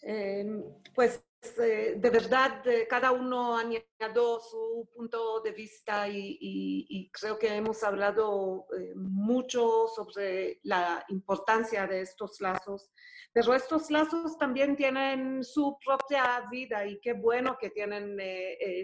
Em, 0.02 0.62
pues 0.94 1.22
eh, 1.42 1.94
de 1.96 2.10
verdad 2.10 2.66
eh, 2.68 2.86
cada 2.86 3.12
uno 3.12 3.56
añadió 3.56 4.40
su 4.40 4.90
punto 4.94 5.40
de 5.40 5.52
vista 5.52 6.06
y, 6.06 7.10
creo 7.12 7.38
que 7.38 7.54
hemos 7.54 7.82
hablado 7.82 8.66
eh, 8.78 8.92
mucho 8.94 9.86
sobre 9.88 10.60
la 10.64 11.02
importancia 11.08 11.86
de 11.86 12.02
estos 12.02 12.40
lazos, 12.40 12.90
pero 13.32 13.54
estos 13.54 13.90
lazos 13.90 14.36
también 14.36 14.76
tienen 14.76 15.42
su 15.42 15.78
propia 15.82 16.46
vida 16.50 16.84
y 16.84 17.00
qué 17.00 17.14
bueno 17.14 17.56
que 17.58 17.70
tienen 17.70 18.18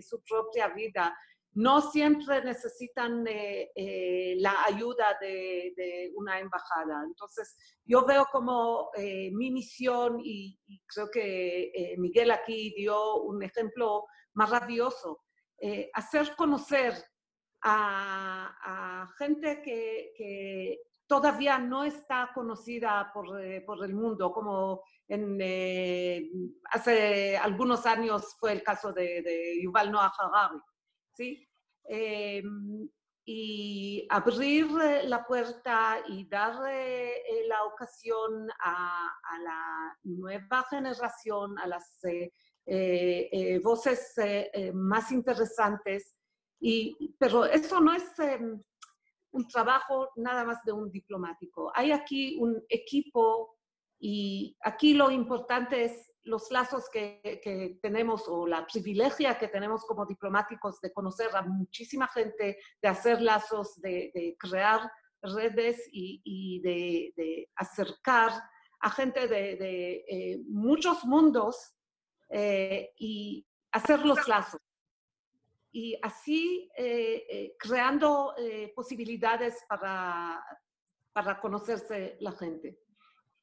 su 0.03 0.23
propia 0.23 0.69
vida 0.69 1.15
no 1.57 1.81
siempre 1.81 2.45
necesitan 2.45 3.27
eh, 3.27 3.71
eh, 3.75 4.37
la 4.41 4.65
ayuda 4.65 5.17
de, 5.19 6.13
una 6.15 6.39
embajada. 6.39 7.03
Entonces, 7.07 7.57
yo 7.85 8.05
veo 8.05 8.27
como 8.31 8.91
eh, 8.95 9.31
mi 9.33 9.51
misión, 9.51 10.21
y, 10.23 10.59
creo 10.87 11.11
que 11.11 11.95
Miguel 11.97 12.31
aquí 12.31 12.75
dio 12.77 13.23
un 13.23 13.43
ejemplo 13.43 14.05
maravilloso, 14.35 15.23
hacer 15.95 16.37
conocer 16.37 16.93
a, 17.63 19.09
gente 19.19 19.63
que, 19.63 20.79
todavía 21.07 21.59
no 21.59 21.85
está 21.85 22.33
conocida 22.35 23.11
por, 23.15 23.41
el 23.41 23.95
mundo, 23.95 24.31
como 24.31 24.83
hace 26.71 27.37
algunos 27.39 27.87
años 27.87 28.37
fue 28.39 28.53
el 28.53 28.63
caso 28.63 28.93
de, 28.93 29.23
de 29.23 29.63
Yuval 29.63 29.91
Noah 29.91 30.13
Harari. 30.19 30.61
¿sí? 31.17 31.46
Em, 31.89 32.89
y 33.28 34.07
abrir 34.09 34.68
eh, 34.80 35.03
la 35.09 35.24
puerta 35.26 35.99
y 36.07 36.28
dar 36.28 36.62
eh, 36.70 37.45
la 37.49 37.64
ocasión 37.64 38.49
a, 38.61 39.12
la 39.43 39.99
nueva 40.05 40.64
generación, 40.70 41.59
a 41.59 41.66
las 41.66 41.99
eh, 42.05 43.61
voces 43.64 44.14
más 44.74 45.11
interesantes. 45.11 46.14
Y, 46.61 47.16
pero 47.18 47.45
eso 47.45 47.80
no 47.80 47.93
es 47.93 48.05
un 49.32 49.49
trabajo 49.49 50.11
nada 50.16 50.45
más 50.45 50.62
de 50.64 50.72
un 50.72 50.91
diplomático. 50.91 51.72
Hay 51.74 51.91
aquí 51.91 52.37
un 52.39 52.64
equipo 52.68 53.59
y 53.99 54.57
aquí 54.62 54.95
lo 54.95 55.11
importante 55.11 55.84
es 55.84 56.12
los 56.27 56.51
lazos 56.51 56.89
que, 56.91 57.79
tenemos 57.81 58.29
o 58.29 58.47
la 58.47 58.66
privilegia 58.66 59.39
que 59.39 59.49
tenemos 59.49 59.85
como 59.85 60.05
diplomáticos 60.05 60.81
de 60.81 60.93
conocer 60.93 61.35
a 61.35 61.43
muchísima 61.43 62.09
gente, 62.09 62.59
de 62.83 62.89
hacer 62.89 63.22
lazos, 63.22 63.81
de, 63.81 64.37
crear 64.39 64.91
redes 65.22 65.89
y, 65.91 66.61
de, 66.61 67.49
acercar 67.55 68.33
a 68.81 68.91
gente 68.91 69.27
de, 69.29 70.05
eh, 70.09 70.39
muchos 70.49 71.05
mundos 71.05 71.74
eh, 72.29 72.93
y 72.99 73.47
hacer 73.72 74.05
los 74.05 74.27
lazos. 74.29 74.61
Y 75.72 75.99
así 76.03 76.70
eh, 76.77 77.55
creando 77.59 78.35
posibilidades 78.74 79.64
para, 79.68 80.43
para 81.12 81.41
conocerse 81.41 82.16
la 82.20 82.33
gente. 82.33 82.79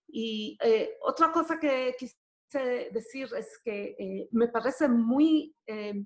Y 0.08 0.58
otra 1.02 1.32
cosa 1.32 1.60
que 1.60 1.96
decir 2.52 3.28
es 3.38 3.60
que 3.64 3.96
eh, 3.98 4.30
me 4.32 4.48
parece 4.48 4.88
muy, 4.88 5.56
eh, 5.66 6.06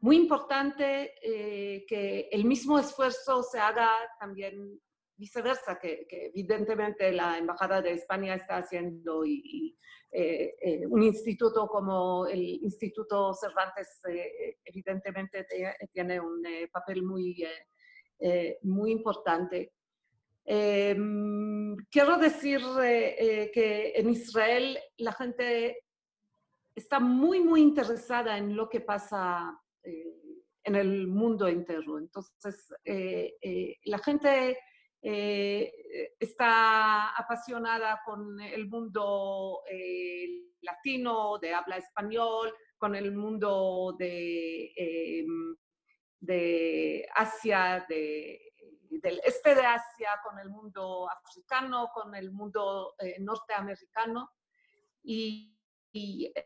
muy 0.00 0.16
importante 0.16 1.14
eh, 1.22 1.84
que 1.86 2.28
el 2.30 2.44
mismo 2.44 2.78
esfuerzo 2.78 3.42
se 3.42 3.58
haga 3.58 3.90
también 4.18 4.80
viceversa, 5.16 5.78
que, 5.80 6.06
evidentemente 6.10 7.12
la 7.12 7.38
Embajada 7.38 7.82
de 7.82 7.92
España 7.92 8.34
está 8.34 8.58
haciendo 8.58 9.24
y, 9.24 9.74
un 10.88 11.02
instituto 11.02 11.68
como 11.68 12.26
el 12.26 12.40
Instituto 12.40 13.34
Cervantes 13.34 14.00
evidentemente 14.64 15.46
tiene 15.92 16.18
un 16.18 16.42
papel 16.72 17.02
muy, 17.02 17.44
muy 18.62 18.90
importante. 18.90 19.74
Em, 20.50 21.76
quiero 21.90 22.16
decir 22.16 22.62
eh, 22.82 23.16
eh, 23.18 23.50
que 23.52 23.92
en 23.94 24.08
Israel 24.08 24.78
la 24.96 25.12
gente 25.12 25.84
está 26.74 26.98
muy, 27.00 27.40
muy 27.40 27.60
interesada 27.60 28.38
en 28.38 28.56
lo 28.56 28.66
que 28.66 28.80
pasa 28.80 29.60
eh, 29.82 30.46
en 30.64 30.74
el 30.74 31.06
mundo 31.06 31.46
entero. 31.48 31.98
Entonces, 31.98 32.72
la 33.84 33.98
gente 33.98 34.58
está 36.18 37.10
apasionada 37.10 38.00
con 38.04 38.40
el 38.40 38.68
mundo 38.68 39.60
latino, 40.62 41.38
de 41.38 41.52
habla 41.52 41.76
español, 41.76 42.54
con 42.78 42.94
el 42.94 43.12
mundo 43.12 43.94
de, 43.98 44.72
em, 44.76 45.56
de 46.20 47.06
Asia, 47.14 47.84
de 47.86 48.47
del 48.90 49.20
este 49.24 49.54
de 49.54 49.64
Asia, 49.64 50.10
con 50.24 50.38
el 50.38 50.50
mundo 50.50 51.08
africano, 51.10 51.90
con 51.92 52.14
el 52.14 52.32
mundo 52.32 52.94
eh, 52.98 53.16
norteamericano. 53.20 54.30
Y, 55.02 55.54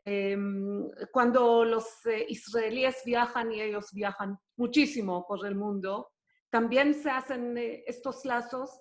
em, 0.04 0.88
cuando 1.12 1.64
los 1.64 2.06
eh, 2.06 2.24
israelíes 2.28 3.02
viajan, 3.04 3.52
y 3.52 3.60
ellos 3.60 3.92
viajan 3.92 4.38
muchísimo 4.56 5.26
por 5.26 5.44
el 5.46 5.54
mundo, 5.54 6.12
también 6.50 6.94
se 6.94 7.10
hacen 7.10 7.58
eh, 7.58 7.84
estos 7.86 8.24
lazos 8.24 8.80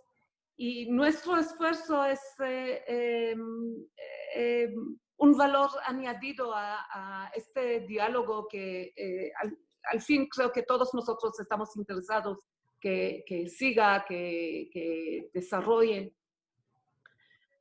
y 0.56 0.90
nuestro 0.92 1.38
esfuerzo 1.38 2.06
es 2.06 2.22
em, 2.40 3.88
em, 4.36 5.00
un 5.18 5.38
valor 5.38 5.70
añadido 5.86 6.54
a, 6.54 7.32
este 7.34 7.82
diálogo 7.82 8.48
que 8.48 8.94
al, 9.42 9.58
al, 9.84 10.02
fin 10.02 10.28
creo 10.28 10.52
que 10.52 10.64
todos 10.64 10.94
nosotros 10.94 11.40
estamos 11.40 11.76
interesados 11.76 12.38
que, 12.82 13.48
siga, 13.48 14.04
que, 14.08 14.70
que 14.74 15.30
desarrolle. 15.34 16.14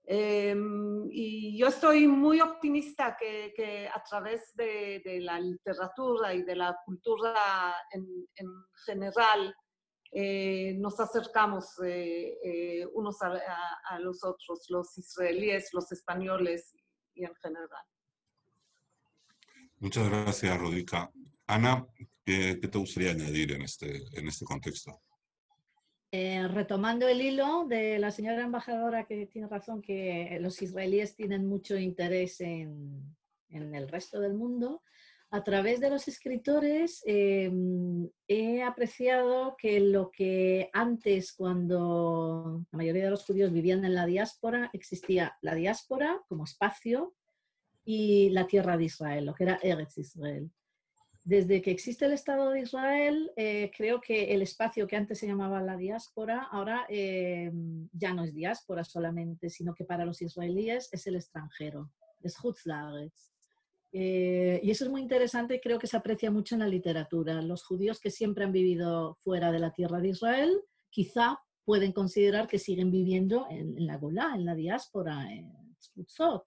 Em, 0.05 1.07
y 1.11 1.57
yo 1.57 1.69
estoy 1.69 2.09
muy 2.09 2.41
optimista 2.41 3.17
que, 3.17 3.53
que 3.55 3.87
a 3.87 4.03
través 4.03 4.55
de, 4.57 5.03
la 5.21 5.39
literatura 5.39 6.35
y 6.35 6.43
de 6.43 6.57
la 6.57 6.77
cultura 6.85 7.77
en, 7.93 8.27
en 8.35 8.49
general 8.85 9.55
eh, 10.13 10.75
nos 10.77 10.99
acercamos 10.99 11.79
eh, 11.85 12.37
eh, 12.43 12.87
unos 12.95 13.23
a, 13.23 13.99
los 14.01 14.25
otros, 14.25 14.67
los 14.69 14.99
israelíes, 14.99 15.69
los 15.73 15.93
españoles 15.93 16.75
y 17.15 17.25
en 17.25 17.35
general. 17.37 17.85
Muchas 19.79 20.09
gracias, 20.09 20.59
Rodica. 20.59 21.13
Ana, 21.47 21.87
¿qué, 22.25 22.59
¿qué, 22.61 22.69
te 22.69 22.79
gustaría 22.79 23.13
añadir 23.13 23.53
en 23.53 23.63
este, 23.63 24.03
en 24.19 24.27
este 24.27 24.45
contexto? 24.45 25.01
Eh, 26.13 26.49
retomando 26.49 27.07
el 27.07 27.23
hilo 27.23 27.67
de 27.69 28.01
la 28.01 28.11
señora 28.11 28.43
embajadora 28.43 29.05
que 29.05 29.27
tiene 29.27 29.47
razón 29.47 29.81
que 29.81 30.39
los 30.41 30.61
israelíes 30.61 31.15
tienen 31.15 31.47
mucho 31.47 31.77
interés 31.77 32.41
en, 32.41 33.17
en 33.49 33.75
el 33.77 33.89
resto 33.89 34.19
del 34.19 34.35
mundo, 34.35 34.83
a 35.31 35.45
través 35.45 35.79
de 35.79 35.89
los 35.89 36.09
escritores 36.09 37.05
eh, 37.07 37.49
he 38.27 38.63
apreciado 38.65 39.55
que 39.57 39.79
lo 39.79 40.11
que 40.11 40.69
antes, 40.73 41.33
cuando 41.33 42.65
la 42.73 42.77
mayoría 42.77 43.05
de 43.05 43.11
los 43.11 43.25
judíos 43.25 43.53
vivían 43.53 43.85
en 43.85 43.95
la 43.95 44.07
diáspora, 44.07 44.71
existía 44.73 45.39
la 45.43 45.55
diáspora 45.55 46.21
como 46.29 46.43
espacio 46.43 47.15
y 47.85 48.31
la 48.31 48.49
tierra 48.49 48.77
de 48.77 48.85
Israel, 48.85 49.27
lo 49.27 49.35
que 49.35 49.45
era 49.45 49.61
Eretz 49.63 49.99
Israel 49.99 50.51
desde 51.31 51.63
que 51.63 51.71
existe 51.71 52.07
el 52.07 52.13
Estado 52.13 52.51
de 52.51 52.63
Israel, 52.63 53.31
eh, 53.37 53.71
creo 53.77 54.01
que 54.01 54.35
el 54.35 54.43
espacio 54.43 54.89
que 54.89 54.97
antes 54.97 55.21
se 55.21 55.29
llamaba 55.29 55.63
la 55.63 55.77
diáspora, 55.77 56.49
ahora 56.51 56.87
eh, 56.89 57.53
ya 57.93 58.13
no 58.13 58.25
es 58.25 58.35
diáspora 58.35 58.83
solamente, 58.83 59.49
sino 59.49 59.73
que 59.73 59.85
para 59.85 60.05
los 60.05 60.21
israelíes 60.23 60.89
es 60.91 61.07
el 61.07 61.15
extranjero, 61.15 61.93
es 62.21 62.37
Hutzlaretz. 62.43 63.31
Eh, 63.93 64.59
y 64.61 64.73
eso 64.73 64.85
es 64.85 64.91
muy 64.91 65.03
interesante 65.03 65.55
y 65.55 65.61
creo 65.61 65.79
que 65.79 65.87
se 65.87 65.97
aprecia 65.97 66.33
mucho 66.33 66.57
en 66.57 66.63
la 66.63 66.67
literatura. 66.67 67.41
Los 67.43 67.63
judíos 67.63 68.01
que 68.01 68.11
siempre 68.11 68.43
han 68.43 68.51
vivido 68.51 69.15
fuera 69.21 69.53
de 69.53 69.61
la 69.61 69.71
tierra 69.71 70.01
de 70.01 70.09
Israel, 70.09 70.61
quizá 70.91 71.39
pueden 71.65 71.93
considerar 71.93 72.49
que 72.49 72.59
siguen 72.59 72.91
viviendo 72.91 73.47
en, 73.49 73.87
la 73.87 73.99
Golá, 73.99 74.33
en 74.35 74.47
la 74.47 74.57
diáspora, 74.57 75.33
en 75.33 75.77
Sputzot, 75.81 76.43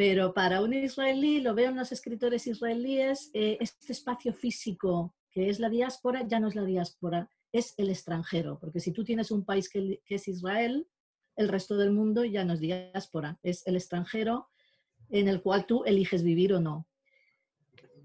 pero 0.00 0.32
para 0.32 0.62
un 0.62 0.72
israelí, 0.72 1.42
lo 1.42 1.54
veo 1.54 1.68
en 1.68 1.76
los 1.76 1.92
escritores 1.92 2.46
israelíes, 2.46 3.30
eh, 3.34 3.58
este 3.60 3.92
espacio 3.92 4.32
físico 4.32 5.14
que 5.30 5.50
es 5.50 5.60
la 5.60 5.68
diáspora 5.68 6.26
ya 6.26 6.40
no 6.40 6.48
es 6.48 6.54
la 6.54 6.64
diáspora, 6.64 7.28
es 7.52 7.74
el 7.76 7.90
extranjero, 7.90 8.58
porque 8.58 8.80
si 8.80 8.92
tú 8.92 9.04
tienes 9.04 9.30
un 9.30 9.44
país 9.44 9.68
que, 9.68 10.00
que 10.06 10.14
es 10.14 10.26
Israel, 10.26 10.88
el 11.36 11.50
resto 11.50 11.76
del 11.76 11.92
mundo 11.92 12.24
ya 12.24 12.46
no 12.46 12.54
es 12.54 12.60
diáspora, 12.60 13.38
es 13.42 13.66
el 13.66 13.76
extranjero 13.76 14.48
en 15.10 15.28
el 15.28 15.42
cual 15.42 15.66
tú 15.66 15.84
eliges 15.84 16.22
vivir 16.22 16.54
o 16.54 16.60
no. 16.60 16.88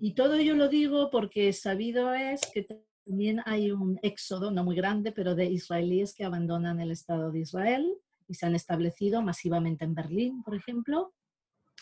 Y 0.01 0.15
todo 0.15 0.33
ello 0.33 0.53
lo 0.55 0.67
digo 0.67 1.09
porque 1.09 1.53
sabido 1.53 2.13
es 2.13 2.41
que 2.53 2.67
también 3.05 3.41
hay 3.45 3.71
un 3.71 3.99
éxodo, 4.01 4.51
no 4.51 4.65
muy 4.65 4.75
grande, 4.75 5.13
pero 5.13 5.33
de 5.33 5.45
israelíes 5.45 6.13
que 6.13 6.25
abandonan 6.25 6.81
el 6.81 6.91
Estado 6.91 7.31
de 7.31 7.39
Israel 7.39 7.89
y 8.27 8.33
se 8.33 8.47
han 8.47 8.53
establecido 8.53 9.21
masivamente 9.21 9.85
en 9.85 9.95
Berlín, 9.95 10.43
por 10.43 10.55
ejemplo, 10.55 11.13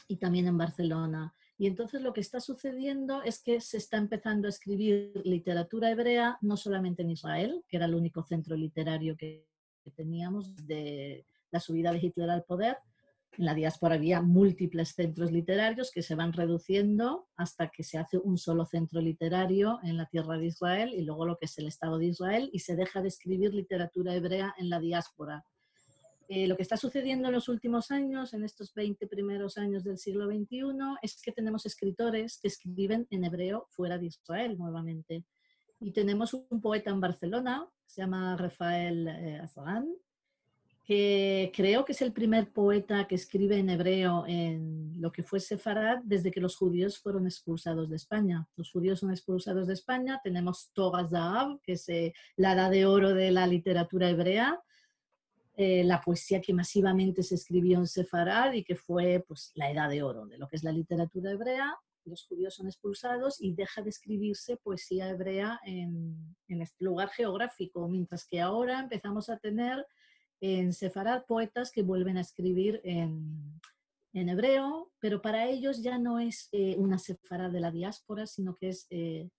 y 0.07 0.17
también 0.17 0.47
en 0.47 0.57
Barcelona. 0.57 1.33
Y 1.57 1.67
entonces 1.67 2.01
lo 2.01 2.13
que 2.13 2.21
está 2.21 2.39
sucediendo 2.39 3.21
es 3.23 3.41
que 3.41 3.61
se 3.61 3.77
está 3.77 3.97
empezando 3.97 4.47
a 4.47 4.49
escribir 4.49 5.21
literatura 5.23 5.91
hebrea, 5.91 6.37
no 6.41 6.57
solamente 6.57 7.03
en 7.03 7.11
Israel, 7.11 7.63
que 7.67 7.77
era 7.77 7.85
el 7.85 7.95
único 7.95 8.23
centro 8.23 8.55
literario 8.55 9.15
que 9.15 9.45
teníamos 9.95 10.55
de 10.67 11.25
la 11.51 11.59
subida 11.59 11.91
de 11.91 11.99
Hitler 11.99 12.29
al 12.29 12.43
poder. 12.43 12.77
En 13.37 13.45
la 13.45 13.55
diáspora 13.55 13.95
había 13.95 14.21
múltiples 14.21 14.89
centros 14.89 15.31
literarios 15.31 15.91
que 15.91 16.03
se 16.03 16.15
van 16.15 16.33
reduciendo 16.33 17.27
hasta 17.35 17.69
que 17.69 17.83
se 17.83 17.97
hace 17.97 18.17
un 18.17 18.37
solo 18.37 18.65
centro 18.65 19.01
literario 19.01 19.79
en 19.83 19.97
la 19.97 20.05
tierra 20.05 20.37
de 20.37 20.47
Israel 20.47 20.93
y 20.93 21.03
luego 21.03 21.25
lo 21.25 21.37
que 21.37 21.45
es 21.45 21.57
el 21.57 21.67
Estado 21.67 21.97
de 21.97 22.07
Israel 22.07 22.49
y 22.53 22.59
se 22.59 22.75
deja 22.75 23.01
de 23.01 23.07
escribir 23.07 23.53
literatura 23.53 24.13
hebrea 24.13 24.53
en 24.57 24.69
la 24.69 24.79
diáspora 24.79 25.45
eh, 26.27 26.47
lo 26.47 26.55
que 26.55 26.63
está 26.63 26.77
sucediendo 26.77 27.27
en 27.27 27.33
los 27.33 27.49
últimos 27.49 27.91
años, 27.91 28.33
en 28.33 28.43
estos 28.43 28.73
20 28.73 29.07
primeros 29.07 29.57
años 29.57 29.83
del 29.83 29.97
siglo 29.97 30.27
XXI, 30.27 30.63
es 31.01 31.21
que 31.21 31.31
tenemos 31.31 31.65
escritores 31.65 32.39
que 32.39 32.47
escriben 32.47 33.07
en 33.09 33.25
hebreo 33.25 33.67
fuera 33.69 33.97
de 33.97 34.07
Israel 34.07 34.57
nuevamente. 34.57 35.25
Y 35.79 35.91
tenemos 35.91 36.33
un 36.33 36.61
poeta 36.61 36.91
en 36.91 37.01
Barcelona, 37.01 37.67
se 37.85 38.01
llama 38.01 38.37
Rafael 38.37 39.07
eh, 39.07 39.39
Azarán, 39.39 39.93
que 40.83 41.51
creo 41.55 41.85
que 41.85 41.93
es 41.93 42.01
el 42.01 42.11
primer 42.11 42.51
poeta 42.51 43.07
que 43.07 43.15
escribe 43.15 43.57
en 43.57 43.69
hebreo 43.69 44.25
en 44.27 44.99
lo 44.99 45.11
que 45.11 45.23
fue 45.23 45.39
Sefarad 45.39 45.99
desde 46.03 46.31
que 46.31 46.41
los 46.41 46.57
judíos 46.57 46.99
fueron 46.99 47.25
expulsados 47.25 47.89
de 47.89 47.95
España. 47.95 48.47
Los 48.57 48.71
judíos 48.71 48.99
son 48.99 49.11
expulsados 49.11 49.67
de 49.67 49.73
España, 49.73 50.19
tenemos 50.23 50.71
Zahav, 50.75 51.61
que 51.61 51.73
es 51.73 51.87
eh, 51.87 52.13
la 52.35 52.53
edad 52.53 52.69
de 52.69 52.85
oro 52.85 53.13
de 53.13 53.31
la 53.31 53.47
literatura 53.47 54.09
hebrea, 54.09 54.61
eh, 55.55 55.83
la 55.83 56.01
poesía 56.01 56.41
que 56.41 56.53
masivamente 56.53 57.23
se 57.23 57.35
escribió 57.35 57.77
en 57.77 57.87
Sefarad 57.87 58.53
y 58.53 58.63
que 58.63 58.75
fue 58.75 59.23
pues, 59.27 59.51
la 59.55 59.69
edad 59.69 59.89
de 59.89 60.03
oro 60.03 60.25
de 60.25 60.37
lo 60.37 60.47
que 60.47 60.55
es 60.55 60.63
la 60.63 60.71
literatura 60.71 61.31
hebrea. 61.31 61.75
Los 62.05 62.25
judíos 62.25 62.55
son 62.55 62.67
expulsados 62.67 63.41
y 63.41 63.53
deja 63.53 63.81
de 63.81 63.89
escribirse 63.89 64.57
poesía 64.57 65.09
hebrea 65.09 65.59
en, 65.65 66.35
en 66.47 66.61
este 66.61 66.83
lugar 66.83 67.09
geográfico, 67.09 67.87
mientras 67.87 68.25
que 68.25 68.41
ahora 68.41 68.79
empezamos 68.79 69.29
a 69.29 69.37
tener 69.37 69.85
en 70.41 70.73
Sefarad 70.73 71.23
poetas 71.25 71.71
que 71.71 71.83
vuelven 71.83 72.17
a 72.17 72.21
escribir 72.21 72.81
en, 72.83 73.61
en 74.11 74.29
hebreo, 74.29 74.91
pero 74.99 75.21
para 75.21 75.47
ellos 75.47 75.81
ya 75.81 75.97
no 75.97 76.19
es 76.19 76.49
eh, 76.51 76.75
una 76.77 76.99
Sefarad 76.99 77.51
de 77.51 77.61
la 77.61 77.71
diáspora, 77.71 78.27
sino 78.27 78.55
que 78.55 78.69
es 78.69 78.87
eh, 78.89 79.29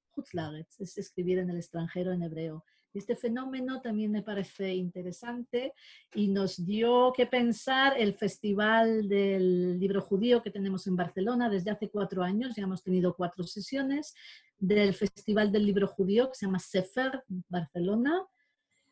es 0.79 0.99
escribir 0.99 1.39
en 1.39 1.51
el 1.51 1.57
extranjero 1.57 2.13
en 2.13 2.23
hebreo. 2.23 2.65
Este 2.95 3.17
fenómeno 3.17 3.81
también 3.81 4.13
me 4.13 4.23
parece 4.23 4.73
interesante 4.73 5.75
y 6.15 6.29
nos 6.29 6.65
dio 6.65 7.13
que 7.13 7.27
pensar 7.27 7.95
el 7.99 8.15
Festival 8.15 9.09
del 9.09 9.81
Libro 9.81 10.01
Judío 10.01 10.43
que 10.43 10.53
tenemos 10.53 10.87
en 10.87 10.95
Barcelona 10.95 11.51
desde 11.51 11.73
hace 11.73 11.91
cuatro 11.91 12.23
años, 12.23 12.55
ya 12.55 12.63
hemos 12.63 12.85
tenido 12.85 13.17
cuatro 13.17 13.43
sesiones 13.45 14.15
del 14.59 14.95
Festival 14.95 15.51
del 15.51 15.67
Libro 15.67 15.89
Judío 15.89 16.29
que 16.29 16.37
se 16.37 16.47
llama 16.47 16.61
Sefer 16.61 17.25
Barcelona 17.49 18.25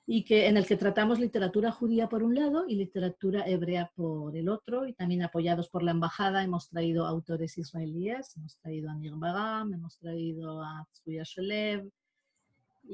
y 0.04 0.24
que, 0.24 0.48
en 0.48 0.56
el 0.56 0.66
que 0.66 0.76
tratamos 0.76 1.20
literatura 1.20 1.70
judía 1.70 2.08
por 2.08 2.24
un 2.24 2.34
lado 2.34 2.64
y 2.66 2.74
literatura 2.74 3.46
hebrea 3.46 3.92
por 3.94 4.36
el 4.36 4.48
otro, 4.48 4.86
y 4.86 4.94
también 4.94 5.22
apoyados 5.22 5.68
por 5.68 5.84
la 5.84 5.92
embajada 5.92 6.42
hemos 6.42 6.68
traído 6.68 7.06
autores 7.06 7.56
israelíes, 7.56 8.36
hemos 8.36 8.58
traído 8.58 8.90
a 8.90 8.94
Nir 8.94 9.14
Bagam, 9.14 9.72
hemos 9.72 9.98
traído 9.98 10.60
a 10.60 10.86
Tzuya 10.92 11.22
Shelev, 11.22 11.88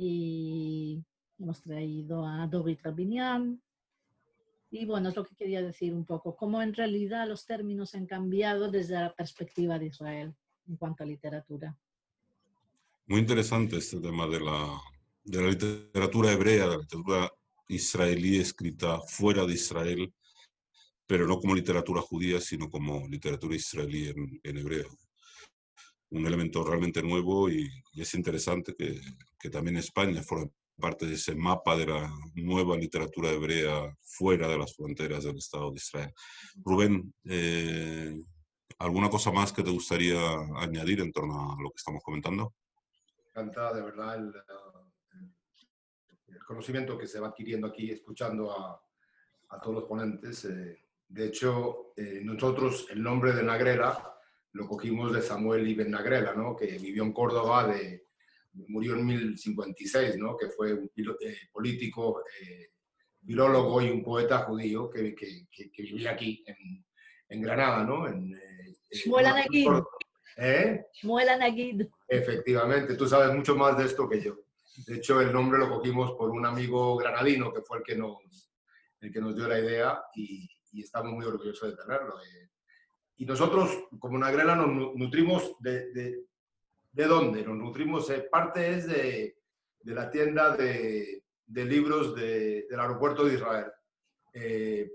y 0.00 1.04
hemos 1.38 1.62
traído 1.62 2.24
a 2.24 2.46
Dorit 2.46 2.80
Rabinian. 2.82 3.60
Y 4.70 4.84
bueno, 4.84 5.08
es 5.08 5.16
lo 5.16 5.24
que 5.24 5.34
quería 5.34 5.62
decir 5.62 5.94
un 5.94 6.04
poco, 6.04 6.36
cómo 6.36 6.62
en 6.62 6.74
realidad 6.74 7.26
los 7.26 7.46
términos 7.46 7.94
han 7.94 8.06
cambiado 8.06 8.70
desde 8.70 8.94
la 8.94 9.14
perspectiva 9.14 9.78
de 9.78 9.86
Israel 9.86 10.34
en 10.68 10.76
cuanto 10.76 11.02
a 11.02 11.06
literatura. 11.06 11.76
Muy 13.06 13.20
interesante 13.20 13.78
este 13.78 13.98
tema 14.00 14.26
de 14.26 14.40
la, 14.40 14.78
de 15.24 15.42
la 15.42 15.48
literatura 15.48 16.32
hebrea, 16.32 16.64
de 16.64 16.76
la 16.76 16.82
literatura 16.82 17.30
israelí 17.68 18.36
escrita 18.36 19.00
fuera 19.00 19.46
de 19.46 19.54
Israel, 19.54 20.12
pero 21.06 21.26
no 21.26 21.38
como 21.38 21.54
literatura 21.54 22.02
judía, 22.02 22.40
sino 22.40 22.68
como 22.68 23.08
literatura 23.08 23.56
israelí 23.56 24.12
en 24.42 24.56
hebreo 24.58 24.88
un 26.10 26.26
elemento 26.26 26.64
realmente 26.64 27.02
nuevo 27.02 27.48
y, 27.50 27.68
y 27.92 28.00
es 28.00 28.14
interesante 28.14 28.74
que, 28.74 29.00
que, 29.38 29.50
también 29.50 29.76
España 29.76 30.22
forme 30.22 30.50
parte 30.78 31.06
de 31.06 31.14
ese 31.14 31.34
mapa 31.34 31.76
de 31.76 31.86
la 31.86 32.10
nueva 32.34 32.76
literatura 32.76 33.30
hebrea 33.30 33.94
fuera 34.00 34.48
de 34.48 34.58
las 34.58 34.74
fronteras 34.74 35.24
del 35.24 35.36
Estado 35.36 35.70
de 35.70 35.76
Israel. 35.76 36.12
Rubén, 36.64 37.12
eh, 37.24 38.16
¿alguna 38.78 39.10
cosa 39.10 39.32
más 39.32 39.52
que 39.52 39.62
te 39.62 39.70
gustaría 39.70 40.20
añadir 40.56 41.00
en 41.00 41.12
torno 41.12 41.52
a 41.52 41.62
lo 41.62 41.70
que 41.70 41.76
estamos 41.78 42.02
comentando? 42.02 42.54
Encanta, 43.30 43.72
de 43.74 43.82
verdad, 43.82 44.16
el, 44.16 44.32
el, 46.28 46.44
conocimiento 46.44 46.96
que 46.96 47.06
se 47.06 47.20
va 47.20 47.28
adquiriendo 47.28 47.66
aquí 47.66 47.90
escuchando 47.90 48.50
a, 48.52 48.80
a 49.50 49.60
todos 49.60 49.76
los 49.76 49.84
ponentes. 49.84 50.44
Eh, 50.44 50.78
de 51.08 51.26
hecho, 51.26 51.92
eh, 51.96 52.20
nosotros 52.22 52.86
el 52.90 53.02
nombre 53.02 53.32
de 53.32 53.42
Nagrela 53.42 54.17
lo 54.58 54.66
cogimos 54.66 55.12
de 55.12 55.22
Samuel 55.22 55.68
Ibn 55.68 55.88
Nagrela, 55.88 56.34
¿no? 56.34 56.56
que 56.56 56.66
vivió 56.78 57.04
en 57.04 57.12
Córdoba, 57.12 57.68
de, 57.68 58.08
murió 58.66 58.94
en 58.94 59.06
1056, 59.06 60.16
¿no? 60.18 60.36
que 60.36 60.48
fue 60.48 60.74
un 60.74 60.90
eh, 61.20 61.36
político, 61.52 62.24
eh, 62.42 62.70
filólogo 63.24 63.80
y 63.80 63.90
un 63.90 64.02
poeta 64.02 64.38
judío 64.38 64.90
que, 64.90 65.14
que, 65.14 65.46
que 65.48 65.82
vivía 65.82 66.10
aquí, 66.10 66.42
en, 66.44 66.84
en, 67.28 67.40
Granada. 67.40 67.84
¿no? 67.84 68.08
En, 68.08 68.34
eh, 68.34 68.74
Nagid. 69.22 69.68
¿Eh? 70.38 70.84
Nagid. 71.04 71.86
Efectivamente, 72.08 72.96
tú 72.96 73.06
sabes 73.06 73.32
mucho 73.36 73.54
más 73.54 73.78
de 73.78 73.84
esto 73.84 74.08
que 74.08 74.20
yo. 74.20 74.40
De 74.88 74.96
hecho, 74.96 75.20
el 75.20 75.32
nombre 75.32 75.60
lo 75.60 75.68
cogimos 75.68 76.12
por 76.12 76.30
un 76.30 76.44
amigo 76.44 76.96
granadino 76.96 77.52
que 77.52 77.62
fue 77.62 77.78
el 77.78 77.84
que 77.84 77.94
nos, 77.94 78.50
el 79.00 79.12
que 79.12 79.20
nos 79.20 79.36
dio 79.36 79.46
la 79.46 79.60
idea 79.60 80.02
y, 80.16 80.48
estamos 80.80 81.12
muy 81.12 81.24
orgullosos 81.24 81.70
de 81.70 81.76
tenerlo. 81.76 82.14
Y 83.18 83.26
nosotros, 83.26 83.70
como 83.98 84.18
Nagrela, 84.18 84.54
nos 84.54 84.94
nutrimos 84.96 85.56
de, 85.60 85.92
de, 85.92 86.24
de 86.92 87.04
dónde? 87.04 87.42
Nos 87.42 87.56
nutrimos, 87.56 88.10
parte 88.30 88.74
es 88.74 88.86
de, 88.86 89.36
de 89.80 89.94
la 89.94 90.10
tienda 90.10 90.56
de, 90.56 91.24
de 91.44 91.64
libros 91.64 92.14
del 92.14 92.80
aeropuerto 92.80 93.24
de 93.24 93.34
Israel. 93.34 93.66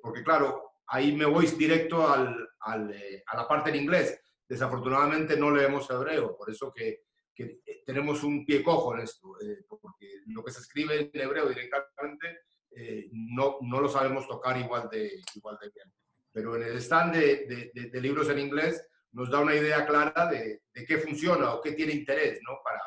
porque 0.02 0.24
claro, 0.24 0.72
ahí 0.88 1.16
me 1.16 1.26
voy 1.26 1.46
directo 1.48 2.08
al, 2.08 2.50
al, 2.62 2.96
a 3.28 3.38
la 3.38 3.48
parte 3.48 3.70
en 3.70 3.78
inglés. 3.78 4.20
Desafortunadamente 4.48 5.38
no 5.38 5.52
leemos 5.52 5.90
hebreo, 5.90 6.36
por 6.36 6.50
eso 6.50 6.72
que 6.74 7.04
que 7.34 7.62
eh, 7.66 7.84
tenemos 7.86 8.24
un 8.24 8.46
pie 8.46 8.64
cojo 8.64 8.94
en 8.94 9.02
esto, 9.02 9.36
eh, 9.42 9.66
porque 9.68 10.22
lo 10.28 10.44
que 10.44 10.52
se 10.52 10.62
escribe 10.62 11.10
en 11.12 11.22
hebreo 11.22 11.50
directamente 11.50 12.42
eh, 12.72 13.10
no, 13.12 13.58
no 13.62 13.82
lo 13.82 13.90
sabemos 13.90 14.28
tocar 14.28 14.58
igual 14.58 14.90
de, 14.90 15.22
igual 15.36 15.58
de 15.62 15.70
bien. 15.70 15.94
Pero 16.34 16.56
en 16.56 16.64
el 16.64 16.78
stand 16.78 17.16
de, 17.16 17.72
de, 17.74 18.02
libros 18.02 18.30
en 18.30 18.40
inglés 18.40 18.86
nos 19.12 19.30
da 19.30 19.40
una 19.40 19.56
idea 19.56 19.86
clara 19.86 20.28
de, 20.28 20.64
de, 20.74 20.86
qué 20.86 20.98
funciona 20.98 21.54
o 21.54 21.62
qué 21.62 21.74
tiene 21.74 21.94
interés 21.94 22.40
¿no? 22.42 22.58
para, 22.64 22.82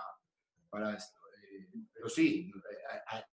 para 0.68 0.96
esto. 0.96 1.18
pero 1.94 2.08
sí, 2.08 2.52
a, 3.08 3.24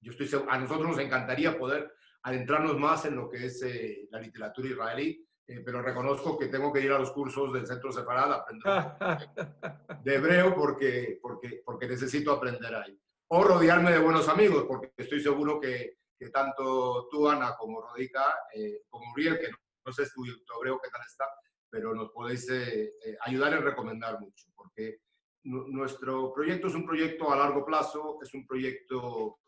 yo 0.00 0.12
estoy 0.12 0.28
a 0.48 0.58
nosotros 0.58 0.88
nos 0.88 0.98
encantaría 0.98 1.58
poder 1.58 1.92
adentrarnos 2.22 2.78
más 2.78 3.04
en 3.04 3.16
lo 3.16 3.28
que 3.28 3.46
es 3.46 3.62
la 4.10 4.20
literatura 4.20 4.68
israelí 4.68 5.28
eh, 5.50 5.62
pero 5.64 5.80
reconozco 5.80 6.38
que 6.38 6.48
tengo 6.48 6.70
que 6.70 6.82
ir 6.82 6.92
a 6.92 6.98
los 6.98 7.10
cursos 7.10 7.50
del 7.54 7.66
Centro 7.66 7.90
Separado 7.90 8.34
a 8.34 8.36
aprender 8.36 8.68
de 10.04 10.14
hebreo 10.14 10.54
porque, 10.54 11.18
porque, 11.22 11.62
porque 11.64 11.88
necesito 11.88 12.32
aprender 12.32 12.74
ahí. 12.74 13.00
O 13.28 13.42
rodearme 13.42 13.90
de 13.92 13.98
buenos 13.98 14.28
amigos, 14.28 14.66
porque 14.68 14.92
estoy 14.94 15.20
seguro 15.20 15.58
que, 15.58 15.96
que 16.18 16.30
tanto 16.30 17.08
tú, 17.10 17.28
Ana, 17.28 17.56
como 17.56 17.80
Rodica, 17.80 18.24
eh, 18.54 18.82
como 18.88 19.12
Uriel, 19.12 19.38
que 19.38 19.48
no, 19.84 19.92
sé 19.92 20.04
tu, 20.14 20.24
tu, 20.24 20.58
hebreo 20.58 20.80
qué 20.82 20.90
tal 20.90 21.02
está, 21.06 21.24
pero 21.70 21.94
nos 21.94 22.10
podéis 22.10 22.48
eh, 22.50 22.92
ayudar 23.20 23.52
y 23.52 23.56
recomendar 23.56 24.20
mucho, 24.20 24.46
porque 24.54 25.00
nuestro 25.44 26.32
proyecto 26.32 26.66
es 26.66 26.74
un 26.74 26.84
proyecto 26.84 27.32
a 27.32 27.36
largo 27.36 27.64
plazo, 27.64 28.18
es 28.22 28.34
un 28.34 28.46
proyecto 28.46 29.38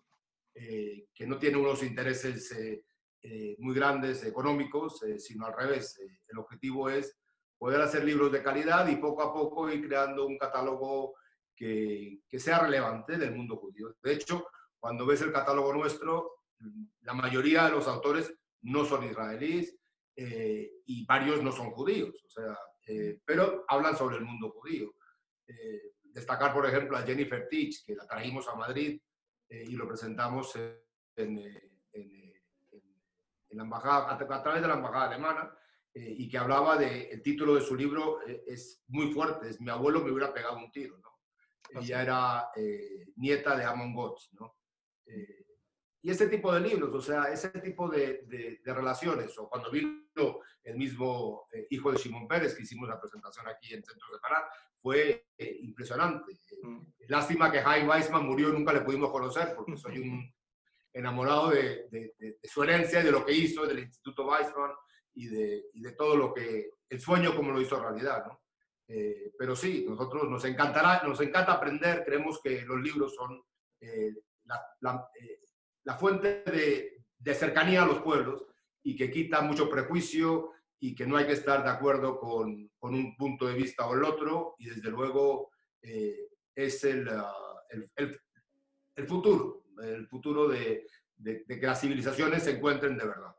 que 0.53 1.27
no 1.27 1.39
tiene 1.39 1.57
unos 1.57 1.83
intereses 1.83 2.53
eh, 3.23 3.55
muy 3.59 3.75
grandes 3.75 4.25
económicos, 4.25 5.03
eh, 5.03 5.19
sino 5.19 5.45
al 5.45 5.53
revés. 5.53 5.99
Eh, 5.99 6.21
el 6.29 6.39
objetivo 6.39 6.89
es 6.89 7.19
poder 7.59 7.83
hacer 7.83 8.03
libros 8.03 8.33
de 8.33 8.43
calidad 8.43 8.89
y 8.89 8.97
poco 8.97 9.23
a 9.23 9.33
poco 9.33 9.69
ir 9.69 9.87
creando 9.87 10.27
un 10.27 10.39
catálogo 10.39 11.15
que, 11.55 12.21
que 12.27 12.39
sea 12.39 12.61
relevante 12.61 13.19
del 13.19 13.35
mundo 13.35 13.57
judío. 13.57 13.95
De 14.03 14.15
hecho, 14.15 14.47
cuando 14.79 15.05
ves 15.05 15.21
el 15.21 15.33
catálogo 15.33 15.75
nuestro, 15.75 16.40
la 17.03 17.15
mayoría 17.15 17.65
de 17.65 17.73
los 17.73 17.87
autores 17.89 18.35
no 18.63 18.85
son 18.85 19.05
israelíes 19.05 19.77
y 20.17 21.07
varios 21.07 21.43
no 21.43 21.51
son 21.51 21.71
judíos, 21.71 22.15
o 22.27 22.29
sea, 22.29 22.59
pero 23.25 23.65
hablan 23.69 23.97
sobre 23.97 24.17
el 24.17 24.25
mundo 24.25 24.51
judío. 24.51 24.93
destacar, 26.03 26.53
por 26.53 26.67
ejemplo, 26.67 26.97
a 26.97 27.03
Jennifer 27.03 27.49
Teach, 27.49 27.85
que 27.87 27.95
la 27.95 28.07
trajimos 28.07 28.47
a 28.49 28.55
Madrid 28.55 29.01
y 29.49 29.73
lo 29.73 29.89
presentamos 29.89 30.55
en, 31.17 31.39
en 31.93 32.31
en 33.51 33.59
la 33.59 33.65
embajada, 33.65 34.13
a, 34.13 34.43
través 34.43 34.63
de 34.63 34.69
la 34.69 34.75
embajada 34.75 35.09
alemana, 35.09 35.55
eh, 35.93 36.15
y 36.19 36.29
que 36.29 36.39
hablaba 36.39 36.77
de, 36.77 37.11
el 37.11 37.21
título 37.21 37.57
de 37.57 37.61
su 37.61 37.75
libro 37.75 38.23
eh, 38.27 38.45
es 38.47 38.83
muy 38.89 39.13
fuerte, 39.13 39.49
es 39.49 39.61
Mi 39.61 39.71
abuelo 39.71 40.01
me 40.01 40.13
hubiera 40.13 40.33
pegado 40.33 40.57
un 40.57 40.71
tiro, 40.71 40.97
¿no? 40.99 41.11
Ella 41.81 42.03
era 42.03 42.49
eh, 42.57 43.07
nieta 43.17 43.57
de 43.57 43.65
Amon 43.65 43.93
Gotts, 43.93 44.31
¿no? 44.33 44.57
Y 46.03 46.11
este 46.11 46.29
tipo 46.29 46.53
de 46.53 46.61
libros, 46.61 46.95
o 46.95 47.01
sea, 47.01 47.25
ese 47.25 47.51
tipo 47.51 47.89
de, 47.89 48.23
de, 48.27 48.75
relaciones, 48.75 49.37
o 49.39 49.49
cuando 49.49 49.71
vino 49.71 50.41
el 50.63 50.77
mismo 50.77 51.47
hijo 51.69 51.93
de 51.93 51.99
Simón 51.99 52.27
Pérez, 52.27 52.55
que 52.55 52.63
hicimos 52.63 52.89
la 52.89 52.99
presentación 52.99 53.47
aquí 53.49 53.75
en 53.75 53.85
Centro 53.85 54.09
de 54.13 54.19
Pará, 54.19 54.49
fue 54.81 55.27
impresionante. 55.39 56.33
Mm. 56.63 56.81
Lástima 57.09 57.51
que 57.51 57.61
Jaime 57.61 57.89
Weissman 57.89 58.27
murió 58.27 58.49
y 58.49 58.53
nunca 58.53 58.73
le 58.73 58.81
pudimos 58.81 59.11
conocer, 59.11 59.55
porque 59.55 59.77
soy 59.77 59.99
un 59.99 60.33
enamorado 60.93 61.51
de, 61.51 61.89
de, 61.91 62.39
su 62.45 62.63
herencia, 62.63 63.03
de 63.03 63.13
lo 63.13 63.25
que 63.25 63.33
hizo, 63.33 63.67
del 63.67 63.81
Instituto 63.81 64.27
Weizmann 64.27 64.73
y 65.15 65.27
de, 65.27 65.65
y 65.75 65.83
de 65.83 65.93
todo 65.93 66.17
lo 66.17 66.33
que, 66.33 66.71
el 66.89 67.01
sueño 67.01 67.35
como 67.37 67.53
lo 67.53 67.61
hizo 67.61 67.81
realidad, 67.81 68.25
¿no? 68.27 68.41
Eh, 68.93 69.33
pero 69.39 69.55
sí, 69.55 69.87
nosotros 69.89 70.29
nos 70.29 70.45
encantará, 70.45 71.03
nos 71.07 71.21
encanta 71.21 71.53
aprender, 71.53 72.03
creemos 72.05 72.41
que 72.43 72.63
los 72.63 72.81
libros 72.81 73.15
son 73.15 73.41
eh, 73.81 74.13
la, 74.45 74.61
la, 74.81 75.09
eh, 75.21 75.39
la, 75.85 75.97
fuente 75.97 76.43
de, 76.47 77.05
de, 77.19 77.35
cercanía 77.35 77.83
a 77.83 77.87
los 77.87 78.01
pueblos 78.01 78.47
y 78.83 78.97
que 78.97 79.11
quita 79.11 79.41
mucho 79.43 79.69
prejuicio 79.69 80.53
y 80.79 80.95
que 80.95 81.07
no 81.07 81.17
hay 81.17 81.27
que 81.27 81.33
estar 81.33 81.63
de 81.63 81.71
acuerdo 81.71 82.19
con, 82.19 82.71
con 82.79 82.95
un 82.95 83.17
punto 83.17 83.47
de 83.47 83.55
vista 83.55 83.87
o 83.87 83.95
el 83.95 84.05
otro 84.05 84.55
y 84.59 84.69
desde 84.69 84.91
luego 84.91 85.51
es 85.83 86.85
el, 86.85 87.09
el, 87.71 87.91
el, 87.97 88.21
el 88.97 89.07
futuro 89.07 89.61
el 89.83 90.07
futuro 90.07 90.49
de, 90.49 90.87
que 91.25 91.67
las 91.67 91.81
civilizaciones 91.81 92.43
se 92.43 92.53
encuentren 92.53 92.97
de 92.97 93.07
verdad. 93.07 93.35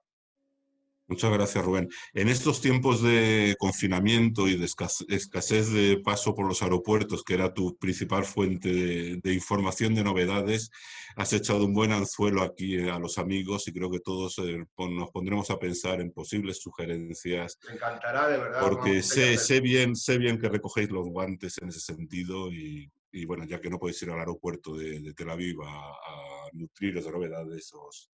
Muchas 1.12 1.34
gracias, 1.34 1.66
Rubén. 1.66 1.90
En 2.14 2.30
estos 2.30 2.62
tiempos 2.62 3.04
de 3.04 3.58
confinamiento 3.60 4.48
y 4.48 4.56
de 4.56 4.64
escasez 4.64 5.70
de 5.70 6.00
paso 6.02 6.34
por 6.34 6.48
los 6.48 6.64
aeropuertos, 6.64 7.26
que 7.26 7.34
era 7.34 7.54
tu 7.54 7.78
principal 7.78 8.24
fuente 8.24 9.20
de, 9.22 9.34
información 9.34 9.94
de 9.94 10.06
novedades, 10.06 10.72
has 11.18 11.34
echado 11.34 11.66
un 11.66 11.74
buen 11.74 11.92
anzuelo 11.92 12.42
aquí 12.42 12.88
a 12.88 12.98
los 12.98 13.18
amigos 13.18 13.68
y 13.68 13.74
creo 13.74 13.92
que 13.92 14.00
todos 14.00 14.40
eh, 14.40 14.64
nos 14.78 15.12
pondremos 15.12 15.52
a 15.52 15.60
pensar 15.60 16.00
en 16.00 16.14
posibles 16.14 16.62
sugerencias. 16.62 17.60
Me 17.68 17.74
encantará, 17.74 18.30
de 18.30 18.38
verdad. 18.38 18.62
Porque 18.62 19.04
sé, 19.04 19.38
sé, 19.38 19.60
bien, 19.60 19.98
sé 19.98 20.18
bien 20.18 20.40
que 20.40 20.48
recogéis 20.48 20.90
los 20.92 21.10
guantes 21.10 21.58
en 21.62 21.68
ese 21.68 21.82
sentido 21.82 22.50
y, 22.50 22.90
y 23.12 23.26
bueno, 23.26 23.44
ya 23.44 23.60
que 23.60 23.70
no 23.70 23.80
podéis 23.80 24.02
ir 24.04 24.12
al 24.12 24.20
aeropuerto 24.20 24.78
de, 24.78 25.14
Tel 25.14 25.30
Aviv 25.30 25.62
a, 25.62 26.48
nutriros 26.54 27.04
de 27.04 27.12
novedades, 27.12 27.74
os, 27.74 28.12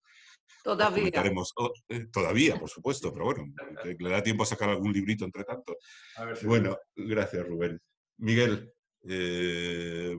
Todavía. 0.64 1.12
Oh, 1.56 1.74
eh, 1.90 2.08
todavía, 2.12 2.60
por 2.60 2.70
supuesto, 2.70 3.14
pero 3.14 3.26
bueno, 3.26 3.46
le 3.84 4.10
da 4.10 4.22
tiempo 4.22 4.44
a 4.44 4.46
sacar 4.46 4.70
algún 4.70 4.92
librito 4.92 5.26
entre 5.26 5.44
tanto. 5.44 5.78
bueno, 6.44 6.78
gracias, 6.96 7.48
Rubén. 7.48 7.80
Miguel, 8.18 8.74
eh, 9.04 10.18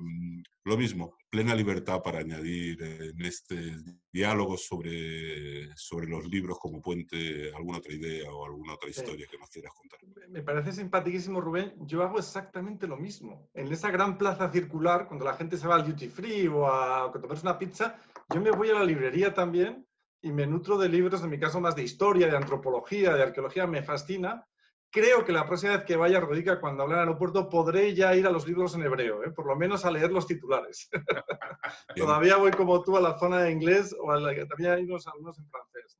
lo 0.64 0.76
mismo, 0.76 1.16
plena 1.30 1.54
libertad 1.54 2.02
para 2.02 2.18
añadir 2.18 2.82
en 2.82 3.24
este 3.24 3.76
diálogo 4.12 4.56
sobre, 4.56 5.74
sobre 5.76 6.06
los 6.06 6.26
libros 6.26 6.58
como 6.58 6.80
puente 6.80 7.52
alguna 7.54 7.78
otra 7.78 7.92
idea 7.92 8.30
o 8.30 8.44
alguna 8.46 8.74
otra 8.74 8.90
historia 8.90 9.26
que 9.30 9.38
nos 9.38 9.50
quieras 9.50 9.72
contar. 9.74 9.98
Me 10.28 10.42
parece 10.42 10.72
simpaticísimo, 10.72 11.40
Rubén. 11.40 11.74
Yo 11.86 12.02
hago 12.02 12.18
exactamente 12.18 12.86
lo 12.86 12.96
mismo. 12.96 13.48
En 13.54 13.70
esa 13.72 13.90
gran 13.90 14.18
plaza 14.18 14.50
circular, 14.52 15.06
cuando 15.06 15.24
la 15.24 15.34
gente 15.34 15.56
se 15.56 15.66
va 15.66 15.76
al 15.76 15.86
duty 15.86 16.08
free 16.08 16.48
o 16.48 16.66
a, 16.66 17.10
tomarse 17.12 17.42
una 17.42 17.58
pizza, 17.58 17.98
yo 18.32 18.40
me 18.40 18.50
voy 18.50 18.70
a 18.70 18.74
la 18.74 18.84
librería 18.84 19.32
también 19.32 19.87
y 20.20 20.32
me 20.32 20.46
nutro 20.46 20.78
de 20.78 20.88
libros, 20.88 21.22
en 21.22 21.30
mi 21.30 21.38
caso 21.38 21.60
más 21.60 21.76
de 21.76 21.82
historia, 21.82 22.28
de 22.28 22.36
antropología, 22.36 23.14
de 23.14 23.22
arqueología, 23.22 23.66
me 23.66 23.82
fascina 23.82 24.46
creo 24.90 25.24
que 25.24 25.32
la 25.32 25.46
próxima 25.46 25.76
vez 25.76 25.84
que 25.84 25.96
vaya 25.96 26.18
a 26.18 26.20
Rodica, 26.20 26.60
cuando 26.60 26.82
hable 26.82 26.94
en 26.94 27.00
el 27.00 27.08
aeropuerto, 27.08 27.48
podré 27.48 27.94
ya 27.94 28.14
ir 28.14 28.26
a 28.26 28.30
los 28.30 28.46
libros 28.46 28.74
en 28.74 28.82
hebreo, 28.82 29.22
¿eh? 29.24 29.30
por 29.30 29.46
lo 29.46 29.56
menos 29.56 29.84
a 29.84 29.90
leer 29.90 30.10
los 30.10 30.26
titulares. 30.26 30.88
Todavía 31.96 32.36
voy 32.36 32.50
como 32.52 32.82
tú 32.82 32.96
a 32.96 33.00
la 33.00 33.18
zona 33.18 33.42
de 33.42 33.52
inglés 33.52 33.94
o 33.98 34.10
a 34.10 34.20
la 34.20 34.34
que 34.34 34.46
también 34.46 34.72
hay 34.72 34.84
unos 34.84 35.06
algunos 35.06 35.38
en 35.38 35.48
francés. 35.50 35.98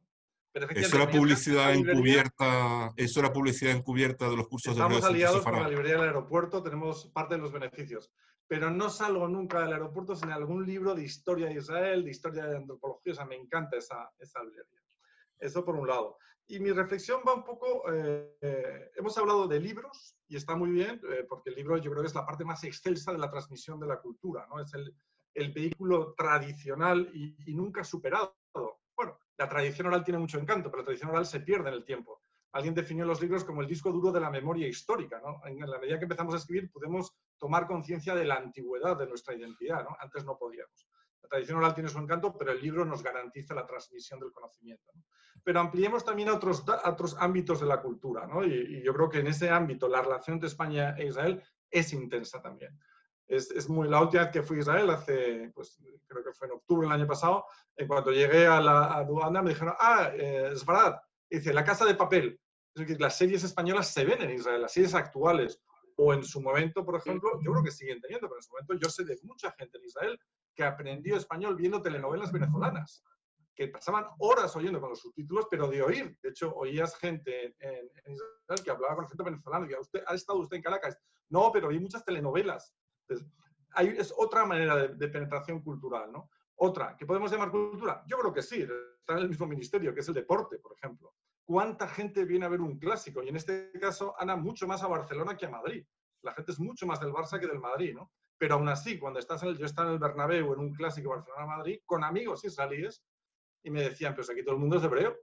Eso 0.75 0.97
era 0.97 1.11
publicidad 1.11 1.75
encubierta, 1.75 2.93
eso 2.97 3.21
era 3.21 3.33
publicidad 3.33 3.75
encubierta 3.75 4.29
de 4.29 4.37
los 4.37 4.49
cursos 4.49 4.75
de 4.75 4.83
Estamos 4.83 5.05
aliados 5.05 5.43
con 5.43 5.61
la 5.61 5.69
librería 5.69 5.97
del 5.97 6.09
aeropuerto, 6.09 6.63
tenemos 6.63 7.07
parte 7.07 7.35
de 7.35 7.41
los 7.41 7.53
beneficios. 7.53 8.13
Pero 8.47 8.71
no 8.71 8.89
salgo 8.89 9.29
nunca 9.29 9.61
del 9.61 9.75
aeropuerto 9.75 10.17
sin 10.17 10.31
algún 10.31 10.67
libro 10.67 10.95
de 10.95 11.05
historia 11.05 11.49
de 11.49 11.55
Israel, 11.55 12.03
de 12.03 12.11
historia 12.11 12.47
de 12.47 12.57
antropología. 12.57 13.13
O 13.13 13.17
sea, 13.17 13.27
me 13.27 13.37
encanta 13.37 13.77
esa, 13.77 14.11
esa 14.19 14.43
librería. 14.43 14.81
Eso 15.39 15.65
por 15.65 15.77
un 15.77 15.87
lado. 15.87 16.17
Y 16.47 16.59
mi 16.61 16.73
reflexión 16.73 17.21
va 17.29 17.35
un 17.35 17.45
poco, 17.45 17.83
eh, 17.93 18.91
hemos 18.97 19.19
hablado 19.19 19.47
de 19.47 19.61
libros 19.61 20.17
y 20.27 20.37
está 20.37 20.57
muy 20.57 20.71
bien, 20.71 20.99
eh, 21.13 21.27
porque 21.29 21.51
el 21.51 21.57
libro 21.57 21.77
yo 21.77 21.91
creo 21.91 22.03
que 22.03 22.09
es 22.09 22.15
la 22.15 22.25
parte 22.25 22.45
más 22.47 22.65
excelsa 22.65 23.13
de 23.13 23.19
la 23.19 23.31
transmisión 23.31 23.79
de 23.79 23.87
la 23.87 24.01
cultura, 24.01 24.47
¿no? 24.49 24.59
Es 24.59 24.73
el, 24.73 24.95
el 25.35 25.53
vehículo 25.53 26.15
tradicional 26.17 27.11
y, 27.13 27.37
y, 27.45 27.55
nunca 27.55 27.85
superado. 27.85 28.35
La 29.39 29.49
tradición 29.49 29.87
oral 29.87 30.05
tiene 30.05 30.19
mucho 30.19 30.39
encanto, 30.39 30.71
pero 30.71 30.83
la 30.83 30.87
tradición 30.87 31.11
oral 31.11 31.25
se 31.25 31.41
pierde 31.41 31.69
en 31.69 31.77
el 31.77 31.85
tiempo. 31.85 32.23
Alguien 32.53 32.75
definió 32.75 33.05
los 33.05 33.21
libros 33.21 33.45
como 33.45 33.61
el 33.61 33.69
disco 33.69 33.93
duro 33.93 34.11
de 34.11 34.21
la 34.21 34.31
memoria 34.31 34.67
histórica. 34.67 35.23
En 35.45 35.61
la 35.61 35.79
medida 35.79 35.99
que 35.99 36.07
empezamos 36.07 36.35
a 36.35 36.39
escribir 36.39 36.71
podemos 36.73 37.17
tomar 37.39 37.67
conciencia 37.67 38.15
de 38.15 38.25
la 38.25 38.37
antigüedad 38.37 38.99
de 38.99 39.07
nuestra 39.07 39.35
identidad. 39.35 39.87
Antes 40.01 40.25
no 40.25 40.37
podíamos. 40.37 40.89
La 41.23 41.29
tradición 41.29 41.59
oral 41.59 41.75
tiene 41.75 41.89
su 41.89 41.99
encanto, 41.99 42.37
pero 42.37 42.53
el 42.53 42.61
libro 42.61 42.85
nos 42.85 43.03
garantiza 43.03 43.55
la 43.55 43.67
transmisión 43.67 44.19
del 44.19 44.33
conocimiento. 44.33 44.93
Pero 45.45 45.61
ampliemos 45.61 46.05
también 46.05 46.31
a 46.31 46.35
otros, 46.35 47.17
ámbitos 47.19 47.61
de 47.61 47.67
la 47.67 47.81
cultura, 47.81 48.27
¿no? 48.27 48.45
y, 48.45 48.83
yo 48.83 48.93
creo 48.93 49.09
que 49.09 49.21
en 49.21 49.29
ese 49.29 49.51
ámbito 49.51 49.87
la 49.87 50.03
relación 50.03 50.35
entre 50.35 50.49
España 50.49 50.97
e 50.97 51.07
Israel 51.07 51.43
es 51.71 51.93
intensa 51.93 52.43
también. 52.43 52.77
Es, 53.29 53.51
es, 53.51 53.69
muy, 53.69 53.89
la 53.89 54.01
última 54.01 54.25
vez 54.25 54.33
que 54.33 54.43
fui 54.43 54.57
a 54.57 54.61
Israel, 54.61 54.91
hace, 54.91 55.53
pues 55.55 55.79
creo 56.07 56.25
que 56.25 56.33
fue 56.33 56.49
en 56.49 56.55
octubre 56.55 56.87
del 56.87 56.97
año 56.97 57.07
pasado, 57.07 57.45
en 57.77 57.87
cuanto 57.87 58.11
llegué 58.11 58.47
a 58.47 58.61
la 58.61 58.95
aduana 58.95 59.43
me 59.43 59.51
dijeron, 59.51 59.75
ah, 59.79 60.11
eh, 60.15 60.51
es 60.53 60.65
verdad, 60.65 61.01
dice, 61.31 61.53
La 61.53 61.65
Casa 61.65 61.85
de 61.85 61.95
Papel. 61.95 62.41
Las 62.99 63.19
series 63.19 63.43
españolas 63.45 63.93
se 63.93 64.05
ven 64.05 64.23
en 64.23 64.31
Israel, 64.31 64.63
las 64.63 64.73
series 64.73 64.95
actuales. 64.95 65.61
O 65.97 66.15
en 66.15 66.23
su 66.23 66.41
momento, 66.41 66.85
por 66.85 66.97
ejemplo, 66.97 67.41
yo 67.43 67.51
creo 67.51 67.65
que 67.65 67.73
siguen 67.73 68.01
teniendo, 68.01 68.29
pero 68.29 68.39
en 68.39 68.43
su 68.43 68.53
momento 68.53 68.75
yo 68.75 68.89
sé 68.89 69.05
de 69.05 69.19
mucha 69.25 69.51
gente 69.53 69.79
en 69.79 69.85
Israel 69.85 70.21
que 70.55 70.63
aprendió 70.63 71.17
español 71.17 71.57
viendo 71.57 71.83
telenovelas 71.83 72.31
venezolanas, 72.31 73.03
que 73.55 73.67
pasaban 73.67 74.07
horas 74.19 74.55
oyendo 74.55 74.81
con 74.81 74.91
los 74.91 75.01
subtítulos, 75.01 75.47
pero 75.51 75.67
de 75.67 75.83
oír. 75.83 76.17
De 76.23 76.29
hecho, 76.29 76.55
oías 76.55 76.97
gente 76.99 77.57
en, 77.59 77.91
Israel 78.07 78.63
que 78.65 78.71
hablaba 78.71 78.95
con 78.95 79.05
acento 79.07 79.25
venezolano 79.25 79.69
y 79.69 79.75
usted, 79.75 80.05
¿ha 80.07 80.15
estado 80.15 80.39
usted 80.39 80.59
en 80.59 80.63
Caracas? 80.63 80.97
No, 81.29 81.51
pero 81.53 81.69
hay 81.69 81.81
muchas 81.81 82.05
telenovelas. 82.05 82.73
Entonces, 83.09 83.27
hay, 83.73 83.89
es 83.89 84.13
otra 84.17 84.45
manera 84.45 84.89
de, 84.89 85.09
penetración 85.09 85.63
cultural, 85.63 86.13
¿no? 86.13 86.31
Otra, 86.57 86.97
¿que 86.97 87.07
podemos 87.07 87.31
llamar 87.31 87.51
cultura? 87.51 88.03
Yo 88.07 88.19
creo 88.19 88.33
que 88.33 88.43
sí, 88.43 88.63
está 88.63 89.15
en 89.15 89.21
el 89.21 89.29
mismo 89.29 89.47
ministerio, 89.47 89.95
que 89.95 90.01
es 90.01 90.09
el 90.09 90.15
deporte, 90.15 90.59
por 90.59 90.73
ejemplo. 90.73 91.15
¿Cuánta 91.45 91.87
gente 91.87 92.25
viene 92.25 92.47
a 92.47 92.49
ver 92.49 92.61
un 92.61 92.79
clásico? 92.79 93.23
Y 93.23 93.29
en 93.29 93.37
este 93.37 93.71
caso, 93.81 94.15
Ana, 94.19 94.37
mucho 94.37 94.67
más 94.67 94.83
a 94.83 94.89
Barcelona 94.89 95.37
que 95.37 95.47
a 95.47 95.51
Madrid. 95.51 95.87
La 96.23 96.33
gente 96.33 96.53
es 96.53 96.59
mucho 96.59 96.87
más 96.87 97.01
del 97.01 97.13
Barça 97.13 97.39
que 97.39 97.47
del 97.47 97.61
Madrid, 97.61 97.95
¿no? 97.95 98.11
Pero 98.37 98.57
aún 98.57 98.69
así, 98.69 98.99
cuando 98.99 99.19
estás 99.19 99.43
en 99.43 99.51
el, 99.51 99.59
yo 99.59 99.67
estaba 99.67 99.89
en 99.89 99.95
el 99.95 100.01
Bernabéu, 100.01 100.53
en 100.53 100.61
un 100.61 100.75
clásico 100.75 101.11
Barcelona-Madrid, 101.11 101.81
con 101.87 102.05
amigos 102.05 102.45
israelíes, 102.45 103.03
y 103.63 103.71
me 103.71 103.83
decían, 103.83 104.15
pues 104.15 104.29
aquí 104.31 104.43
todo 104.43 104.55
el 104.55 104.61
mundo 104.61 104.77
es 104.77 104.85
hebreo. 104.85 105.17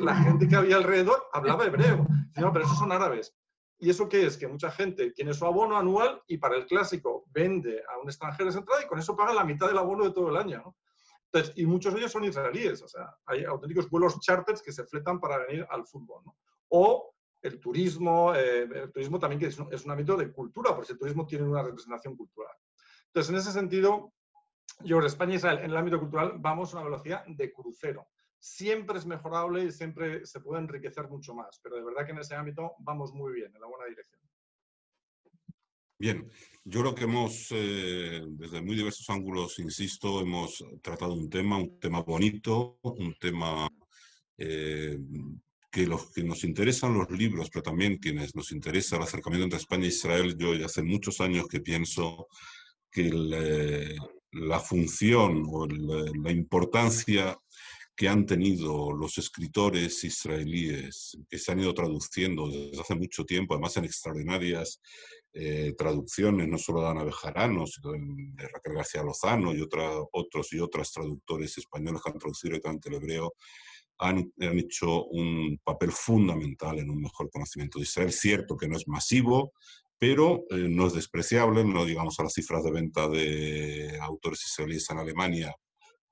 la 0.00 0.14
gente 0.16 0.48
que 0.48 0.56
había 0.56 0.76
alrededor 0.76 1.28
hablaba 1.32 1.66
hebreo. 1.66 2.06
No, 2.36 2.52
pero 2.52 2.64
esos 2.64 2.78
son 2.78 2.92
árabes. 2.92 3.34
¿Y 3.82 3.88
eso 3.88 4.08
qué 4.08 4.26
es? 4.26 4.36
Que 4.36 4.46
mucha 4.46 4.70
gente 4.70 5.10
tiene 5.12 5.32
su 5.32 5.46
abono 5.46 5.76
anual 5.76 6.22
y 6.26 6.36
para 6.36 6.56
el 6.56 6.66
clásico 6.66 7.24
vende 7.30 7.82
a 7.88 7.98
un 7.98 8.08
extranjero 8.08 8.50
esa 8.50 8.58
entrada 8.58 8.84
y 8.84 8.86
con 8.86 8.98
eso 8.98 9.16
paga 9.16 9.32
la 9.32 9.44
mitad 9.44 9.68
del 9.68 9.78
abono 9.78 10.04
de 10.04 10.10
todo 10.12 10.28
el 10.28 10.36
año. 10.36 10.76
y 11.54 11.64
muchos 11.64 11.94
de 11.94 12.00
ellos 12.00 12.12
son 12.12 12.24
israelíes, 12.24 12.82
o 12.82 12.88
sea, 12.88 13.16
hay 13.24 13.44
auténticos 13.44 13.88
vuelos 13.88 14.20
charters 14.20 14.60
que 14.60 14.72
se 14.72 14.84
fletan 14.84 15.18
para 15.18 15.38
venir 15.38 15.66
al 15.70 15.86
fútbol. 15.86 16.24
O 16.68 17.14
el 17.40 17.58
turismo, 17.58 18.34
eh, 18.34 18.68
el 18.70 18.92
turismo 18.92 19.18
también 19.18 19.40
que 19.40 19.46
es 19.46 19.58
un, 19.58 19.90
ámbito 19.90 20.14
de 20.16 20.30
cultura, 20.30 20.74
porque 20.76 20.92
el 20.92 20.98
turismo 20.98 21.26
tiene 21.26 21.48
una 21.48 21.62
representación 21.62 22.16
cultural. 22.16 22.54
Entonces, 23.06 23.30
en 23.30 23.36
ese 23.36 23.52
sentido, 23.52 24.12
yo 24.80 24.98
creo 24.98 25.06
España 25.06 25.32
y 25.32 25.36
Israel 25.36 25.60
en 25.60 25.70
el 25.70 25.76
ámbito 25.76 25.98
cultural 25.98 26.34
vamos 26.36 26.74
a 26.74 26.78
una 26.78 26.84
velocidad 26.84 27.24
de 27.26 27.50
crucero 27.50 28.08
siempre 28.40 28.98
es 28.98 29.06
mejorable 29.06 29.64
y 29.64 29.70
siempre 29.70 30.26
se 30.26 30.40
puede 30.40 30.62
enriquecer 30.62 31.08
mucho 31.08 31.34
más, 31.34 31.60
pero 31.62 31.76
de 31.76 31.84
verdad 31.84 32.06
que 32.06 32.12
en 32.12 32.18
ese 32.18 32.34
ámbito 32.34 32.72
vamos 32.78 33.12
muy 33.12 33.34
bien, 33.34 33.54
en 33.54 33.60
la 33.60 33.66
buena 33.66 33.84
dirección. 33.84 34.20
Bien, 35.98 36.26
yo 36.64 36.80
creo 36.80 36.94
que 36.94 37.04
hemos, 37.04 37.48
eh, 37.50 38.22
desde 38.26 38.62
muy 38.62 38.74
diversos 38.74 39.08
ángulos, 39.10 39.58
insisto, 39.58 40.22
hemos 40.22 40.64
tratado 40.80 41.12
un 41.12 41.28
tema, 41.28 41.58
un 41.58 41.78
tema 41.78 42.00
bonito, 42.00 42.78
un 42.82 43.14
tema 43.20 43.68
eh, 44.38 44.98
que 45.70 45.86
los 45.86 46.10
que 46.10 46.24
nos 46.24 46.42
interesan 46.44 46.94
los 46.94 47.10
libros, 47.10 47.50
pero 47.50 47.62
también 47.62 47.98
quienes 47.98 48.34
nos 48.34 48.50
interesa 48.50 48.96
el 48.96 49.02
acercamiento 49.02 49.44
entre 49.44 49.58
España 49.58 49.84
e 49.84 49.88
Israel, 49.88 50.36
yo 50.38 50.54
ya 50.54 50.64
hace 50.64 50.82
muchos 50.82 51.20
años 51.20 51.46
que 51.46 51.60
pienso 51.60 52.28
que 52.90 53.10
la 54.32 54.58
función 54.58 55.44
o 55.48 55.66
la 55.66 56.32
importancia 56.32 57.38
que 58.00 58.08
han 58.08 58.24
tenido 58.24 58.92
los 58.92 59.18
escritores 59.18 60.04
israelíes 60.04 61.18
que 61.28 61.36
se 61.36 61.52
han 61.52 61.60
ido 61.60 61.74
traduciendo 61.74 62.48
desde 62.48 62.80
hace 62.80 62.94
mucho 62.94 63.26
tiempo, 63.26 63.52
además 63.52 63.76
en 63.76 63.84
extraordinarias 63.84 64.80
eh, 65.34 65.74
traducciones, 65.76 66.48
no 66.48 66.56
solo 66.56 66.80
de 66.80 66.88
Ana 66.88 67.04
Bejarano, 67.04 67.66
sino 67.66 67.92
de 67.92 68.48
Raquel 68.48 68.76
García 68.76 69.02
Lozano 69.02 69.54
y 69.54 69.60
otra, 69.60 69.90
otros 70.12 70.50
y 70.54 70.60
otras 70.60 70.90
traductores 70.92 71.58
españoles 71.58 72.00
que 72.02 72.10
han 72.10 72.18
traducido 72.18 72.52
directamente 72.52 72.88
el 72.88 72.94
hebreo, 72.94 73.34
han, 73.98 74.32
han, 74.40 74.58
hecho 74.58 75.04
un 75.04 75.60
papel 75.62 75.92
fundamental 75.92 76.78
en 76.78 76.88
un 76.88 77.02
mejor 77.02 77.28
conocimiento 77.28 77.78
de 77.78 77.82
Israel. 77.82 78.12
Cierto 78.12 78.56
que 78.56 78.66
no 78.66 78.78
es 78.78 78.88
masivo, 78.88 79.52
pero 79.98 80.44
eh, 80.48 80.68
no 80.70 80.86
es 80.86 80.94
despreciable, 80.94 81.64
no 81.64 81.84
digamos 81.84 82.18
a 82.18 82.22
las 82.22 82.32
cifras 82.32 82.64
de 82.64 82.72
venta 82.72 83.10
de 83.10 83.98
autores 84.00 84.42
israelíes 84.46 84.88
en 84.88 85.00
Alemania, 85.00 85.54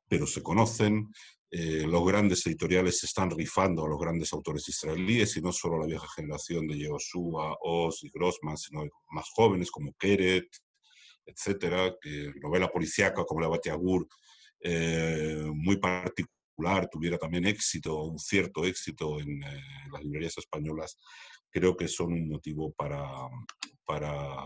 pero 0.07 0.26
se 0.26 0.43
conocen. 0.43 1.09
Eh, 1.51 1.87
los 1.87 2.07
grandes 2.07 2.47
editoriales 2.47 2.99
se 2.99 3.07
están 3.07 3.31
rifando 3.31 3.85
a 3.85 3.89
los 3.89 3.99
grandes 3.99 4.33
autores 4.35 4.69
israelíes 4.69 5.37
y 5.37 5.41
no 5.41 5.51
solo 5.51 5.79
la 5.79 5.87
vieja 5.87 6.07
generación 6.15 6.67
de 6.67 6.77
Yehoshua, 6.77 7.57
Oz 7.63 8.05
y 8.05 8.11
Grossman, 8.11 8.59
sino 8.59 8.85
más 9.11 9.31
jóvenes 9.35 9.71
como 9.71 9.95
Keret, 9.95 10.49
etcétera, 11.25 11.95
que 12.01 12.33
novela 12.41 12.69
policíaca 12.69 13.25
como 13.25 13.41
la 13.41 13.49
Batiagur, 13.49 14.07
eh, 14.61 15.43
muy 15.55 15.79
particular, 15.79 16.89
tuviera 16.91 17.17
también 17.17 17.47
éxito, 17.47 18.03
un 18.03 18.19
cierto 18.19 18.65
éxito 18.65 19.19
en 19.19 19.43
eh, 19.43 19.63
las 19.91 20.03
librerías 20.03 20.37
españolas, 20.37 20.99
creo 21.51 21.77
que 21.77 21.89
son 21.89 22.13
un 22.13 22.29
motivo 22.29 22.73
para, 22.73 23.07
para 23.87 24.37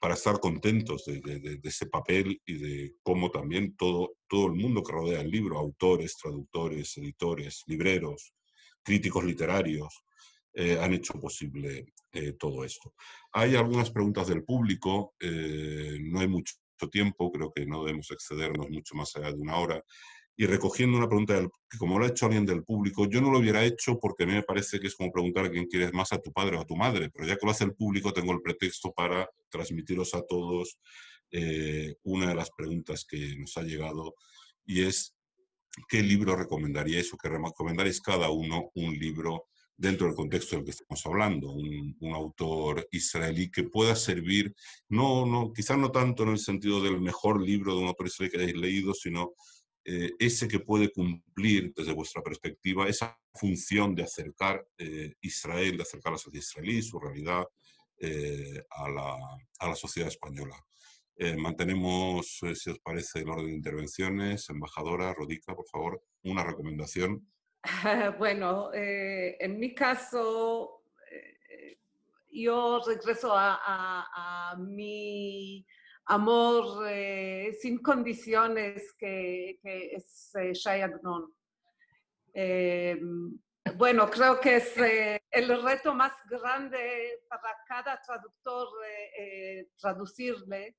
para 0.00 0.14
estar 0.14 0.40
contentos 0.40 1.04
de, 1.04 1.60
ese 1.62 1.86
papel 1.86 2.40
y 2.46 2.54
de 2.54 2.94
cómo 3.02 3.30
también 3.30 3.76
todo, 3.76 4.14
todo 4.26 4.46
el 4.46 4.54
mundo 4.54 4.82
que 4.82 4.92
rodea 4.92 5.20
el 5.20 5.30
libro, 5.30 5.58
autores, 5.58 6.16
traductores, 6.16 6.96
editores, 6.96 7.62
libreros, 7.66 8.32
críticos 8.82 9.24
literarios, 9.24 10.02
eh, 10.54 10.78
han 10.80 10.94
hecho 10.94 11.20
posible 11.20 11.92
eh, 12.12 12.32
todo 12.32 12.64
esto. 12.64 12.94
Hay 13.32 13.54
algunas 13.54 13.90
preguntas 13.90 14.26
del 14.26 14.42
público, 14.42 15.14
eh, 15.20 15.98
no 16.00 16.20
hay 16.20 16.28
mucho 16.28 16.54
tiempo, 16.90 17.30
creo 17.30 17.52
que 17.52 17.66
no 17.66 17.84
debemos 17.84 18.10
excedernos 18.10 18.70
mucho 18.70 18.94
más 18.94 19.14
allá 19.16 19.32
de 19.32 19.38
una 19.38 19.58
hora 19.58 19.84
y 20.40 20.46
recogiendo 20.46 20.96
una 20.96 21.06
pregunta 21.06 21.38
que 21.68 21.76
como 21.76 21.98
lo 21.98 22.06
ha 22.06 22.08
hecho 22.08 22.24
alguien 22.24 22.46
del 22.46 22.64
público, 22.64 23.06
yo 23.06 23.20
no 23.20 23.30
lo 23.30 23.40
hubiera 23.40 23.62
hecho 23.62 23.98
porque 23.98 24.24
a 24.24 24.26
mí 24.26 24.32
me 24.32 24.42
parece 24.42 24.80
que 24.80 24.86
es 24.86 24.96
como 24.96 25.12
preguntar 25.12 25.44
a 25.44 25.50
quién 25.50 25.66
quieres 25.66 25.92
más, 25.92 26.14
a 26.14 26.18
tu 26.18 26.32
padre 26.32 26.56
o 26.56 26.60
a 26.60 26.64
tu 26.64 26.76
madre, 26.76 27.10
pero 27.10 27.28
ya 27.28 27.36
que 27.36 27.44
lo 27.44 27.52
hace 27.52 27.64
el 27.64 27.74
público 27.74 28.10
tengo 28.14 28.32
el 28.32 28.40
pretexto 28.40 28.90
para 28.90 29.28
transmitiros 29.50 30.14
a 30.14 30.22
todos 30.22 30.78
eh, 31.30 31.94
una 32.04 32.30
de 32.30 32.34
las 32.34 32.50
preguntas 32.52 33.04
que 33.04 33.36
nos 33.36 33.54
ha 33.58 33.62
llegado 33.62 34.14
y 34.64 34.80
es 34.80 35.14
¿qué 35.86 36.02
libro 36.02 36.34
recomendaríais 36.34 37.12
o 37.12 37.18
qué 37.18 37.28
recomendaréis 37.28 38.00
cada 38.00 38.30
uno 38.30 38.70
un 38.76 38.94
libro 38.98 39.48
dentro 39.76 40.06
del 40.06 40.16
contexto 40.16 40.56
del 40.56 40.64
que 40.64 40.70
estamos 40.70 41.04
hablando, 41.04 41.52
un, 41.52 41.96
un, 42.00 42.14
autor 42.14 42.86
israelí 42.92 43.50
que 43.50 43.64
pueda 43.64 43.96
servir, 43.96 44.54
no, 44.90 45.24
no, 45.24 45.52
quizás 45.54 45.78
no 45.78 45.90
tanto 45.90 46.22
en 46.22 46.30
el 46.30 46.38
sentido 46.38 46.82
del 46.82 47.00
mejor 47.00 47.40
libro 47.42 47.74
de 47.74 47.80
un 47.80 47.88
autor 47.88 48.06
israelí 48.06 48.30
que 48.30 48.38
hayáis 48.38 48.56
leído, 48.56 48.92
sino 48.92 49.32
eh, 49.82 50.12
ese 50.18 50.46
que 50.46 50.60
puede 50.60 50.92
cumplir 50.92 51.72
desde 51.74 51.94
vuestra 51.94 52.22
perspectiva 52.22 52.86
esa 52.86 53.18
función 53.32 53.94
de 53.94 54.02
acercar 54.02 54.66
eh, 54.76 55.14
Israel, 55.22 55.78
de 55.78 55.82
acercar 55.82 56.10
a 56.10 56.16
la 56.16 56.18
sociedad 56.18 56.44
israelí, 56.44 56.82
su 56.82 57.00
realidad 57.00 57.46
eh, 57.98 58.62
a, 58.70 58.90
la, 58.90 59.16
a, 59.58 59.68
la, 59.68 59.74
sociedad 59.74 60.08
española. 60.08 60.56
mantenemos, 61.36 62.40
si 62.54 62.70
os 62.70 62.78
parece, 62.80 63.20
el 63.20 63.28
orden 63.28 63.46
de 63.46 63.54
intervenciones. 63.54 64.48
Embajadora 64.48 65.14
Rodica, 65.14 65.54
por 65.54 65.68
favor, 65.68 66.02
una 66.24 66.44
recomendación. 66.44 67.26
Bueno, 68.18 68.70
en 68.72 69.58
mi 69.58 69.74
caso, 69.74 70.82
yo 72.30 72.80
regreso 72.86 73.36
a, 73.36 73.60
a, 73.62 74.52
a 74.52 74.56
mi 74.56 75.66
amor 76.06 76.86
eh, 76.88 77.56
sin 77.60 77.78
condiciones 77.78 78.92
que, 78.98 79.60
es 79.62 80.34
eh, 80.34 80.52
Shai 80.52 80.82
Agnon. 80.82 81.32
Eh, 82.32 82.98
bueno, 83.76 84.08
creo 84.10 84.40
que 84.40 84.56
es 84.56 84.76
eh, 84.78 85.20
el 85.30 85.62
reto 85.62 85.94
más 85.94 86.12
grande 86.28 87.22
para 87.28 87.56
cada 87.66 88.00
traductor 88.00 88.68
traducirle, 89.76 90.76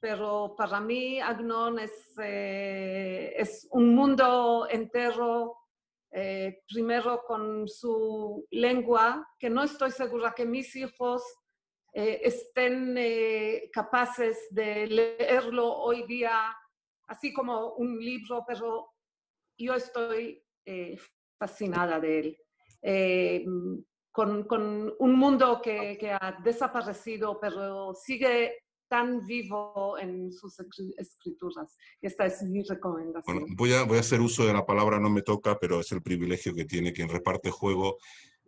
pero 0.00 0.54
para 0.56 0.80
mí 0.80 1.20
Agnon 1.20 1.78
es, 1.78 2.14
es 2.18 3.66
un 3.70 3.94
mundo 3.94 4.66
entero, 4.70 5.56
primero 6.68 7.22
con 7.26 7.68
su 7.68 8.46
lengua, 8.50 9.26
que 9.38 9.50
no 9.50 9.64
estoy 9.64 9.90
segura 9.90 10.32
que 10.32 10.46
mis 10.46 10.74
hijos 10.76 11.22
eh, 11.96 12.20
estén 12.24 12.94
eh, 12.98 13.70
capaces 13.72 14.48
de 14.50 14.86
leerlo 14.86 15.72
hoy 15.78 16.06
día, 16.06 16.54
así 17.06 17.32
como 17.32 17.72
un 17.76 17.98
libro, 17.98 18.44
pero 18.46 18.92
yo 19.56 19.74
estoy 19.74 20.44
eh, 20.66 20.98
fascinada 21.38 21.98
de 21.98 22.18
él. 22.18 22.38
Eh, 22.82 23.44
con, 24.12 24.44
con, 24.44 24.94
un 24.98 25.18
mundo 25.18 25.62
que, 25.62 25.98
ha 26.12 26.38
desaparecido, 26.44 27.40
pero 27.40 27.94
sigue 27.94 28.58
tan 28.88 29.24
vivo 29.24 29.96
en 29.98 30.30
sus 30.32 30.54
escrituras. 30.98 31.76
Esta 32.02 32.26
es 32.26 32.42
mi 32.42 32.62
recomendación. 32.62 33.46
Voy, 33.56 33.72
a, 33.72 33.84
voy 33.84 33.96
a 33.96 34.00
hacer 34.00 34.20
uso 34.20 34.46
de 34.46 34.52
la 34.52 34.66
palabra 34.66 35.00
no 35.00 35.08
me 35.08 35.22
toca, 35.22 35.58
pero 35.58 35.80
es 35.80 35.90
el 35.92 36.02
privilegio 36.02 36.54
que 36.54 36.66
tiene 36.66 36.92
quien 36.92 37.08
reparte 37.08 37.50
juego 37.50 37.96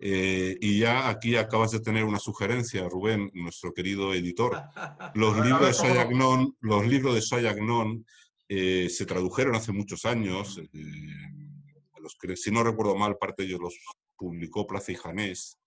eh, 0.00 0.56
y 0.60 0.78
ya 0.78 1.08
aquí 1.08 1.34
acabas 1.36 1.72
de 1.72 1.80
tener 1.80 2.04
una 2.04 2.20
sugerencia, 2.20 2.88
Rubén, 2.88 3.30
nuestro 3.34 3.72
querido 3.72 4.14
editor. 4.14 4.62
Los 5.14 5.44
libros 5.44 5.66
de 5.66 5.74
Sayagnon, 5.74 6.56
los 6.60 6.86
libros 6.86 7.14
de 7.16 7.22
Sayagnon 7.22 8.06
eh, 8.48 8.88
se 8.90 9.06
tradujeron 9.06 9.56
hace 9.56 9.72
muchos 9.72 10.04
años, 10.04 10.58
eh. 10.58 10.68
Que, 12.20 12.36
si 12.36 12.50
no 12.50 12.64
recuerdo 12.64 12.96
mal, 12.96 13.18
parte 13.18 13.42
de 13.42 13.48
ellos 13.50 13.60
los 13.60 13.74
publicó 14.16 14.66
Plaza 14.66 14.92
y 14.92 14.94
Janés, 14.94 15.58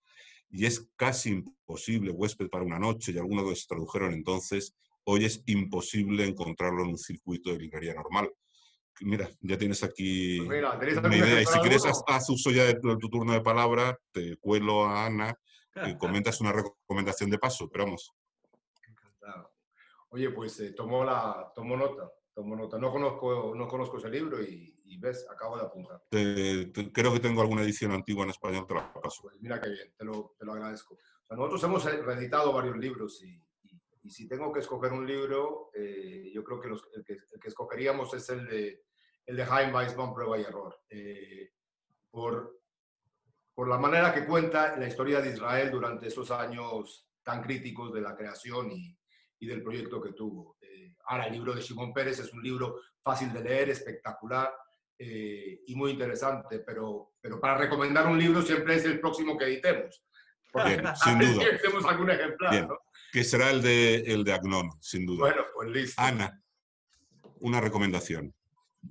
y 0.50 0.66
es 0.66 0.88
casi 0.96 1.30
imposible, 1.30 2.10
Huésped 2.10 2.48
para 2.48 2.64
una 2.64 2.80
noche, 2.80 3.12
y 3.12 3.18
algunos 3.18 3.44
de 3.44 3.50
ellos 3.50 3.60
se 3.60 3.68
tradujeron 3.68 4.12
entonces, 4.12 4.74
hoy 5.04 5.24
es 5.24 5.42
imposible 5.46 6.26
encontrarlo 6.26 6.82
en 6.82 6.90
un 6.90 6.98
circuito 6.98 7.52
de 7.52 7.60
librería 7.60 7.94
normal. 7.94 8.28
Mira, 9.00 9.28
ya 9.40 9.56
tienes 9.58 9.82
aquí 9.82 10.38
Pues 10.38 10.50
mira, 10.50 10.78
¿tenéis 10.78 10.98
una 10.98 11.08
algún 11.08 11.26
idea, 11.26 11.40
y 11.42 11.46
si 11.46 11.58
quieres, 11.60 11.84
haz, 11.86 12.02
haz 12.06 12.30
uso 12.30 12.50
ya 12.50 12.64
de 12.64 12.74
tu, 12.74 12.88
de 12.88 12.96
tu 12.98 13.08
turno 13.08 13.32
de 13.32 13.40
palabra, 13.40 13.98
te 14.12 14.36
cuelo 14.36 14.84
a 14.84 15.06
Ana 15.06 15.34
y 15.86 15.96
comentas 15.96 16.40
una 16.40 16.52
recomendación 16.52 17.30
de 17.30 17.38
paso, 17.38 17.68
pero 17.70 17.84
vamos. 17.84 18.12
Encantado. 18.86 19.52
Oye, 20.10 20.30
pues 20.30 20.60
eh, 20.60 20.72
tomo, 20.72 21.02
la, 21.04 21.50
tomo 21.54 21.76
nota, 21.76 22.12
tomo 22.34 22.54
nota. 22.54 22.78
No 22.78 22.92
conozco, 22.92 23.54
no 23.56 23.66
conozco 23.66 23.96
ese 23.96 24.10
libro 24.10 24.42
y, 24.42 24.78
y 24.84 24.98
ves, 24.98 25.26
acabo 25.30 25.56
de 25.56 25.62
apuntar. 25.64 26.02
Te- 26.10 26.66
te- 26.66 26.92
creo 26.92 27.12
que 27.14 27.20
tengo 27.20 27.40
alguna 27.40 27.62
edición 27.62 27.92
antigua 27.92 28.24
en 28.24 28.30
español, 28.30 28.66
te 28.66 28.74
la 28.74 28.92
paso. 28.92 29.22
Pues 29.22 29.40
mira 29.40 29.58
qué 29.60 29.70
bien, 29.70 29.94
te 29.96 30.04
lo, 30.04 30.34
te 30.38 30.44
lo 30.44 30.52
agradezco. 30.52 30.94
O 30.94 31.26
sea, 31.26 31.36
nosotros 31.36 31.64
hemos 31.64 31.84
reeditado 31.84 32.52
varios 32.52 32.76
libros 32.76 33.22
y, 33.24 33.42
y- 34.02 34.10
si 34.10 34.28
tengo 34.28 34.52
que 34.52 34.60
escoger 34.60 34.92
un 34.92 35.06
libro, 35.06 35.70
eh, 35.74 36.30
yo 36.34 36.42
creo 36.44 36.60
que, 36.60 36.68
los- 36.68 36.88
el 36.94 37.04
que 37.04 37.12
el 37.14 37.40
que 37.40 37.48
escogeríamos 37.48 38.12
es 38.14 38.28
el 38.30 38.46
de, 38.46 38.84
el 39.26 39.36
de 39.36 39.44
Jaime 39.46 39.72
Weissman, 39.74 40.12
Prueba 40.14 40.38
y 40.38 40.42
Error. 40.42 40.80
Eh, 40.90 41.50
por, 42.10 42.60
por 43.54 43.68
la 43.68 43.78
manera 43.78 44.12
que 44.12 44.26
cuenta 44.26 44.76
la 44.76 44.86
historia 44.86 45.20
de 45.20 45.30
Israel 45.30 45.70
durante 45.70 46.08
esos 46.08 46.30
años 46.30 47.08
tan 47.22 47.42
críticos 47.42 47.92
de 47.92 48.00
la 48.00 48.16
creación 48.16 48.70
y, 48.72 48.98
y 49.38 49.46
del 49.46 49.62
proyecto 49.62 50.00
que 50.02 50.12
tuvo. 50.12 50.56
Eh, 50.60 50.94
ahora, 51.06 51.26
el 51.26 51.32
libro 51.32 51.54
de 51.54 51.62
Simón 51.62 51.92
Pérez 51.92 52.18
es 52.18 52.32
un 52.32 52.42
libro 52.42 52.80
fácil 53.02 53.32
de 53.32 53.42
leer, 53.42 53.70
espectacular 53.70 54.52
eh, 54.98 55.62
y 55.66 55.74
muy 55.74 55.92
interesante, 55.92 56.60
pero, 56.60 57.12
pero 57.20 57.40
para 57.40 57.56
recomendar 57.58 58.06
un 58.06 58.18
libro 58.18 58.40
siempre 58.42 58.76
es 58.76 58.84
el 58.84 59.00
próximo 59.00 59.36
que 59.36 59.46
editemos. 59.46 60.04
Porque 60.52 60.76
Bien, 60.76 60.94
sin 60.96 61.18
duda. 61.18 61.44
algún 61.88 62.10
ejemplar. 62.10 62.68
¿no? 62.68 62.78
Que 63.12 63.24
será 63.24 63.50
el 63.50 63.60
de, 63.60 63.96
el 63.96 64.24
de 64.24 64.32
Agnon, 64.32 64.70
sin 64.80 65.04
duda. 65.04 65.20
Bueno, 65.20 65.42
pues 65.54 65.68
listo. 65.70 66.00
Ana, 66.00 66.42
una 67.40 67.60
recomendación. 67.60 68.34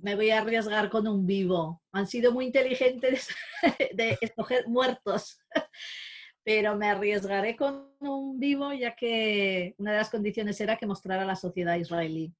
Me 0.00 0.14
voy 0.14 0.30
a 0.30 0.40
arriesgar 0.40 0.88
con 0.90 1.08
un 1.08 1.26
vivo. 1.26 1.82
Han 1.90 2.06
sido 2.06 2.32
muy 2.32 2.46
inteligentes 2.46 3.28
de 3.94 4.16
escoger 4.20 4.68
muertos, 4.68 5.38
pero 6.44 6.76
me 6.76 6.88
arriesgaré 6.88 7.56
con 7.56 7.90
un 7.98 8.38
vivo 8.38 8.72
ya 8.72 8.94
que 8.94 9.74
una 9.78 9.92
de 9.92 9.98
las 9.98 10.10
condiciones 10.10 10.60
era 10.60 10.76
que 10.76 10.86
mostrara 10.86 11.24
la 11.24 11.36
sociedad 11.36 11.76
israelí. 11.76 12.32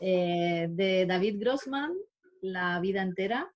Eh, 0.00 0.66
de 0.70 1.06
David 1.06 1.38
Grossman, 1.38 1.94
La 2.42 2.80
vida 2.80 3.02
entera, 3.02 3.52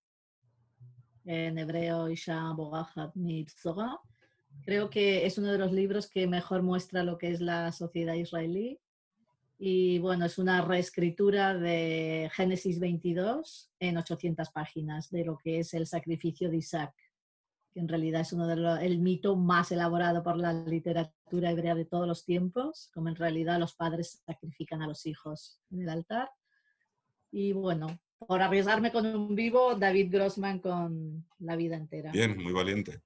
en 1.25 1.59
hebreo 1.59 2.09
Isha 2.09 2.53
Bogachat 2.53 3.15
Mitzora. 3.17 3.99
Creo 4.65 4.91
que 4.91 5.27
es 5.27 5.39
uno 5.39 5.53
de 5.53 5.59
los 5.59 5.73
libros 5.73 6.09
que 6.09 6.27
mejor 6.27 6.63
muestra 6.63 7.03
lo 7.03 7.19
que 7.19 7.31
es 7.31 7.41
la 7.41 7.71
sociedad 7.73 8.15
israelí 8.15 8.81
y 9.59 9.99
bueno, 9.99 10.27
es 10.27 10.39
una 10.39 10.63
reescritura 10.63 11.55
de 11.55 12.31
Génesis 12.35 12.81
22 12.81 13.71
en 13.79 13.97
800 13.97 14.51
páginas 14.51 15.11
de 15.11 15.25
lo 15.25 15.39
que 15.39 15.61
es 15.61 15.75
el 15.75 15.87
sacrificio 15.87 16.51
de 16.51 16.57
Isaac, 16.57 16.93
que 17.73 17.81
en 17.81 17.89
realidad 17.89 18.23
es 18.23 18.33
uno 18.33 18.47
de 18.49 18.57
los, 18.57 18.81
el 18.81 18.99
mito 18.99 19.37
más 19.37 19.71
elaborado 19.71 20.23
por 20.23 20.37
la 20.37 20.53
literatura 20.53 21.51
hebrea 21.51 21.75
de 21.75 21.85
todos 21.85 22.07
los 22.07 22.25
tiempos, 22.25 22.91
como 22.93 23.09
en 23.09 23.17
realidad 23.17 23.61
los 23.61 23.75
padres 23.75 24.23
sacrifican 24.27 24.83
a 24.83 24.89
los 24.89 25.07
hijos 25.07 25.61
en 25.71 25.83
el 25.83 25.89
altar. 25.89 26.31
Y 27.31 27.53
bueno, 27.53 27.87
por 28.19 28.43
arriesgarme 28.43 28.91
con 28.91 29.07
un 29.07 29.35
vivo, 29.35 29.77
David 29.77 30.13
Grossman 30.13 30.59
con 30.59 31.27
La 31.39 31.55
vida 31.57 31.77
entera. 31.77 32.11
Bien, 32.11 32.37
muy 32.43 32.53
valiente. 32.53 33.03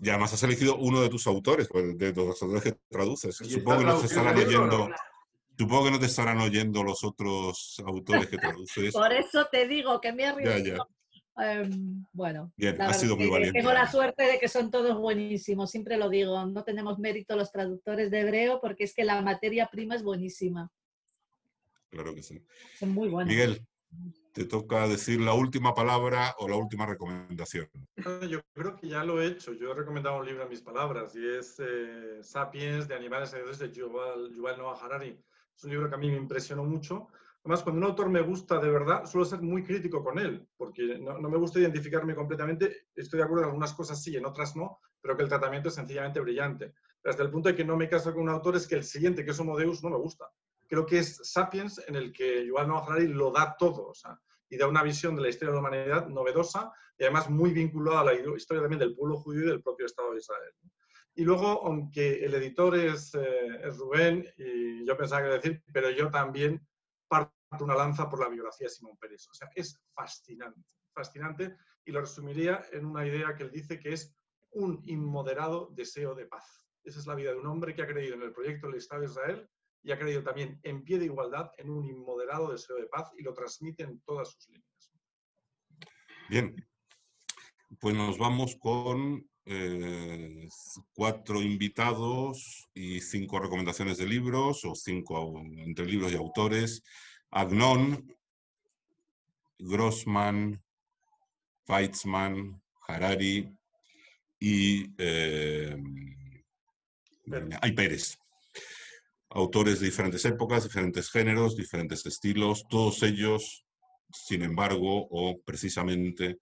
Y 0.00 0.08
además 0.10 0.32
has 0.32 0.42
elegido 0.44 0.76
uno 0.76 1.00
de 1.00 1.08
tus 1.08 1.26
autores, 1.26 1.68
pues, 1.68 1.96
de 1.98 2.12
los 2.12 2.40
autores 2.42 2.62
que 2.62 2.78
traduces. 2.88 3.40
¿Y 3.40 3.50
Supongo 3.50 3.78
que 3.80 3.84
no 3.86 3.98
te 3.98 4.06
estarán 4.06 4.36
oyendo. 4.36 4.90
Supongo 5.58 5.84
que 5.86 5.90
no 5.90 5.98
te 5.98 6.06
estarán 6.06 6.38
oyendo 6.38 6.84
los 6.84 7.02
otros 7.02 7.82
autores 7.84 8.28
que 8.28 8.36
traduces. 8.38 8.92
Por 8.94 9.12
eso 9.12 9.46
te 9.50 9.66
digo 9.66 10.00
que 10.00 10.12
me 10.12 10.22
Ya, 10.22 10.30
arriesgo. 10.30 10.76
ya. 10.76 10.86
Em, 11.40 12.04
bueno, 12.12 12.52
Bien, 12.56 12.76
la 12.78 12.86
verdad 12.86 13.00
sido 13.00 13.16
muy 13.16 13.28
valiente. 13.28 13.58
Tengo 13.58 13.72
la 13.72 13.90
suerte 13.90 14.24
de 14.24 14.38
que 14.38 14.48
son 14.48 14.70
todos 14.70 14.96
buenísimos, 14.98 15.70
siempre 15.70 15.96
lo 15.96 16.08
digo. 16.08 16.46
No 16.46 16.64
tenemos 16.64 16.98
mérito 16.98 17.36
los 17.36 17.50
traductores 17.52 18.10
de 18.10 18.20
hebreo 18.20 18.60
porque 18.60 18.84
es 18.84 18.94
que 18.94 19.04
la 19.04 19.20
materia 19.22 19.66
prima 19.66 19.94
es 19.96 20.02
buenísima. 20.02 20.70
Claro 21.90 22.14
que 22.14 22.22
sí. 22.22 22.44
Son 22.78 22.90
muy 22.90 23.08
buenos. 23.08 23.32
Miguel, 23.32 23.64
te 24.38 24.44
toca 24.44 24.86
decir 24.86 25.20
la 25.20 25.34
última 25.34 25.74
palabra 25.74 26.32
o 26.38 26.48
la 26.48 26.54
última 26.54 26.86
recomendación. 26.86 27.68
Yo 28.30 28.40
creo 28.54 28.76
que 28.76 28.88
ya 28.88 29.02
lo 29.02 29.20
he 29.20 29.26
hecho. 29.26 29.52
Yo 29.52 29.72
he 29.72 29.74
recomendado 29.74 30.18
un 30.18 30.26
libro 30.26 30.44
en 30.44 30.48
mis 30.48 30.62
palabras 30.62 31.16
y 31.16 31.26
es 31.26 31.56
eh, 31.58 32.22
Sapiens 32.22 32.86
de 32.86 32.94
Animales 32.94 33.32
Dioses 33.32 33.58
de 33.58 33.72
Yuval, 33.72 34.32
Yuval 34.32 34.58
Noah 34.58 34.78
Harari. 34.80 35.20
Es 35.56 35.64
un 35.64 35.70
libro 35.70 35.88
que 35.88 35.96
a 35.96 35.98
mí 35.98 36.08
me 36.08 36.16
impresionó 36.16 36.62
mucho. 36.62 37.08
Además, 37.42 37.64
cuando 37.64 37.80
un 37.80 37.90
autor 37.90 38.10
me 38.10 38.20
gusta 38.20 38.60
de 38.60 38.70
verdad, 38.70 39.06
suelo 39.06 39.24
ser 39.24 39.42
muy 39.42 39.64
crítico 39.64 40.04
con 40.04 40.20
él, 40.20 40.46
porque 40.56 40.98
no, 40.98 41.18
no 41.18 41.28
me 41.28 41.36
gusta 41.36 41.58
identificarme 41.58 42.14
completamente. 42.14 42.86
Estoy 42.94 43.18
de 43.18 43.24
acuerdo 43.24 43.42
en 43.42 43.48
algunas 43.48 43.74
cosas 43.74 44.00
sí, 44.00 44.16
en 44.16 44.24
otras 44.24 44.54
no, 44.54 44.78
pero 45.00 45.16
que 45.16 45.24
el 45.24 45.28
tratamiento 45.28 45.68
es 45.68 45.74
sencillamente 45.74 46.20
brillante. 46.20 46.74
Hasta 47.04 47.24
el 47.24 47.30
punto 47.30 47.48
de 47.48 47.56
que 47.56 47.64
no 47.64 47.76
me 47.76 47.88
caso 47.88 48.12
con 48.12 48.22
un 48.22 48.28
autor 48.28 48.54
es 48.54 48.68
que 48.68 48.76
el 48.76 48.84
siguiente, 48.84 49.24
que 49.24 49.32
es 49.32 49.40
Homo 49.40 49.56
Deus, 49.56 49.82
no 49.82 49.90
me 49.90 49.96
gusta. 49.96 50.30
Creo 50.68 50.86
que 50.86 50.98
es 50.98 51.20
Sapiens 51.24 51.82
en 51.88 51.96
el 51.96 52.12
que 52.12 52.46
Yuval 52.46 52.68
Noah 52.68 52.84
Harari 52.84 53.08
lo 53.08 53.32
da 53.32 53.56
todo, 53.58 53.88
o 53.88 53.94
sea, 53.94 54.20
y 54.48 54.56
da 54.56 54.66
una 54.66 54.82
visión 54.82 55.16
de 55.16 55.22
la 55.22 55.28
historia 55.28 55.50
de 55.50 55.54
la 55.54 55.60
humanidad 55.60 56.08
novedosa 56.08 56.72
y 56.96 57.04
además 57.04 57.30
muy 57.30 57.52
vinculada 57.52 58.00
a 58.00 58.04
la 58.04 58.14
historia 58.14 58.62
también 58.62 58.80
del 58.80 58.94
pueblo 58.94 59.18
judío 59.18 59.44
y 59.44 59.48
del 59.48 59.62
propio 59.62 59.86
Estado 59.86 60.12
de 60.12 60.18
Israel. 60.18 60.52
Y 61.14 61.24
luego, 61.24 61.64
aunque 61.66 62.24
el 62.24 62.34
editor 62.34 62.76
es, 62.76 63.14
eh, 63.14 63.70
Rubén, 63.76 64.24
y 64.36 64.86
yo 64.86 64.96
pensaba 64.96 65.22
que 65.22 65.28
decir, 65.28 65.62
pero 65.72 65.90
yo 65.90 66.10
también 66.10 66.64
parto 67.08 67.32
una 67.60 67.74
lanza 67.74 68.08
por 68.08 68.20
la 68.20 68.28
biografía 68.28 68.66
de 68.66 68.72
Simón 68.72 68.96
Pérez. 68.98 69.26
O 69.28 69.34
sea, 69.34 69.50
es 69.54 69.80
fascinante, 69.94 70.60
fascinante, 70.94 71.56
y 71.84 71.90
lo 71.90 72.00
resumiría 72.00 72.64
en 72.72 72.84
una 72.84 73.06
idea 73.06 73.34
que 73.34 73.44
él 73.44 73.50
dice 73.50 73.80
que 73.80 73.94
es 73.94 74.14
un 74.50 74.80
inmoderado 74.84 75.70
deseo 75.72 76.14
de 76.14 76.26
paz. 76.26 76.68
Esa 76.84 77.00
es 77.00 77.06
la 77.06 77.14
vida 77.14 77.32
de 77.32 77.38
un 77.38 77.46
hombre 77.46 77.74
que 77.74 77.82
ha 77.82 77.86
creído 77.86 78.14
en 78.14 78.22
el 78.22 78.32
proyecto 78.32 78.68
del 78.68 78.76
Estado 78.76 79.02
de 79.02 79.08
Israel 79.08 79.50
y 79.88 79.92
ha 79.92 79.98
creído 79.98 80.22
también 80.22 80.60
en 80.64 80.84
pie 80.84 80.98
de 80.98 81.06
igualdad 81.06 81.50
en 81.56 81.70
un 81.70 81.88
inmoderado 81.88 82.52
deseo 82.52 82.76
de 82.76 82.88
paz 82.88 83.10
y 83.16 83.22
lo 83.22 83.32
transmite 83.32 83.84
en 83.84 83.98
todas 84.00 84.30
sus 84.30 84.46
líneas. 84.50 84.92
Bien, 86.28 86.54
pues 87.80 87.94
nos 87.94 88.18
vamos 88.18 88.56
con 88.56 89.26
eh, 89.46 90.46
cuatro 90.92 91.40
invitados 91.40 92.68
y 92.74 93.00
cinco 93.00 93.38
recomendaciones 93.38 93.96
de 93.96 94.06
libros, 94.06 94.62
o 94.66 94.74
cinco 94.74 95.40
entre 95.56 95.86
libros 95.86 96.12
y 96.12 96.16
autores. 96.16 96.82
Agnon, 97.30 98.14
Grossman, 99.58 100.62
Weizmann, 101.66 102.60
Harari 102.86 103.50
y 104.38 104.92
eh, 104.98 105.82
ay, 107.62 107.72
Pérez. 107.72 108.18
Autores 109.30 109.80
de 109.80 109.86
diferentes 109.86 110.24
épocas, 110.24 110.64
diferentes 110.64 111.10
géneros, 111.10 111.56
diferentes 111.56 112.04
estilos, 112.06 112.64
todos 112.68 113.02
ellos, 113.02 113.64
sin 114.10 114.42
embargo, 114.42 115.06
o 115.10 115.38
precisamente, 115.42 116.38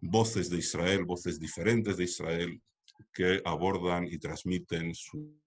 voces 0.00 0.50
de 0.50 0.58
Israel, 0.58 1.04
voces 1.04 1.40
diferentes 1.40 1.96
de 1.96 2.04
Israel, 2.04 2.60
que 3.12 3.40
abordan 3.44 4.06
y 4.06 4.18
transmiten 4.18 4.94
su, 4.94 5.38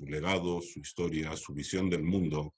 legado, 0.00 0.60
su 0.62 0.80
historia, 0.80 1.36
su 1.36 1.52
visión 1.52 1.90
del 1.90 2.02
mundo, 2.02 2.54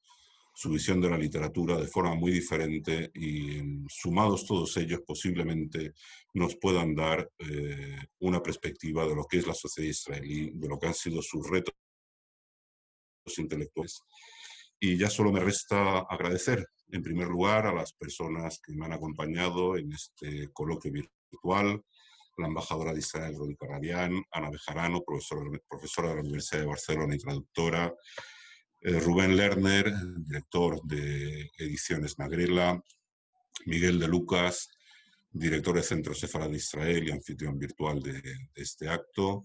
su 0.54 0.70
visión 0.70 1.00
de 1.00 1.10
la 1.10 1.18
literatura 1.18 1.76
de 1.78 1.86
forma 1.86 2.14
muy 2.14 2.30
diferente 2.30 3.10
y 3.14 3.62
mm, 3.62 3.86
sumados 3.88 4.46
todos 4.46 4.76
ellos 4.76 5.00
posiblemente 5.06 5.94
nos 6.34 6.56
puedan 6.56 6.94
dar 6.94 7.28
eh, 7.38 7.96
una 8.20 8.42
perspectiva 8.42 9.06
de 9.06 9.14
lo 9.14 9.24
que 9.24 9.38
es 9.38 9.46
la 9.46 9.54
sociedad 9.54 9.88
israelí, 9.88 10.50
de 10.54 10.68
lo 10.68 10.78
que 10.78 10.88
han 10.88 10.94
sido 10.94 11.22
sus 11.22 11.48
retos 11.48 11.74
intelectuales. 13.38 14.02
Y 14.80 14.96
ya 14.96 15.08
solo 15.08 15.32
me 15.32 15.40
resta 15.40 16.00
agradecer, 16.00 16.66
en 16.90 17.02
primer 17.02 17.28
lugar, 17.28 17.66
a 17.66 17.72
las 17.72 17.92
personas 17.92 18.60
que 18.60 18.74
me 18.74 18.84
han 18.84 18.92
acompañado 18.92 19.76
en 19.76 19.92
este 19.92 20.50
coloquio 20.52 20.92
virtual, 20.92 21.82
la 22.38 22.46
embajadora 22.46 22.92
de 22.92 22.98
Israel, 22.98 23.36
Rodi 23.36 23.56
Carradian, 23.56 24.22
Ana 24.30 24.50
Bejarano, 24.50 25.02
profesora, 25.02 25.42
profesora 25.68 26.08
de 26.08 26.14
la 26.16 26.20
Universidad 26.22 26.62
de 26.62 26.66
Barcelona 26.66 27.14
y 27.14 27.18
traductora, 27.18 27.94
eh, 28.80 28.98
Rubén 28.98 29.36
Lerner, 29.36 29.92
director 30.18 30.82
de 30.82 31.50
Ediciones 31.58 32.18
Nagrela, 32.18 32.82
Miguel 33.66 34.00
de 34.00 34.08
Lucas, 34.08 34.68
director 35.30 35.74
del 35.74 35.84
Centro 35.84 36.14
Sefarad 36.14 36.50
de 36.50 36.56
Israel 36.56 37.06
y 37.06 37.12
anfitrión 37.12 37.58
virtual 37.58 38.02
de, 38.02 38.20
de 38.20 38.48
este 38.56 38.88
acto, 38.88 39.44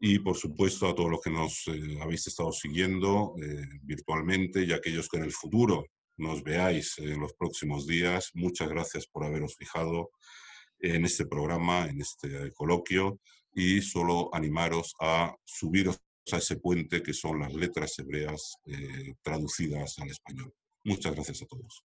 y 0.00 0.18
por 0.18 0.36
supuesto 0.36 0.86
a 0.86 0.94
todos 0.94 1.10
los 1.10 1.20
que 1.20 1.30
nos 1.30 1.66
eh, 1.68 1.98
habéis 2.00 2.26
estado 2.26 2.52
siguiendo 2.52 3.34
eh, 3.42 3.66
virtualmente 3.82 4.64
y 4.64 4.72
aquellos 4.72 5.08
que 5.08 5.16
en 5.16 5.24
el 5.24 5.32
futuro 5.32 5.86
nos 6.18 6.42
veáis 6.42 6.98
en 6.98 7.20
los 7.20 7.34
próximos 7.34 7.86
días. 7.86 8.30
Muchas 8.34 8.68
gracias 8.68 9.06
por 9.06 9.24
haberos 9.24 9.56
fijado 9.56 10.10
en 10.78 11.04
este 11.04 11.26
programa, 11.26 11.86
en 11.86 12.00
este 12.00 12.52
coloquio, 12.52 13.20
y 13.54 13.80
solo 13.80 14.28
animaros 14.34 14.94
a 15.00 15.34
subiros 15.44 15.98
a 16.32 16.38
ese 16.38 16.56
puente 16.56 17.02
que 17.02 17.14
son 17.14 17.40
las 17.40 17.54
letras 17.54 17.98
hebreas 17.98 18.56
eh, 18.66 19.14
traducidas 19.22 19.98
al 19.98 20.10
español. 20.10 20.52
Muchas 20.84 21.14
gracias 21.14 21.42
a 21.42 21.46
todos. 21.46 21.84